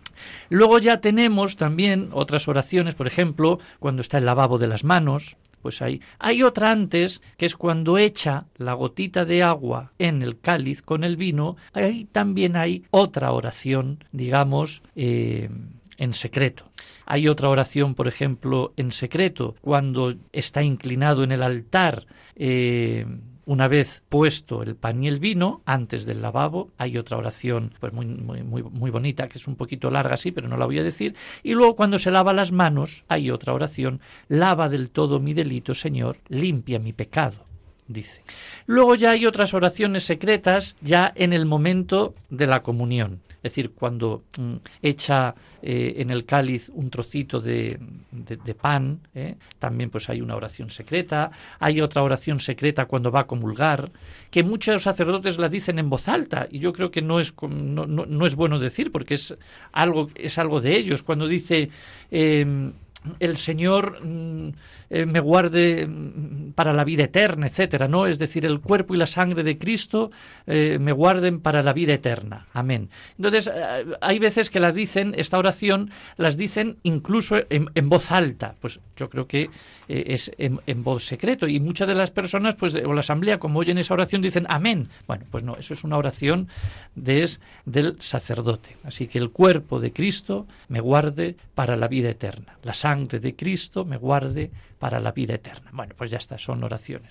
Luego 0.49 0.79
ya 0.79 1.03
tenemos 1.03 1.57
también 1.57 2.09
otras 2.13 2.49
oraciones, 2.49 2.95
por 2.95 3.07
ejemplo, 3.07 3.59
cuando 3.81 4.01
está 4.01 4.17
el 4.17 4.25
lavabo 4.25 4.57
de 4.57 4.69
las 4.69 4.83
manos, 4.83 5.37
pues 5.61 5.83
hay, 5.83 6.01
hay 6.19 6.43
otra 6.43 6.71
antes, 6.71 7.21
que 7.37 7.45
es 7.45 7.55
cuando 7.55 7.99
echa 7.99 8.47
la 8.57 8.73
gotita 8.73 9.27
de 9.27 9.43
agua 9.43 9.93
en 9.99 10.23
el 10.23 10.41
cáliz 10.41 10.81
con 10.81 11.05
el 11.05 11.19
vino, 11.19 11.57
ahí 11.75 12.07
también 12.07 12.57
hay 12.57 12.87
otra 12.91 13.33
oración, 13.33 14.03
digamos, 14.11 14.81
eh, 14.97 15.51
en 15.97 16.15
secreto. 16.15 16.71
Hay 17.07 17.29
otra 17.29 17.49
oración, 17.49 17.95
por 17.95 18.09
ejemplo, 18.09 18.73
en 18.77 18.93
secreto, 18.93 19.57
cuando 19.61 20.15
está 20.33 20.63
inclinado 20.63 21.25
en 21.25 21.33
el 21.33 21.43
altar, 21.43 22.07
eh, 22.37 23.07
una 23.47 23.69
vez 23.69 24.03
puesto 24.09 24.63
el 24.63 24.75
pan 24.75 25.05
y 25.05 25.09
el 25.09 25.19
vino, 25.19 25.63
antes 25.67 26.07
del 26.07 26.23
lavabo, 26.23 26.71
hay 26.79 26.97
otra 26.97 27.19
oración 27.19 27.75
pues 27.79 27.93
muy, 27.93 28.07
muy, 28.07 28.43
muy, 28.43 28.63
muy 28.63 28.91
bonita, 28.91 29.29
que 29.29 29.39
es 29.39 29.47
un 29.47 29.57
poquito 29.57 29.91
larga, 29.91 30.17
sí, 30.17 30.33
pero 30.33 30.49
no 30.49 30.57
la 30.57 30.67
voy 30.67 30.79
a 30.79 30.83
decir. 30.83 31.15
Y 31.43 31.53
luego 31.53 31.75
cuando 31.75 31.99
se 31.99 32.11
lava 32.11 32.33
las 32.33 32.53
manos, 32.53 33.05
hay 33.09 33.31
otra 33.31 33.53
oración, 33.53 34.01
lava 34.29 34.69
del 34.69 34.91
todo 34.91 35.21
mi 35.21 35.35
delito, 35.35 35.75
Señor, 35.75 36.19
limpia 36.29 36.79
mi 36.79 36.93
pecado 36.93 37.45
dice. 37.87 38.23
Luego 38.67 38.95
ya 38.95 39.11
hay 39.11 39.27
otras 39.27 39.55
oraciones 39.55 40.05
secretas 40.05 40.77
ya 40.81 41.13
en 41.15 41.33
el 41.33 41.47
momento 41.47 42.15
de 42.31 42.47
la 42.47 42.63
comunión. 42.63 43.21
Es 43.43 43.53
decir, 43.53 43.73
cuando 43.73 44.23
mm, 44.39 44.55
echa 44.81 45.35
eh, 45.61 45.97
en 45.99 46.09
el 46.09 46.25
cáliz 46.25 46.71
un 46.75 46.89
trocito 46.89 47.41
de, 47.41 47.79
de- 48.11 48.55
pan, 48.55 49.01
¿eh? 49.15 49.35
también 49.59 49.91
pues 49.91 50.09
hay 50.09 50.23
una 50.23 50.35
oración 50.35 50.71
secreta. 50.71 51.31
Hay 51.59 51.83
otra 51.83 52.03
oración 52.03 52.41
secreta 52.41 52.87
cuando 52.87 53.11
va 53.11 53.21
a 53.21 53.27
comulgar, 53.27 53.91
que 54.31 54.43
muchos 54.43 54.83
sacerdotes 54.83 55.37
la 55.37 55.51
dicen 55.51 55.79
en 55.79 55.91
voz 55.91 56.09
alta, 56.09 56.49
y 56.51 56.59
yo 56.61 56.73
creo 56.73 56.91
que 56.91 57.03
no 57.03 57.21
es, 57.21 57.35
no, 57.43 57.87
no- 57.87 58.07
no 58.07 58.27
es 58.27 58.35
bueno 58.35 58.59
decir, 58.59 58.91
porque 58.91 59.15
es 59.15 59.35
algo, 59.73 60.09
es 60.15 60.39
algo 60.39 60.63
de 60.63 60.77
ellos. 60.77 61.03
Cuando 61.03 61.27
dice... 61.29 61.69
em, 62.11 62.73
el 63.21 63.37
Señor 63.37 64.05
mm, 64.05 64.49
eh, 64.91 65.07
me 65.07 65.21
guarde 65.21 65.87
mm, 65.87 66.53
para 66.53 66.73
la 66.73 66.85
vida 66.85 67.05
eterna, 67.05 67.47
etcétera, 67.47 67.89
¿no? 67.89 68.07
Es 68.07 68.19
decir, 68.19 68.47
el 68.47 68.61
cuerpo 68.61 68.95
y 68.95 68.99
la 68.99 69.07
sangre 69.07 69.43
de 69.43 69.59
Cristo 69.59 70.11
eh, 70.47 70.79
me 70.81 70.93
guarden 70.93 71.41
para 71.41 71.63
la 71.63 71.73
vida 71.73 71.95
eterna. 71.95 72.47
Amén. 72.53 72.89
Entonces, 73.19 73.51
eh, 73.55 73.85
hay 74.01 74.19
veces 74.19 74.51
que 74.51 74.61
la 74.61 74.73
dicen, 74.73 75.15
esta 75.17 75.39
oración, 75.39 75.91
las 76.17 76.37
dicen 76.37 76.79
incluso 76.83 77.37
en, 77.51 77.89
voz 77.89 78.11
alta. 78.11 78.55
Pues 78.61 78.81
yo 78.97 79.11
creo 79.11 79.27
que 79.27 79.51
es 79.89 80.31
en, 80.39 80.85
voz 80.85 81.05
secreto. 81.05 81.47
Y 81.47 81.61
muchas 81.61 81.89
de 81.89 81.95
las 81.95 82.11
personas, 82.11 82.55
pues, 82.55 82.75
o 82.75 82.93
la 82.93 83.01
asamblea, 83.01 83.39
como 83.39 83.59
oyen 83.59 83.79
esa 83.79 83.95
oración, 83.95 84.23
dicen 84.23 84.47
amén. 84.49 84.89
Bueno, 85.07 85.25
pues 85.31 85.45
no, 85.45 85.57
eso 85.57 85.75
es 85.75 85.85
una 85.85 85.97
oración 85.97 86.49
des- 86.95 87.41
del 87.67 88.01
sacerdote. 88.01 88.77
Así 88.85 89.07
que 89.09 89.19
el 89.19 89.31
cuerpo 89.31 89.81
de 89.81 89.93
Cristo 89.93 90.47
me 90.69 90.81
guarde 90.81 91.37
para 91.55 91.77
la 91.77 91.89
vida 91.89 92.11
eterna. 92.11 92.57
La 92.63 92.75
sangre 92.75 92.94
de 93.03 93.35
Cristo 93.35 93.85
me 93.85 93.97
guarde 93.97 94.51
para 94.85 95.01
la 95.01 95.13
vida 95.13 95.37
eterna. 95.37 95.71
Bueno, 95.73 95.95
pues 95.97 96.11
ya 96.11 96.19
está, 96.19 96.37
son 96.37 96.63
oraciones. 96.63 97.11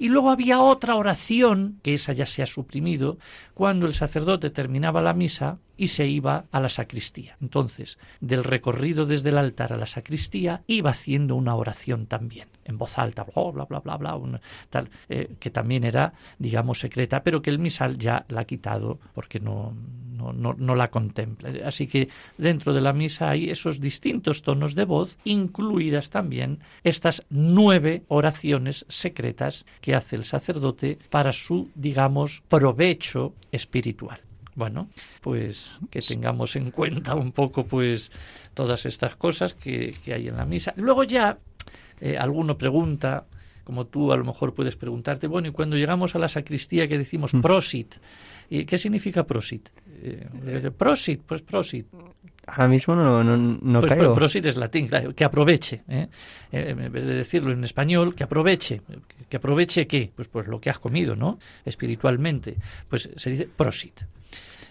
Y 0.00 0.08
luego 0.08 0.32
había 0.32 0.60
otra 0.60 0.96
oración, 0.96 1.78
que 1.84 1.94
esa 1.94 2.12
ya 2.12 2.26
se 2.26 2.42
ha 2.42 2.46
suprimido, 2.46 3.16
cuando 3.54 3.86
el 3.86 3.94
sacerdote 3.94 4.50
terminaba 4.50 5.00
la 5.02 5.14
misa 5.14 5.58
y 5.76 5.86
se 5.86 6.08
iba 6.08 6.46
a 6.50 6.58
la 6.58 6.68
sacristía. 6.68 7.36
Entonces, 7.40 7.96
del 8.20 8.42
recorrido 8.42 9.06
desde 9.06 9.28
el 9.28 9.38
altar 9.38 9.72
a 9.72 9.76
la 9.76 9.86
sacristía, 9.86 10.62
iba 10.66 10.90
haciendo 10.90 11.36
una 11.36 11.54
oración 11.54 12.06
también, 12.06 12.48
en 12.64 12.76
voz 12.76 12.98
alta, 12.98 13.22
bla, 13.24 13.66
bla, 13.66 13.78
bla, 13.78 13.96
bla, 13.96 14.16
una- 14.16 14.40
tal, 14.68 14.90
eh, 15.08 15.36
que 15.38 15.50
también 15.50 15.84
era, 15.84 16.14
digamos, 16.40 16.80
secreta, 16.80 17.22
pero 17.22 17.40
que 17.40 17.50
el 17.50 17.60
misal 17.60 17.98
ya 17.98 18.24
la 18.30 18.40
ha 18.40 18.44
quitado 18.46 18.98
porque 19.14 19.38
no, 19.38 19.74
no, 20.16 20.32
no, 20.32 20.54
no 20.56 20.74
la 20.74 20.90
contempla. 20.90 21.50
Así 21.66 21.86
que 21.86 22.08
dentro 22.38 22.72
de 22.72 22.80
la 22.80 22.92
misa 22.92 23.30
hay 23.30 23.50
esos 23.50 23.80
distintos 23.80 24.42
tonos 24.42 24.74
de 24.74 24.84
voz, 24.84 25.16
incluidas 25.24 26.10
también 26.10 26.60
estas 26.84 27.11
nueve 27.28 28.04
oraciones 28.08 28.86
secretas 28.88 29.66
que 29.80 29.94
hace 29.94 30.16
el 30.16 30.24
sacerdote 30.24 30.98
para 31.10 31.32
su, 31.32 31.68
digamos, 31.74 32.42
provecho 32.48 33.34
espiritual. 33.50 34.20
Bueno, 34.54 34.88
pues 35.22 35.72
que 35.90 36.00
tengamos 36.00 36.56
en 36.56 36.70
cuenta 36.70 37.14
un 37.14 37.32
poco 37.32 37.64
pues 37.64 38.12
todas 38.54 38.84
estas 38.84 39.16
cosas 39.16 39.54
que, 39.54 39.94
que 40.04 40.12
hay 40.14 40.28
en 40.28 40.36
la 40.36 40.44
misa. 40.44 40.74
Luego 40.76 41.04
ya 41.04 41.38
eh, 42.00 42.18
alguno 42.18 42.58
pregunta, 42.58 43.24
como 43.64 43.86
tú 43.86 44.12
a 44.12 44.16
lo 44.16 44.24
mejor 44.24 44.54
puedes 44.54 44.76
preguntarte, 44.76 45.26
bueno, 45.26 45.48
y 45.48 45.52
cuando 45.52 45.76
llegamos 45.76 46.14
a 46.14 46.18
la 46.18 46.28
sacristía 46.28 46.86
que 46.86 46.98
decimos 46.98 47.32
prosit, 47.40 47.94
¿y 48.50 48.66
¿qué 48.66 48.76
significa 48.76 49.24
prosit? 49.24 49.70
Eh, 50.04 50.70
prosit, 50.76 51.22
pues 51.26 51.42
prosit. 51.42 51.86
Ahora 52.46 52.66
mismo 52.68 52.96
no, 52.96 53.22
no, 53.22 53.36
no 53.36 53.80
Pues 53.80 53.92
caigo. 53.92 54.14
prosit 54.14 54.44
es 54.46 54.56
latín, 54.56 54.88
claro, 54.88 55.14
que 55.14 55.22
aproveche. 55.24 55.82
¿eh? 55.88 56.08
Eh, 56.50 56.70
En 56.76 56.92
vez 56.92 57.04
de 57.04 57.14
decirlo 57.14 57.52
en 57.52 57.62
español, 57.62 58.14
que 58.16 58.24
aproveche. 58.24 58.82
¿Que 59.28 59.36
aproveche 59.36 59.86
qué? 59.86 60.10
Pues, 60.14 60.26
pues 60.28 60.48
lo 60.48 60.60
que 60.60 60.68
has 60.68 60.78
comido, 60.80 61.14
¿no? 61.14 61.38
Espiritualmente. 61.64 62.56
Pues 62.88 63.08
se 63.14 63.30
dice 63.30 63.48
prosit. 63.56 64.00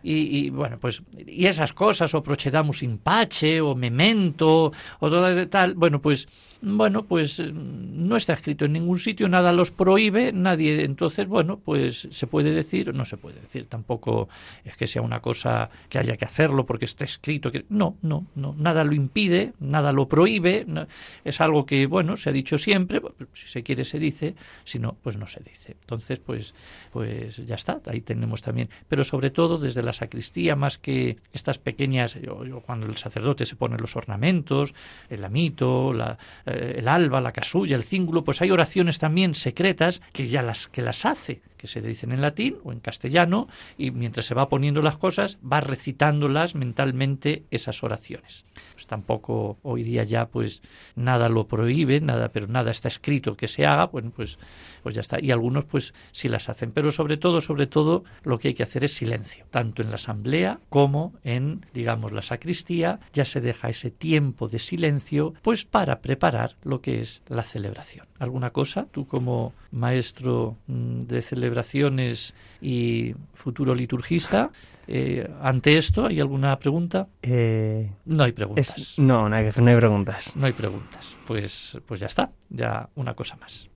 Y, 0.04 0.46
y, 0.46 0.50
bueno, 0.50 0.78
pues, 0.80 1.02
y 1.26 1.46
esas 1.46 1.74
cosas, 1.74 2.14
o 2.14 2.24
procedamus 2.24 2.84
in 2.84 2.98
pace, 2.98 3.62
o 3.62 3.76
memento, 3.76 4.72
o 5.00 5.10
todas 5.10 5.50
tal, 5.50 5.76
bueno, 5.76 6.02
pues, 6.02 6.28
bueno, 6.62 7.06
pues 7.06 7.40
eh, 7.40 7.52
no 7.54 8.16
está 8.16 8.34
escrito 8.34 8.66
en 8.66 8.74
ningún 8.74 9.00
sitio, 9.00 9.28
nada 9.28 9.52
los 9.52 9.72
prohíbe, 9.72 10.32
nadie, 10.32 10.84
entonces, 10.84 11.28
bueno, 11.28 11.60
pues 11.60 12.08
se 12.12 12.28
puede 12.28 12.52
decir 12.52 12.92
no 12.94 13.06
se 13.06 13.18
puede 13.18 13.40
decir, 13.40 13.68
tampoco 13.68 14.30
es 14.64 14.76
que 14.76 14.88
sea 14.88 15.02
una 15.02 15.20
cosa 15.20 15.70
que 15.90 16.00
haya 16.00 16.18
que 16.18 16.26
hacerlo 16.26 16.66
porque 16.66 16.86
está 16.86 17.04
escrito, 17.04 17.52
que 17.52 17.66
no, 17.70 17.98
no, 18.02 18.26
no, 18.36 18.56
nada 18.58 18.84
lo 18.84 18.94
impide, 18.94 19.54
nada 19.60 19.92
lo 19.92 20.08
prohíbe, 20.08 20.66
es 21.24 21.42
algo 21.42 21.66
que, 21.66 21.86
bueno, 21.86 22.18
se 22.18 22.30
ha 22.30 22.34
dicho 22.34 22.58
siempre, 22.58 23.02
pues, 23.02 23.14
si 23.34 23.48
se 23.48 23.64
quiere 23.64 23.86
se 23.86 24.00
dice, 24.00 24.36
si 24.64 24.80
no, 24.80 24.98
pues 25.02 25.18
no 25.18 25.28
se 25.28 25.42
dice. 25.42 25.76
Entonces, 25.82 26.20
pues, 26.20 26.54
pues 26.92 27.38
ya 27.46 27.56
está, 27.56 27.82
ahí 27.86 28.02
tenemos 28.02 28.42
también, 28.42 28.70
pero 28.88 29.04
sobre 29.04 29.30
todo 29.30 29.58
desde 29.58 29.84
la 29.84 29.91
sacristía, 29.94 30.56
más 30.56 30.78
que 30.78 31.18
estas 31.34 31.58
pequeñas, 31.58 32.18
yo 32.22 32.62
cuando 32.66 32.86
el 32.86 32.98
sacerdote 32.98 33.46
se 33.46 33.56
pone 33.56 33.78
los 33.78 33.96
ornamentos, 33.96 34.74
el 35.10 35.24
amito, 35.24 35.94
la, 35.94 36.18
eh, 36.46 36.76
el 36.80 36.88
alba, 36.88 37.22
la 37.22 37.32
casulla, 37.32 37.76
el 37.76 37.84
cíngulo, 37.84 38.24
pues 38.24 38.42
hay 38.42 38.52
oraciones 38.52 39.00
también 39.00 39.36
secretas 39.36 40.02
que 40.14 40.28
ya 40.28 40.42
las, 40.42 40.68
que 40.68 40.82
las 40.82 41.06
hace, 41.06 41.42
que 41.62 41.68
se 41.68 41.80
dicen 41.80 42.12
en 42.12 42.22
latín 42.22 42.58
o 42.64 42.72
en 42.72 42.80
castellano, 42.80 43.48
y 43.78 43.92
mientras 43.92 44.26
se 44.26 44.34
va 44.34 44.50
poniendo 44.50 44.82
las 44.82 44.98
cosas, 44.98 45.38
va 45.42 45.62
recitándolas 45.62 46.56
mentalmente 46.56 47.44
esas 47.52 47.84
oraciones. 47.84 48.46
Pues 48.74 48.88
tampoco 48.88 49.60
hoy 49.62 49.84
día 49.84 50.04
ya 50.04 50.28
pues 50.28 50.64
nada 50.96 51.30
lo 51.30 51.48
prohíbe, 51.48 52.02
nada, 52.02 52.30
pero 52.30 52.48
nada 52.48 52.72
está 52.72 52.88
escrito 52.88 53.38
que 53.38 53.48
se 53.48 53.68
haga, 53.68 53.86
bueno, 53.86 54.12
pues, 54.16 54.40
pues 54.82 54.96
ya 54.96 55.02
está. 55.02 55.20
Y 55.22 55.30
algunos 55.30 55.66
pues 55.66 55.94
sí 56.12 56.30
las 56.30 56.50
hacen, 56.50 56.72
pero 56.72 56.92
sobre 56.92 57.18
todo, 57.18 57.42
sobre 57.42 57.68
todo, 57.68 58.04
lo 58.24 58.40
que 58.40 58.50
hay 58.50 58.54
que 58.56 58.64
hacer 58.64 58.84
es 58.84 58.94
silencio, 58.94 59.46
tanto 59.52 59.84
en 59.84 59.90
la 59.90 59.96
asamblea 59.96 60.60
como 60.70 61.14
en, 61.24 61.64
digamos, 61.74 62.12
la 62.12 62.24
sacristía, 62.24 63.00
ya 63.14 63.26
se 63.26 63.40
deja 63.40 63.70
ese 63.70 63.92
tiempo 63.92 64.48
de 64.48 64.58
silencio, 64.58 65.36
pues 65.44 65.64
para 65.66 66.02
preparar 66.02 66.56
lo 66.64 66.82
que 66.82 67.02
es 67.02 67.22
la 67.28 67.44
celebración. 67.44 68.11
¿Alguna 68.22 68.52
cosa? 68.52 68.86
Tú 68.92 69.08
como 69.08 69.52
maestro 69.72 70.56
mm, 70.68 71.00
de 71.00 71.24
celebraciones 71.24 72.36
y 72.62 73.16
futuro 73.34 73.74
liturgista, 73.74 74.52
eh, 74.88 75.28
ante 75.42 75.80
esto, 75.80 76.06
¿hay 76.06 76.20
alguna 76.20 76.60
pregunta? 76.60 77.08
Eh, 77.24 77.90
No 78.06 78.24
hay 78.24 78.32
preguntas. 78.32 78.78
es, 78.78 79.00
no, 79.00 79.28
no 79.28 79.36
hay, 79.36 79.50
no 79.58 79.70
hay 79.72 79.76
preguntas. 79.76 80.36
No 80.36 80.46
hay 80.46 80.54
preguntas. 80.54 81.16
Pues, 81.26 81.80
pues 81.88 82.00
ya 82.00 82.06
está, 82.06 82.30
ya 82.50 82.90
una 82.94 83.16
cosa 83.16 83.38
más. 83.38 83.71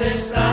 las. 0.00 0.43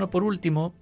Bueno, 0.00 0.10
por 0.10 0.22
último, 0.24 0.72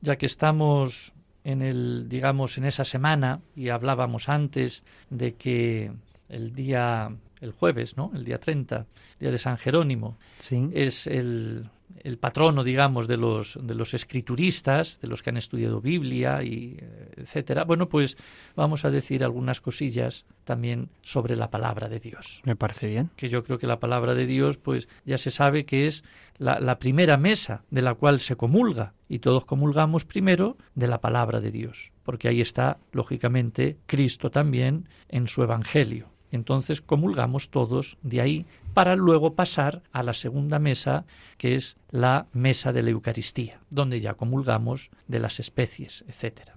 ya 0.00 0.16
que 0.16 0.24
estamos 0.24 1.12
en 1.44 1.60
el, 1.60 2.08
digamos, 2.08 2.56
en 2.56 2.64
esa 2.64 2.86
semana 2.86 3.42
y 3.54 3.68
hablábamos 3.68 4.30
antes 4.30 4.82
de 5.10 5.34
que 5.34 5.92
el 6.30 6.54
día, 6.54 7.14
el 7.42 7.52
jueves, 7.52 7.98
¿no? 7.98 8.10
El 8.14 8.24
día 8.24 8.38
30, 8.40 8.86
día 9.20 9.30
de 9.30 9.36
San 9.36 9.58
Jerónimo, 9.58 10.16
Sí. 10.40 10.70
es 10.72 11.06
el, 11.06 11.68
el 12.04 12.18
patrono, 12.18 12.62
digamos, 12.62 13.08
de 13.08 13.16
los, 13.16 13.58
de 13.60 13.74
los 13.74 13.94
escrituristas, 13.94 15.00
de 15.00 15.08
los 15.08 15.22
que 15.22 15.30
han 15.30 15.38
estudiado 15.38 15.80
Biblia 15.80 16.42
y 16.44 16.76
eh, 16.78 17.08
etcétera. 17.16 17.64
Bueno, 17.64 17.88
pues 17.88 18.16
vamos 18.54 18.84
a 18.84 18.90
decir 18.90 19.24
algunas 19.24 19.60
cosillas 19.60 20.26
también 20.44 20.90
sobre 21.02 21.34
la 21.34 21.50
palabra 21.50 21.88
de 21.88 22.00
Dios 22.00 22.42
Me 22.44 22.56
parece 22.56 22.86
bien. 22.86 23.10
que 23.16 23.28
yo 23.28 23.42
creo 23.42 23.58
que 23.58 23.66
la 23.66 23.80
palabra 23.80 24.14
de 24.14 24.26
Dios, 24.26 24.58
pues 24.58 24.86
ya 25.04 25.18
se 25.18 25.30
sabe 25.30 25.64
que 25.64 25.86
es 25.86 26.04
la, 26.36 26.60
la 26.60 26.78
primera 26.78 27.16
mesa 27.16 27.64
de 27.70 27.82
la 27.82 27.94
cual 27.94 28.20
se 28.20 28.36
comulga, 28.36 28.92
y 29.08 29.20
todos 29.20 29.44
comulgamos 29.44 30.04
primero 30.04 30.56
de 30.74 30.86
la 30.88 31.00
palabra 31.00 31.40
de 31.40 31.50
Dios, 31.50 31.92
porque 32.02 32.28
ahí 32.28 32.40
está, 32.40 32.78
lógicamente, 32.92 33.78
Cristo 33.86 34.30
también 34.30 34.88
en 35.08 35.26
su 35.28 35.42
Evangelio. 35.42 36.08
Entonces 36.30 36.80
comulgamos 36.80 37.50
todos 37.50 37.96
de 38.02 38.20
ahí 38.20 38.46
para 38.74 38.96
luego 38.96 39.34
pasar 39.34 39.82
a 39.92 40.02
la 40.02 40.12
segunda 40.12 40.58
mesa, 40.58 41.06
que 41.38 41.54
es 41.54 41.76
la 41.90 42.26
mesa 42.32 42.72
de 42.72 42.82
la 42.82 42.90
Eucaristía, 42.90 43.60
donde 43.70 44.00
ya 44.00 44.14
comulgamos 44.14 44.90
de 45.06 45.20
las 45.20 45.40
especies, 45.40 46.04
etcétera, 46.08 46.56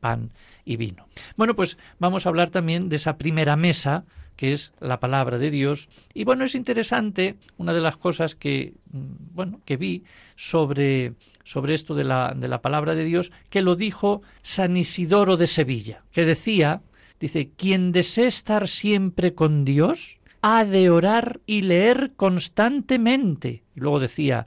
pan 0.00 0.32
y 0.64 0.76
vino. 0.76 1.06
Bueno, 1.36 1.54
pues 1.54 1.76
vamos 1.98 2.24
a 2.24 2.30
hablar 2.30 2.50
también 2.50 2.88
de 2.88 2.96
esa 2.96 3.18
primera 3.18 3.56
mesa 3.56 4.04
que 4.38 4.52
es 4.52 4.72
la 4.78 5.00
palabra 5.00 5.36
de 5.36 5.50
Dios. 5.50 5.88
Y 6.14 6.22
bueno, 6.22 6.44
es 6.44 6.54
interesante 6.54 7.34
una 7.56 7.72
de 7.72 7.80
las 7.80 7.96
cosas 7.96 8.36
que 8.36 8.74
mm, 8.92 9.34
bueno, 9.34 9.60
que 9.64 9.76
vi 9.76 10.04
sobre 10.36 11.14
sobre 11.42 11.74
esto 11.74 11.96
de 11.96 12.04
la 12.04 12.34
de 12.36 12.46
la 12.46 12.62
palabra 12.62 12.94
de 12.94 13.04
Dios, 13.04 13.32
que 13.50 13.62
lo 13.62 13.74
dijo 13.74 14.22
San 14.42 14.76
Isidoro 14.76 15.36
de 15.36 15.48
Sevilla, 15.48 16.04
que 16.12 16.24
decía, 16.24 16.82
dice, 17.18 17.50
quien 17.56 17.90
desee 17.90 18.28
estar 18.28 18.68
siempre 18.68 19.34
con 19.34 19.64
Dios 19.64 20.20
ha 20.42 20.64
de 20.64 20.90
orar 20.90 21.40
y 21.46 21.62
leer 21.62 22.12
constantemente. 22.16 23.64
Y 23.74 23.80
luego 23.80 24.00
decía, 24.00 24.46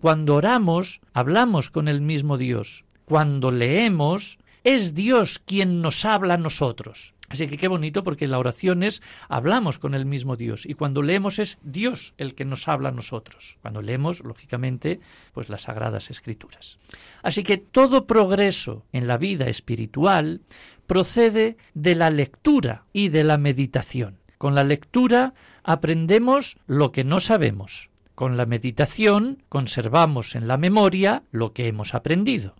cuando 0.00 0.34
oramos, 0.34 1.00
hablamos 1.12 1.70
con 1.70 1.88
el 1.88 2.00
mismo 2.00 2.38
Dios. 2.38 2.84
Cuando 3.04 3.50
leemos, 3.50 4.38
es 4.64 4.94
Dios 4.94 5.38
quien 5.38 5.80
nos 5.80 6.04
habla 6.04 6.34
a 6.34 6.38
nosotros. 6.38 7.14
Así 7.28 7.46
que 7.46 7.58
qué 7.58 7.68
bonito 7.68 8.04
porque 8.04 8.26
la 8.26 8.38
oración 8.38 8.82
es 8.82 9.02
hablamos 9.28 9.78
con 9.78 9.94
el 9.94 10.06
mismo 10.06 10.36
Dios 10.36 10.64
y 10.64 10.74
cuando 10.74 11.02
leemos 11.02 11.38
es 11.38 11.58
Dios 11.62 12.14
el 12.16 12.34
que 12.34 12.46
nos 12.46 12.68
habla 12.68 12.88
a 12.88 12.92
nosotros. 12.92 13.58
Cuando 13.60 13.82
leemos, 13.82 14.20
lógicamente, 14.20 15.00
pues 15.32 15.50
las 15.50 15.62
sagradas 15.62 16.10
escrituras. 16.10 16.78
Así 17.22 17.42
que 17.42 17.58
todo 17.58 18.06
progreso 18.06 18.86
en 18.92 19.06
la 19.06 19.18
vida 19.18 19.46
espiritual 19.46 20.40
procede 20.86 21.58
de 21.74 21.94
la 21.94 22.10
lectura 22.10 22.86
y 22.94 23.08
de 23.08 23.24
la 23.24 23.36
meditación. 23.36 24.17
Con 24.38 24.54
la 24.54 24.64
lectura 24.64 25.34
aprendemos 25.64 26.56
lo 26.66 26.92
que 26.92 27.04
no 27.04 27.20
sabemos. 27.20 27.90
Con 28.14 28.36
la 28.36 28.46
meditación 28.46 29.42
conservamos 29.48 30.34
en 30.34 30.48
la 30.48 30.56
memoria 30.56 31.24
lo 31.30 31.52
que 31.52 31.68
hemos 31.68 31.94
aprendido. 31.94 32.54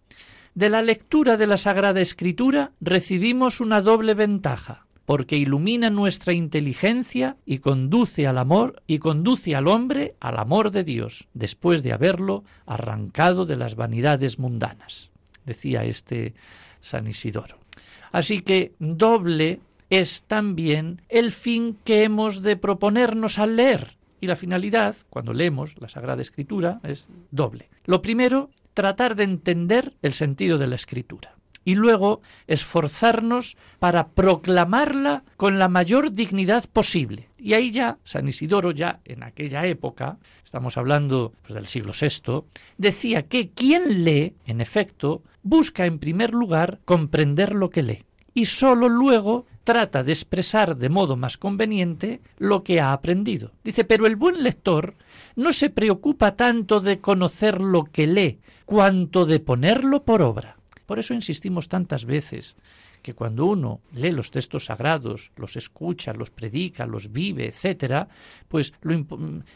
De 0.55 0.71
la 0.71 0.83
lectura 0.83 1.37
de 1.37 1.47
la 1.47 1.57
Sagrada 1.57 2.01
Escritura 2.01 2.73
recibimos 2.81 3.61
una 3.61 3.81
doble 3.81 4.15
ventaja, 4.15 4.87
porque 5.05 5.37
ilumina 5.37 5.89
nuestra 5.89 6.33
inteligencia 6.33 7.37
y 7.47 7.59
conduce 7.59 8.27
al 8.27 8.39
amor 8.39 8.83
y 8.87 8.99
conduce 8.99 9.55
al 9.55 9.69
hombre 9.69 10.17
al 10.21 10.39
amor 10.39 10.71
de 10.71 10.85
Dios, 10.85 11.29
después 11.33 11.83
de 11.83 11.93
haberlo 11.93 12.45
arrancado 12.67 13.47
de 13.47 13.57
las 13.57 13.75
vanidades 13.75 14.39
mundanas, 14.39 15.11
decía 15.47 15.85
este 15.85 16.35
San 16.81 17.07
Isidoro. 17.07 17.57
Así 18.13 18.43
que 18.43 18.73
doble 18.79 19.61
es 19.91 20.23
también 20.25 21.03
el 21.09 21.33
fin 21.33 21.79
que 21.85 22.05
hemos 22.05 22.43
de 22.43 22.57
proponernos 22.57 23.39
al 23.39 23.57
leer. 23.57 23.97
Y 24.21 24.27
la 24.27 24.37
finalidad, 24.37 24.97
cuando 25.11 25.33
leemos 25.33 25.77
la 25.79 25.89
Sagrada 25.89 26.23
Escritura, 26.23 26.81
es 26.83 27.09
doble. 27.31 27.71
Lo 27.85 28.03
primero, 28.03 28.51
tratar 28.75 29.15
de 29.15 29.25
entender 29.25 29.95
el 30.03 30.13
sentido 30.13 30.59
de 30.59 30.67
la 30.67 30.75
Escritura. 30.75 31.37
Y 31.65 31.75
luego, 31.75 32.23
esforzarnos 32.47 33.57
para 33.79 34.09
proclamarla 34.09 35.25
con 35.37 35.59
la 35.59 35.69
mayor 35.69 36.13
dignidad 36.13 36.65
posible. 36.73 37.29
Y 37.37 37.53
ahí 37.53 37.71
ya, 37.71 37.99
San 38.05 38.27
Isidoro, 38.27 38.71
ya 38.71 39.01
en 39.05 39.23
aquella 39.23 39.67
época, 39.67 40.19
estamos 40.45 40.77
hablando 40.79 41.35
pues, 41.43 41.55
del 41.55 41.67
siglo 41.67 41.93
VI, 41.93 42.45
decía 42.79 43.25
que 43.25 43.51
quien 43.51 44.03
lee, 44.05 44.35
en 44.47 44.61
efecto, 44.61 45.23
busca 45.43 45.85
en 45.85 45.99
primer 45.99 46.33
lugar 46.33 46.81
comprender 46.85 47.55
lo 47.55 47.71
que 47.71 47.83
lee. 47.83 48.05
Y 48.33 48.47
sólo 48.47 48.89
luego 48.89 49.47
trata 49.69 50.03
de 50.03 50.13
expresar 50.13 50.79
de 50.79 50.89
modo 50.89 51.15
más 51.15 51.37
conveniente 51.37 52.23
lo 52.39 52.65
que 52.65 52.81
ha 52.81 52.95
aprendido. 52.95 53.53
Dice, 53.63 53.85
pero 53.85 54.07
el 54.07 54.17
buen 54.17 54.43
lector 54.43 54.95
no 55.37 55.53
se 55.53 55.69
preocupa 55.69 56.37
tanto 56.37 56.81
de 56.81 57.01
conocer 57.01 57.61
lo 57.61 57.85
que 57.85 58.07
lee, 58.07 58.39
cuanto 58.65 59.27
de 59.27 59.41
ponerlo 59.41 60.05
por 60.05 60.23
obra. 60.23 60.57
Por 60.87 60.99
eso 60.99 61.13
insistimos 61.13 61.69
tantas 61.69 62.07
veces 62.07 62.57
que 63.03 63.15
cuando 63.15 63.47
uno 63.47 63.81
lee 63.95 64.13
los 64.13 64.31
textos 64.31 64.67
sagrados, 64.67 65.33
los 65.37 65.57
escucha, 65.57 66.13
los 66.13 66.31
predica, 66.31 66.87
los 66.87 67.13
vive, 67.13 67.47
etcétera, 67.47 68.09
pues 68.49 68.73
lo 68.83 68.99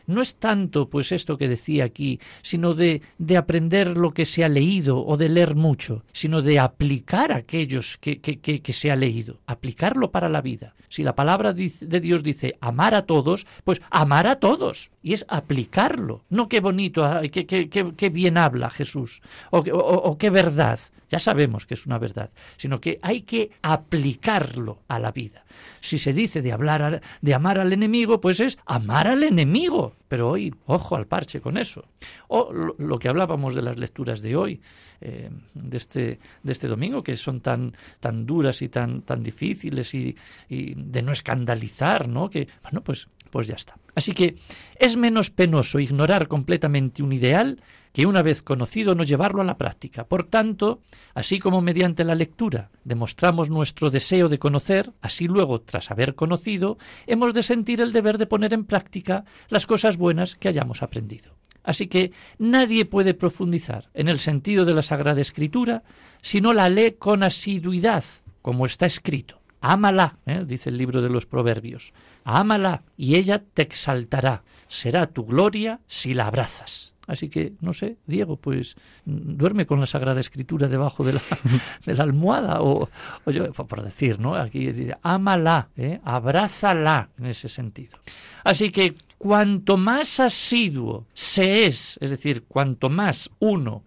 no 0.06 0.20
es 0.22 0.36
tanto 0.36 0.88
pues 0.88 1.12
esto 1.12 1.36
que 1.36 1.48
decía 1.48 1.84
aquí, 1.84 2.20
sino 2.42 2.74
de, 2.74 3.02
de 3.18 3.36
aprender 3.36 3.96
lo 3.96 4.12
que 4.12 4.24
se 4.24 4.44
ha 4.44 4.48
leído 4.48 5.04
o 5.04 5.16
de 5.16 5.28
leer 5.28 5.54
mucho, 5.54 6.04
sino 6.12 6.42
de 6.42 6.58
aplicar 6.58 7.32
aquellos 7.32 7.98
que, 7.98 8.20
que, 8.20 8.38
que, 8.40 8.72
se 8.72 8.90
ha 8.90 8.96
leído, 8.96 9.38
aplicarlo 9.46 10.10
para 10.10 10.28
la 10.28 10.40
vida. 10.40 10.74
Si 10.88 11.02
la 11.02 11.14
palabra 11.14 11.54
de 11.54 12.00
Dios 12.00 12.22
dice 12.22 12.56
amar 12.60 12.94
a 12.94 13.06
todos, 13.06 13.46
pues 13.64 13.80
amar 13.90 14.26
a 14.26 14.36
todos. 14.36 14.90
Y 15.02 15.14
es 15.14 15.24
aplicarlo. 15.28 16.22
No 16.28 16.48
qué 16.48 16.60
bonito, 16.60 17.04
ay, 17.04 17.30
qué, 17.30 17.46
qué, 17.46 17.68
qué, 17.68 18.10
bien 18.10 18.36
habla 18.36 18.68
Jesús, 18.68 19.22
o- 19.50 19.58
o 19.60 20.18
qué 20.18 20.28
verdad. 20.30 20.78
Ya 21.08 21.18
sabemos 21.18 21.66
que 21.66 21.74
es 21.74 21.86
una 21.86 21.98
verdad, 21.98 22.30
sino 22.56 22.80
que 22.80 22.98
hay 23.02 23.22
que 23.22 23.31
aplicarlo 23.62 24.78
a 24.88 24.98
la 24.98 25.12
vida. 25.12 25.44
Si 25.80 25.98
se 25.98 26.12
dice 26.12 26.42
de 26.42 26.52
hablar 26.52 26.82
a- 26.82 27.00
de 27.20 27.34
amar 27.34 27.58
al 27.58 27.72
enemigo, 27.72 28.20
pues 28.20 28.40
es 28.40 28.58
amar 28.66 29.06
al 29.08 29.22
enemigo. 29.22 29.94
Pero 30.08 30.30
hoy, 30.30 30.54
ojo 30.66 30.96
al 30.96 31.06
parche 31.06 31.40
con 31.40 31.56
eso. 31.56 31.84
O 32.28 32.52
lo, 32.52 32.74
lo 32.78 32.98
que 32.98 33.08
hablábamos 33.08 33.54
de 33.54 33.62
las 33.62 33.76
lecturas 33.78 34.20
de 34.22 34.36
hoy, 34.36 34.60
eh, 35.00 35.30
de, 35.54 35.76
este, 35.76 36.18
de 36.42 36.52
este 36.52 36.68
domingo, 36.68 37.02
que 37.02 37.16
son 37.16 37.40
tan, 37.40 37.74
tan 38.00 38.26
duras 38.26 38.60
y 38.62 38.68
tan, 38.68 39.02
tan 39.02 39.22
difíciles 39.22 39.94
y, 39.94 40.14
y 40.48 40.74
de 40.74 41.02
no 41.02 41.12
escandalizar, 41.12 42.08
¿no? 42.08 42.28
Que, 42.30 42.48
bueno, 42.62 42.82
pues, 42.82 43.08
pues 43.30 43.46
ya 43.46 43.54
está. 43.54 43.76
Así 43.94 44.12
que 44.12 44.36
es 44.78 44.96
menos 44.96 45.30
penoso 45.30 45.78
ignorar 45.80 46.28
completamente 46.28 47.02
un 47.02 47.12
ideal 47.12 47.60
que 47.92 48.06
una 48.06 48.22
vez 48.22 48.42
conocido 48.42 48.94
no 48.94 49.04
llevarlo 49.04 49.42
a 49.42 49.44
la 49.44 49.58
práctica. 49.58 50.04
Por 50.04 50.24
tanto, 50.24 50.80
así 51.14 51.38
como 51.38 51.60
mediante 51.60 52.04
la 52.04 52.14
lectura 52.14 52.70
demostramos 52.84 53.50
nuestro 53.50 53.90
deseo 53.90 54.28
de 54.28 54.38
conocer, 54.38 54.92
así 55.00 55.26
luego, 55.26 55.60
tras 55.60 55.90
haber 55.90 56.14
conocido, 56.14 56.78
hemos 57.06 57.34
de 57.34 57.42
sentir 57.42 57.80
el 57.80 57.92
deber 57.92 58.18
de 58.18 58.26
poner 58.26 58.54
en 58.54 58.64
práctica 58.64 59.24
las 59.48 59.66
cosas 59.66 59.96
buenas 59.96 60.34
que 60.36 60.48
hayamos 60.48 60.82
aprendido. 60.82 61.34
Así 61.64 61.86
que 61.86 62.12
nadie 62.38 62.84
puede 62.84 63.14
profundizar 63.14 63.88
en 63.94 64.08
el 64.08 64.18
sentido 64.18 64.64
de 64.64 64.74
la 64.74 64.82
Sagrada 64.82 65.20
Escritura 65.20 65.84
si 66.20 66.40
no 66.40 66.52
la 66.52 66.68
lee 66.68 66.96
con 66.98 67.22
asiduidad, 67.22 68.04
como 68.40 68.66
está 68.66 68.86
escrito. 68.86 69.40
Ámala, 69.60 70.18
¿eh? 70.26 70.42
dice 70.44 70.70
el 70.70 70.78
libro 70.78 71.02
de 71.02 71.08
los 71.08 71.24
Proverbios. 71.24 71.92
Ámala 72.24 72.82
y 72.96 73.14
ella 73.14 73.42
te 73.54 73.62
exaltará. 73.62 74.42
Será 74.66 75.06
tu 75.06 75.24
gloria 75.24 75.78
si 75.86 76.14
la 76.14 76.26
abrazas. 76.26 76.91
Así 77.06 77.28
que, 77.28 77.54
no 77.60 77.72
sé, 77.72 77.96
Diego, 78.06 78.36
pues 78.36 78.76
mm, 79.04 79.36
duerme 79.36 79.66
con 79.66 79.80
la 79.80 79.86
Sagrada 79.86 80.20
Escritura 80.20 80.68
debajo 80.68 81.04
de 81.04 81.14
la, 81.14 81.20
de 81.84 81.94
la 81.94 82.04
almohada, 82.04 82.62
o, 82.62 82.88
o 83.24 83.30
yo, 83.30 83.52
por 83.52 83.82
decir, 83.82 84.20
¿no? 84.20 84.34
Aquí 84.34 84.72
dice, 84.72 84.96
ámala, 85.02 85.68
¿eh? 85.76 86.00
abrázala 86.04 87.10
en 87.18 87.26
ese 87.26 87.48
sentido. 87.48 87.98
Así 88.44 88.70
que 88.70 88.94
cuanto 89.18 89.76
más 89.76 90.20
asiduo 90.20 91.06
se 91.14 91.66
es, 91.66 91.98
es 92.00 92.10
decir, 92.10 92.44
cuanto 92.44 92.88
más 92.88 93.30
uno 93.38 93.84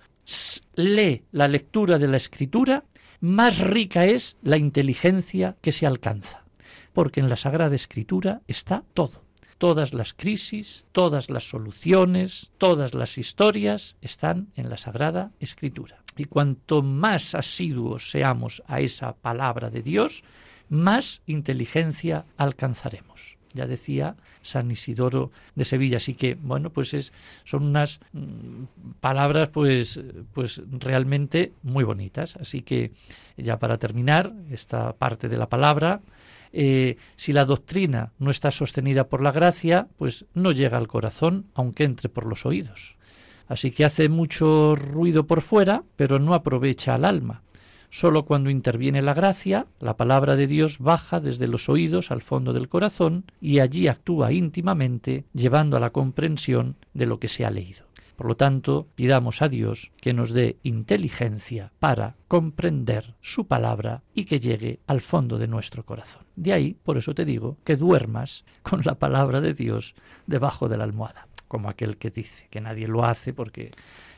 lee 0.76 1.24
la 1.32 1.48
lectura 1.48 1.98
de 1.98 2.08
la 2.08 2.18
Escritura, 2.18 2.84
más 3.20 3.60
rica 3.60 4.06
es 4.06 4.38
la 4.44 4.58
inteligencia 4.58 5.56
que 5.62 5.72
se 5.72 5.86
alcanza. 5.86 6.44
Porque 6.94 7.20
en 7.20 7.30
la 7.30 7.36
Sagrada 7.36 7.76
Escritura 7.76 8.42
está 8.48 8.84
todo. 8.94 9.25
Todas 9.58 9.94
las 9.94 10.14
crisis, 10.14 10.86
todas 10.92 11.30
las 11.30 11.48
soluciones, 11.50 12.52
todas 12.58 12.94
las 12.94 13.18
historias 13.18 13.96
están 14.02 14.48
en 14.56 14.70
la 14.70 14.78
Sagrada 14.78 15.32
Escritura. 15.40 16.04
Y 16.18 16.26
cuanto 16.26 16.82
más 16.82 17.36
asiduos 17.36 18.10
seamos 18.12 18.64
a 18.68 18.80
esa 18.80 19.14
palabra 19.14 19.70
de 19.70 19.82
Dios, 19.82 20.24
más 20.70 21.22
inteligencia 21.26 22.26
alcanzaremos. 22.38 23.38
Ya 23.54 23.68
decía 23.68 24.18
San 24.42 24.70
Isidoro 24.70 25.32
de 25.56 25.64
Sevilla. 25.64 25.98
Así 25.98 26.14
que, 26.14 26.36
bueno, 26.36 26.72
pues 26.72 26.94
es, 26.94 27.14
son 27.46 27.64
unas 27.64 28.02
mm, 28.12 28.64
palabras 29.00 29.48
pues, 29.50 30.02
pues 30.34 30.62
realmente 30.70 31.54
muy 31.64 31.86
bonitas. 31.86 32.36
Así 32.36 32.60
que 32.60 32.92
ya 33.38 33.58
para 33.58 33.78
terminar 33.78 34.34
esta 34.52 34.94
parte 34.94 35.30
de 35.30 35.38
la 35.38 35.48
palabra, 35.48 36.02
eh, 36.58 36.96
si 37.18 37.34
la 37.34 37.44
doctrina 37.44 38.14
no 38.18 38.32
está 38.32 38.50
sostenida 38.50 39.10
por 39.10 39.22
la 39.22 39.34
gracia, 39.34 39.90
pues 39.98 40.26
no 40.34 40.54
llega 40.54 40.78
al 40.78 40.88
corazón, 40.88 41.48
aunque 41.54 41.84
entre 41.84 42.08
por 42.08 42.26
los 42.26 42.46
oídos. 42.46 42.96
Así 43.48 43.72
que 43.72 43.84
hace 43.84 44.08
mucho 44.08 44.76
ruido 44.76 45.28
por 45.28 45.42
fuera, 45.42 45.84
pero 45.98 46.18
no 46.18 46.34
aprovecha 46.34 46.96
al 46.96 47.04
alma. 47.04 47.44
Solo 47.90 48.26
cuando 48.26 48.50
interviene 48.50 49.02
la 49.02 49.14
gracia, 49.14 49.68
la 49.80 49.98
palabra 49.98 50.36
de 50.36 50.48
Dios 50.48 50.80
baja 50.80 51.20
desde 51.20 51.48
los 51.48 51.70
oídos 51.70 52.10
al 52.10 52.22
fondo 52.22 52.54
del 52.54 52.70
corazón 52.70 53.26
y 53.42 53.60
allí 53.60 53.88
actúa 53.88 54.32
íntimamente, 54.32 55.26
llevando 55.34 55.78
a 55.78 55.82
la 55.82 55.92
comprensión 55.92 56.78
de 56.94 57.06
lo 57.06 57.20
que 57.20 57.28
se 57.28 57.46
ha 57.46 57.52
leído. 57.52 57.85
Por 58.16 58.28
lo 58.28 58.36
tanto, 58.36 58.88
pidamos 58.96 59.42
a 59.42 59.50
Dios 59.50 59.92
que 59.98 60.14
nos 60.14 60.32
dé 60.32 60.58
inteligencia 60.64 61.72
para 61.80 62.16
comprender 62.28 63.16
su 63.22 63.48
palabra 63.48 64.04
y 64.14 64.26
que 64.26 64.40
llegue 64.40 64.80
al 64.88 65.02
fondo 65.02 65.38
de 65.38 65.48
nuestro 65.48 65.86
corazón. 65.86 66.24
De 66.36 66.54
ahí, 66.54 66.78
por 66.84 66.98
eso 66.98 67.14
te 67.14 67.26
digo, 67.26 67.58
que 67.64 67.76
duermas 67.76 68.46
con 68.64 68.82
la 68.84 68.96
palabra 68.96 69.42
de 69.42 69.54
Dios 69.54 69.96
debajo 70.28 70.70
de 70.70 70.78
la 70.78 70.86
almohada, 70.86 71.28
como 71.48 71.70
aquel 71.70 71.98
que 71.98 72.12
dice, 72.12 72.48
que 72.50 72.62
nadie 72.62 72.88
lo 72.88 73.06
hace 73.06 73.34
porque 73.34 73.72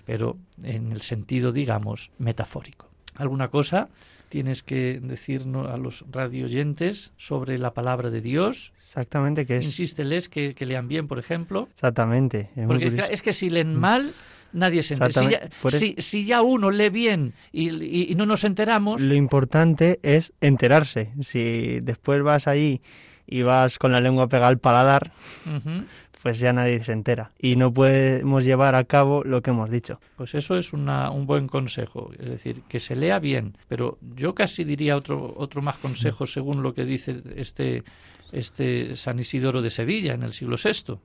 pero 0.06 0.38
en 0.64 0.94
el 0.94 1.02
sentido, 1.02 1.52
digamos, 1.52 2.12
metafórico 2.18 2.88
alguna 3.18 3.50
cosa 3.50 3.90
tienes 4.30 4.64
que 4.64 5.00
decirnos 5.02 5.68
a 5.70 5.78
los 5.78 6.06
radioyentes 6.12 7.14
sobre 7.18 7.58
la 7.58 7.74
palabra 7.74 8.10
de 8.10 8.22
Dios. 8.22 8.74
Exactamente, 8.78 9.46
que 9.46 9.58
es... 9.58 9.66
Insísteles 9.66 10.30
que, 10.30 10.54
que 10.54 10.66
lean 10.66 10.88
bien, 10.88 11.08
por 11.08 11.20
ejemplo. 11.20 11.68
Exactamente. 11.74 12.50
Es 12.56 12.68
Porque 12.68 13.08
es 13.10 13.22
que 13.22 13.34
si 13.34 13.50
leen 13.50 13.76
mal, 13.76 14.14
nadie 14.54 14.84
se 14.84 14.96
entera. 14.96 15.12
Si 15.12 15.30
ya, 15.30 15.50
si, 15.70 15.96
si 15.98 16.26
ya, 16.26 16.42
uno 16.42 16.72
lee 16.72 16.90
bien 16.90 17.34
y, 17.52 17.70
y, 17.70 18.12
y, 18.12 18.16
no 18.16 18.26
nos 18.26 18.44
enteramos... 18.44 19.02
Lo 19.02 19.16
importante 19.16 20.00
es 20.04 20.34
enterarse. 20.42 21.12
Si 21.22 21.80
después 21.82 22.22
vas 22.24 22.48
ahí 22.48 22.82
y 23.26 23.42
vas 23.42 23.78
con 23.78 23.92
la 23.92 24.02
lengua 24.02 24.28
pegada 24.28 24.48
al 24.48 24.60
paladar, 24.60 25.12
uh 25.46 25.50
-huh 25.50 25.86
pues 26.22 26.40
ya 26.40 26.54
nadie 26.54 26.84
se 26.84 26.92
entera 26.92 27.32
y 27.40 27.56
no 27.56 27.74
podemos 27.74 28.46
llevar 28.46 28.76
a 28.76 28.84
cabo 28.84 29.24
lo 29.24 29.42
que 29.42 29.52
hemos 29.52 29.70
dicho. 29.70 30.00
Pues 30.16 30.36
eso 30.36 30.58
es 30.58 30.74
una, 30.74 31.12
un 31.12 31.26
buen 31.26 31.48
consejo, 31.48 32.12
es 32.20 32.30
decir, 32.30 32.62
que 32.68 32.80
se 32.80 32.96
lea 32.96 33.20
bien, 33.20 33.58
pero 33.68 33.98
yo 34.16 34.34
casi 34.36 34.64
diría 34.64 34.96
otro, 34.96 35.34
otro 35.38 35.62
más 35.62 35.78
consejo 35.78 36.26
según 36.26 36.64
lo 36.64 36.74
que 36.74 36.86
dice 36.86 37.22
este, 37.36 37.84
este 38.32 38.96
San 38.96 39.20
Isidoro 39.20 39.62
de 39.62 39.70
Sevilla 39.70 40.14
en 40.14 40.24
el 40.24 40.34
siglo 40.34 40.56
VI, 40.62 41.00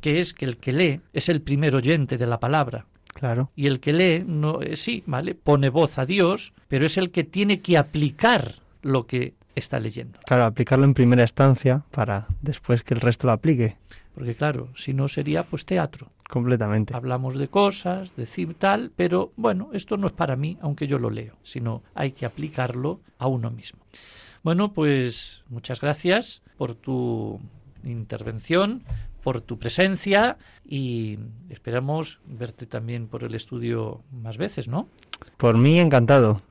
que 0.00 0.20
es 0.20 0.34
que 0.34 0.44
el 0.44 0.56
que 0.58 0.72
lee 0.72 1.00
es 1.12 1.28
el 1.28 1.42
primer 1.42 1.74
oyente 1.74 2.16
de 2.16 2.26
la 2.26 2.40
palabra. 2.40 2.86
Claro. 3.14 3.50
Y 3.56 3.66
el 3.66 3.80
que 3.80 3.92
lee, 3.92 4.24
no, 4.24 4.62
eh, 4.62 4.76
sí, 4.76 5.02
¿vale? 5.06 5.34
Pone 5.34 5.70
voz 5.70 5.98
a 5.98 6.06
Dios, 6.06 6.52
pero 6.68 6.86
es 6.86 6.96
el 6.98 7.10
que 7.10 7.24
tiene 7.24 7.60
que 7.60 7.76
aplicar 7.76 8.56
lo 8.82 9.06
que 9.06 9.34
está 9.56 9.80
leyendo. 9.80 10.18
Claro, 10.24 10.44
aplicarlo 10.44 10.84
en 10.84 10.94
primera 10.94 11.22
instancia 11.22 11.82
para 11.90 12.26
después 12.42 12.84
que 12.84 12.94
el 12.94 13.00
resto 13.00 13.26
lo 13.26 13.32
aplique. 13.32 13.76
Porque 14.18 14.34
claro, 14.34 14.66
si 14.74 14.94
no 14.94 15.06
sería 15.06 15.44
pues 15.44 15.64
teatro. 15.64 16.10
Completamente. 16.28 16.92
Hablamos 16.92 17.36
de 17.36 17.46
cosas, 17.46 18.16
decir 18.16 18.54
tal, 18.54 18.90
pero 18.96 19.30
bueno, 19.36 19.70
esto 19.72 19.96
no 19.96 20.08
es 20.08 20.12
para 20.12 20.34
mí, 20.34 20.58
aunque 20.60 20.88
yo 20.88 20.98
lo 20.98 21.08
leo, 21.08 21.36
sino 21.44 21.84
hay 21.94 22.10
que 22.10 22.26
aplicarlo 22.26 22.98
a 23.16 23.28
uno 23.28 23.52
mismo. 23.52 23.78
Bueno, 24.42 24.72
pues 24.72 25.44
muchas 25.48 25.80
gracias 25.80 26.42
por 26.56 26.74
tu 26.74 27.38
intervención, 27.84 28.82
por 29.22 29.40
tu 29.40 29.56
presencia 29.56 30.36
y 30.66 31.20
esperamos 31.48 32.18
verte 32.26 32.66
también 32.66 33.06
por 33.06 33.22
el 33.22 33.36
estudio 33.36 34.02
más 34.10 34.36
veces, 34.36 34.66
¿no? 34.66 34.88
Por 35.36 35.56
mí 35.58 35.78
encantado. 35.78 36.42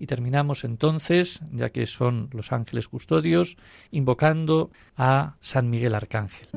Y 0.00 0.06
terminamos 0.06 0.64
entonces, 0.64 1.40
ya 1.52 1.68
que 1.68 1.86
son 1.86 2.30
los 2.32 2.52
ángeles 2.52 2.88
custodios, 2.88 3.58
invocando 3.90 4.70
a 4.96 5.36
San 5.42 5.68
Miguel 5.68 5.94
Arcángel. 5.94 6.48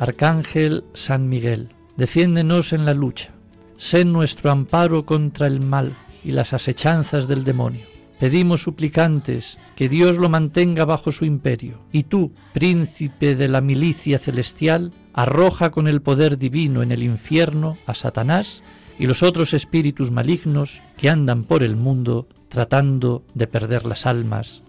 Arcángel 0.00 0.84
San 0.92 1.28
Miguel, 1.28 1.68
defiéndenos 1.96 2.72
en 2.72 2.84
la 2.84 2.94
lucha, 2.94 3.30
sé 3.78 4.04
nuestro 4.04 4.50
amparo 4.50 5.06
contra 5.06 5.46
el 5.46 5.60
mal 5.60 5.94
y 6.24 6.32
las 6.32 6.52
asechanzas 6.52 7.28
del 7.28 7.44
demonio. 7.44 7.93
Pedimos 8.18 8.62
suplicantes 8.62 9.58
que 9.74 9.88
Dios 9.88 10.18
lo 10.18 10.28
mantenga 10.28 10.84
bajo 10.84 11.10
su 11.10 11.24
imperio, 11.24 11.80
y 11.90 12.04
tú, 12.04 12.32
príncipe 12.52 13.34
de 13.34 13.48
la 13.48 13.60
milicia 13.60 14.18
celestial, 14.18 14.92
arroja 15.12 15.70
con 15.70 15.88
el 15.88 16.00
poder 16.00 16.38
divino 16.38 16.82
en 16.82 16.92
el 16.92 17.02
infierno 17.02 17.76
a 17.86 17.94
Satanás 17.94 18.62
y 18.98 19.06
los 19.06 19.22
otros 19.22 19.54
espíritus 19.54 20.10
malignos 20.10 20.80
que 20.96 21.10
andan 21.10 21.44
por 21.44 21.62
el 21.62 21.76
mundo 21.76 22.28
tratando 22.48 23.24
de 23.34 23.46
perder 23.46 23.84
las 23.84 24.06
almas. 24.06 24.62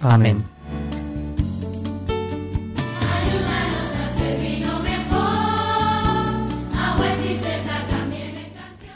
Amén. 0.00 0.44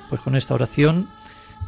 Pues 0.09 0.21
con 0.21 0.37
esta 0.37 0.55
oración 0.55 1.09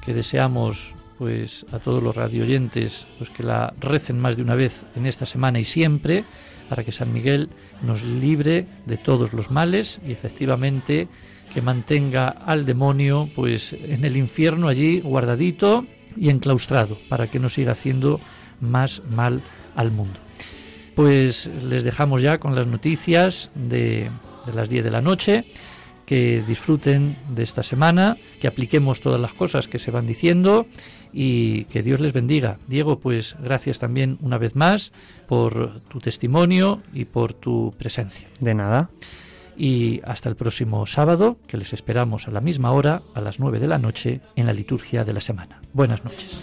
que 0.02 0.12
deseamos 0.12 0.94
pues 1.24 1.64
a 1.72 1.78
todos 1.78 2.02
los 2.02 2.14
radioyentes 2.14 3.06
pues 3.16 3.30
que 3.30 3.42
la 3.42 3.72
recen 3.80 4.20
más 4.20 4.36
de 4.36 4.42
una 4.42 4.54
vez 4.54 4.82
en 4.94 5.06
esta 5.06 5.24
semana 5.24 5.58
y 5.58 5.64
siempre 5.64 6.22
para 6.68 6.84
que 6.84 6.92
San 6.92 7.14
Miguel 7.14 7.48
nos 7.80 8.02
libre 8.02 8.66
de 8.84 8.98
todos 8.98 9.32
los 9.32 9.50
males 9.50 10.00
y 10.06 10.12
efectivamente 10.12 11.08
que 11.54 11.62
mantenga 11.62 12.26
al 12.26 12.66
demonio 12.66 13.30
pues 13.34 13.72
en 13.72 14.04
el 14.04 14.18
infierno 14.18 14.68
allí 14.68 15.00
guardadito 15.00 15.86
y 16.14 16.28
enclaustrado 16.28 16.98
para 17.08 17.26
que 17.26 17.38
no 17.38 17.48
siga 17.48 17.72
haciendo 17.72 18.20
más 18.60 19.00
mal 19.10 19.40
al 19.76 19.92
mundo. 19.92 20.20
Pues 20.94 21.48
les 21.62 21.84
dejamos 21.84 22.20
ya 22.20 22.36
con 22.36 22.54
las 22.54 22.66
noticias 22.66 23.50
de, 23.54 24.10
de 24.44 24.52
las 24.52 24.68
10 24.68 24.84
de 24.84 24.90
la 24.90 25.00
noche 25.00 25.46
que 26.04 26.42
disfruten 26.46 27.16
de 27.30 27.42
esta 27.42 27.62
semana, 27.62 28.18
que 28.42 28.46
apliquemos 28.46 29.00
todas 29.00 29.18
las 29.18 29.32
cosas 29.32 29.68
que 29.68 29.78
se 29.78 29.90
van 29.90 30.06
diciendo 30.06 30.66
y 31.16 31.66
que 31.66 31.84
Dios 31.84 32.00
les 32.00 32.12
bendiga. 32.12 32.58
Diego, 32.66 32.98
pues 32.98 33.36
gracias 33.40 33.78
también 33.78 34.18
una 34.20 34.36
vez 34.36 34.56
más 34.56 34.90
por 35.28 35.80
tu 35.82 36.00
testimonio 36.00 36.82
y 36.92 37.04
por 37.04 37.32
tu 37.32 37.72
presencia. 37.78 38.26
De 38.40 38.54
nada. 38.54 38.90
Y 39.56 40.00
hasta 40.04 40.28
el 40.28 40.34
próximo 40.34 40.84
sábado, 40.86 41.38
que 41.46 41.56
les 41.56 41.72
esperamos 41.72 42.26
a 42.26 42.32
la 42.32 42.40
misma 42.40 42.72
hora, 42.72 43.02
a 43.14 43.20
las 43.20 43.38
9 43.38 43.60
de 43.60 43.68
la 43.68 43.78
noche, 43.78 44.20
en 44.34 44.46
la 44.46 44.52
liturgia 44.52 45.04
de 45.04 45.12
la 45.12 45.20
semana. 45.20 45.60
Buenas 45.72 46.02
noches. 46.04 46.42